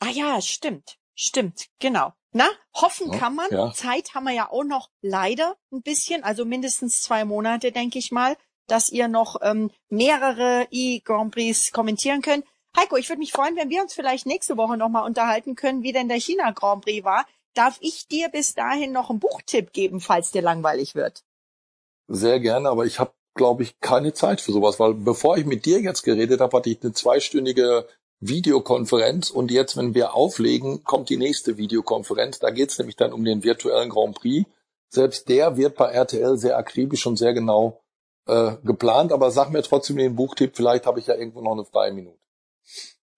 Ah 0.00 0.10
ja, 0.10 0.40
stimmt, 0.40 0.97
stimmt, 1.18 1.66
genau. 1.78 2.12
Na, 2.32 2.48
hoffen 2.74 3.10
kann 3.10 3.34
man. 3.34 3.50
Ja. 3.50 3.72
Zeit 3.72 4.14
haben 4.14 4.24
wir 4.24 4.32
ja 4.32 4.50
auch 4.50 4.64
noch 4.64 4.90
leider 5.00 5.56
ein 5.72 5.82
bisschen, 5.82 6.22
also 6.24 6.44
mindestens 6.44 7.00
zwei 7.00 7.24
Monate, 7.24 7.72
denke 7.72 7.98
ich 7.98 8.12
mal, 8.12 8.36
dass 8.66 8.90
ihr 8.90 9.08
noch 9.08 9.36
ähm, 9.42 9.70
mehrere 9.88 10.66
E-Grand 10.70 11.32
Prix 11.34 11.72
kommentieren 11.72 12.20
könnt. 12.20 12.44
Heiko, 12.76 12.96
ich 12.96 13.08
würde 13.08 13.20
mich 13.20 13.32
freuen, 13.32 13.56
wenn 13.56 13.70
wir 13.70 13.82
uns 13.82 13.94
vielleicht 13.94 14.26
nächste 14.26 14.56
Woche 14.56 14.76
nochmal 14.76 15.04
unterhalten 15.04 15.56
können, 15.56 15.82
wie 15.82 15.92
denn 15.92 16.08
der 16.08 16.20
China 16.20 16.50
Grand 16.52 16.84
Prix 16.84 17.04
war. 17.04 17.26
Darf 17.54 17.78
ich 17.80 18.06
dir 18.06 18.28
bis 18.28 18.54
dahin 18.54 18.92
noch 18.92 19.10
einen 19.10 19.18
Buchtipp 19.18 19.72
geben, 19.72 20.00
falls 20.00 20.30
dir 20.30 20.42
langweilig 20.42 20.94
wird? 20.94 21.24
Sehr 22.06 22.40
gerne, 22.40 22.68
aber 22.68 22.84
ich 22.84 22.98
habe, 23.00 23.12
glaube 23.34 23.62
ich, 23.62 23.80
keine 23.80 24.12
Zeit 24.12 24.40
für 24.40 24.52
sowas, 24.52 24.78
weil 24.78 24.94
bevor 24.94 25.38
ich 25.38 25.46
mit 25.46 25.64
dir 25.64 25.80
jetzt 25.80 26.02
geredet 26.02 26.40
habe, 26.40 26.56
hatte 26.56 26.70
ich 26.70 26.82
eine 26.82 26.92
zweistündige 26.92 27.88
Videokonferenz 28.20 29.30
und 29.30 29.50
jetzt, 29.50 29.76
wenn 29.76 29.94
wir 29.94 30.14
auflegen, 30.14 30.82
kommt 30.84 31.08
die 31.08 31.16
nächste 31.16 31.56
Videokonferenz. 31.56 32.38
Da 32.38 32.50
geht 32.50 32.70
es 32.70 32.78
nämlich 32.78 32.96
dann 32.96 33.12
um 33.12 33.24
den 33.24 33.44
virtuellen 33.44 33.90
Grand 33.90 34.16
Prix. 34.16 34.48
Selbst 34.88 35.28
der 35.28 35.56
wird 35.56 35.76
bei 35.76 35.90
RTL 35.90 36.36
sehr 36.36 36.56
akribisch 36.56 37.06
und 37.06 37.16
sehr 37.16 37.34
genau 37.34 37.80
äh, 38.26 38.56
geplant, 38.64 39.12
aber 39.12 39.30
sag 39.30 39.50
mir 39.50 39.62
trotzdem 39.62 39.96
den 39.96 40.16
Buchtipp, 40.16 40.56
vielleicht 40.56 40.86
habe 40.86 40.98
ich 40.98 41.06
ja 41.06 41.14
irgendwo 41.14 41.42
noch 41.42 41.52
eine 41.52 41.64
freie 41.64 41.92
Minute. 41.92 42.18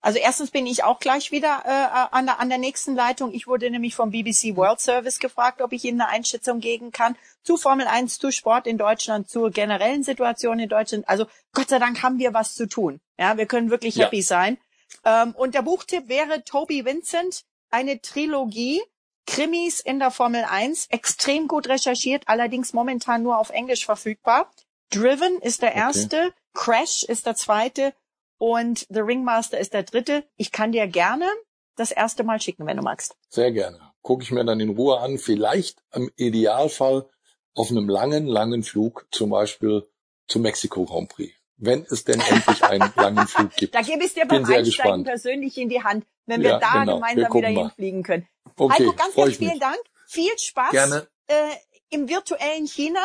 Also 0.03 0.19
erstens 0.19 0.51
bin 0.51 0.67
ich 0.67 0.83
auch 0.83 0.99
gleich 0.99 1.31
wieder 1.31 1.63
äh, 1.67 2.15
an, 2.17 2.25
der, 2.25 2.41
an 2.41 2.49
der 2.49 2.57
nächsten 2.57 2.95
Leitung. 2.95 3.33
Ich 3.33 3.47
wurde 3.47 3.71
nämlich 3.71 3.95
vom 3.95 4.11
BBC 4.11 4.57
World 4.57 4.81
Service 4.81 5.19
gefragt, 5.19 5.61
ob 5.61 5.73
ich 5.73 5.85
Ihnen 5.85 6.01
eine 6.01 6.11
Einschätzung 6.11 6.61
geben 6.61 6.91
kann 6.91 7.17
zu 7.43 7.59
Formel 7.59 7.87
1, 7.87 8.19
zu 8.19 8.31
Sport 8.33 8.67
in 8.67 8.79
Deutschland, 8.79 9.29
zur 9.29 9.51
generellen 9.51 10.03
Situation 10.03 10.59
in 10.59 10.71
Deutschland. 10.71 11.07
Also 11.07 11.27
Gott 11.53 11.69
sei 11.69 11.79
Dank 11.79 12.03
haben 12.03 12.19
wir 12.19 12.33
was 12.33 12.55
zu 12.55 12.67
tun. 12.67 13.01
Ja, 13.19 13.37
wir 13.37 13.47
können 13.47 13.71
wirklich 13.71 13.97
ja. 13.97 14.07
happy 14.07 14.23
sein. 14.23 14.57
Ähm, 15.05 15.35
und 15.35 15.55
der 15.55 15.63
Buchtipp 15.63 16.09
wäre 16.09 16.45
Toby 16.45 16.85
Vincent, 16.85 17.45
eine 17.71 18.01
Trilogie, 18.01 18.81
Krimis 19.27 19.81
in 19.81 19.99
der 19.99 20.11
Formel 20.11 20.45
1, 20.45 20.87
extrem 20.91 21.47
gut 21.47 21.69
recherchiert, 21.69 22.25
allerdings 22.27 22.73
momentan 22.73 23.23
nur 23.23 23.39
auf 23.39 23.51
Englisch 23.51 23.87
verfügbar. 23.87 24.51
Driven 24.91 25.39
ist 25.41 25.63
der 25.63 25.75
erste, 25.75 26.17
okay. 26.17 26.33
Crash 26.55 27.05
ist 27.05 27.27
der 27.27 27.37
zweite 27.37 27.95
und 28.39 28.87
The 28.89 29.01
Ringmaster 29.01 29.59
ist 29.59 29.73
der 29.73 29.85
dritte. 29.85 30.25
Ich 30.37 30.51
kann 30.51 30.73
dir 30.73 30.89
gerne 30.89 31.27
das 31.77 31.93
erste 31.93 32.25
Mal 32.25 32.41
schicken, 32.41 32.67
wenn 32.67 32.77
du 32.77 32.83
magst. 32.83 33.17
Sehr 33.29 33.53
gerne. 33.53 33.79
Gucke 34.03 34.25
ich 34.25 34.33
mir 34.33 34.45
dann 34.45 34.61
in 34.61 34.71
Ruhe 34.71 34.99
an. 34.99 35.19
Vielleicht 35.19 35.83
im 35.93 36.11
Idealfall 36.17 37.09
auf 37.55 37.71
einem 37.71 37.89
langen, 37.89 38.27
langen 38.27 38.63
Flug, 38.63 39.07
zum 39.11 39.31
Beispiel 39.31 39.89
zum 40.27 40.43
Mexiko 40.43 40.85
Grand 40.85 41.09
Prix. 41.09 41.35
Wenn 41.61 41.87
es 41.91 42.05
denn 42.05 42.21
endlich 42.21 42.65
einen 42.65 42.93
langen 42.97 43.27
Flug 43.29 43.51
gibt. 43.57 43.75
Da 43.75 43.83
gebe 43.83 44.05
ich 44.05 44.15
dir 44.15 44.27
beim 44.27 44.39
Einsteigen 44.39 44.65
gespannt. 44.65 45.07
persönlich 45.07 45.59
in 45.59 45.69
die 45.69 45.83
Hand, 45.83 46.07
wenn 46.27 46.43
wir 46.43 46.51
ja, 46.51 46.59
da 46.59 46.73
genau. 46.81 46.95
gemeinsam 46.95 47.33
wir 47.35 47.39
wieder 47.39 47.51
mal. 47.51 47.61
hinfliegen 47.67 48.03
können. 48.03 48.27
Okay, 48.57 48.85
Heiko, 48.85 48.93
ganz, 48.95 49.15
ganz 49.15 49.37
vielen 49.37 49.51
mich. 49.51 49.61
Dank. 49.61 49.79
Viel 50.07 50.39
Spaß 50.39 50.71
Gerne. 50.71 51.09
Äh, 51.27 51.35
im 51.91 52.09
virtuellen 52.09 52.67
China. 52.67 53.01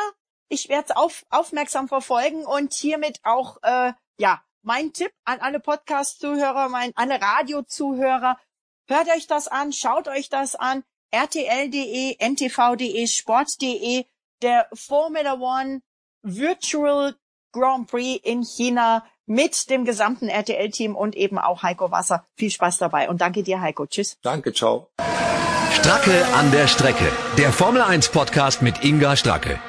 Ich 0.48 0.70
werde 0.70 0.86
es 0.90 0.96
auf, 0.96 1.26
aufmerksam 1.30 1.88
verfolgen 1.88 2.46
und 2.46 2.74
hiermit 2.74 3.20
auch 3.24 3.58
äh, 3.64 3.94
ja 4.18 4.42
mein 4.66 4.94
Tipp 4.94 5.12
an 5.26 5.40
alle 5.42 5.60
Podcast-Zuhörer, 5.60 6.70
mein, 6.70 6.92
alle 6.96 7.22
Radio-Zuhörer, 7.22 8.40
hört 8.88 9.08
euch 9.10 9.28
das 9.28 9.48
an, 9.48 9.72
schaut 9.72 10.08
euch 10.08 10.30
das 10.30 10.56
an. 10.56 10.84
RTL.de, 11.12 12.18
NTV.de, 12.20 13.08
Sport.de, 13.08 14.06
der 14.42 14.68
Formula 14.74 15.40
One 15.40 15.82
Virtual 16.24 17.16
Grand 17.56 17.88
Prix 17.88 18.20
in 18.24 18.44
China 18.44 19.04
mit 19.26 19.70
dem 19.70 19.86
gesamten 19.86 20.28
RTL-Team 20.28 20.96
und 20.96 21.16
eben 21.16 21.40
auch 21.40 21.64
Heiko 21.64 21.90
Wasser. 21.90 22.26
Viel 22.36 22.52
Spaß 22.52 22.78
dabei 22.78 23.10
und 23.10 23.22
danke 23.22 23.44
dir, 23.44 23.62
Heiko. 23.62 23.86
Tschüss. 23.86 24.18
Danke, 24.22 24.54
ciao. 24.54 24.88
Stracke 25.72 26.26
an 26.36 26.52
der 26.52 26.68
Strecke. 26.68 27.12
Der 27.38 27.52
Formel 27.52 27.82
1 27.82 28.10
Podcast 28.10 28.62
mit 28.62 28.84
Inga 28.84 29.16
Stracke. 29.16 29.60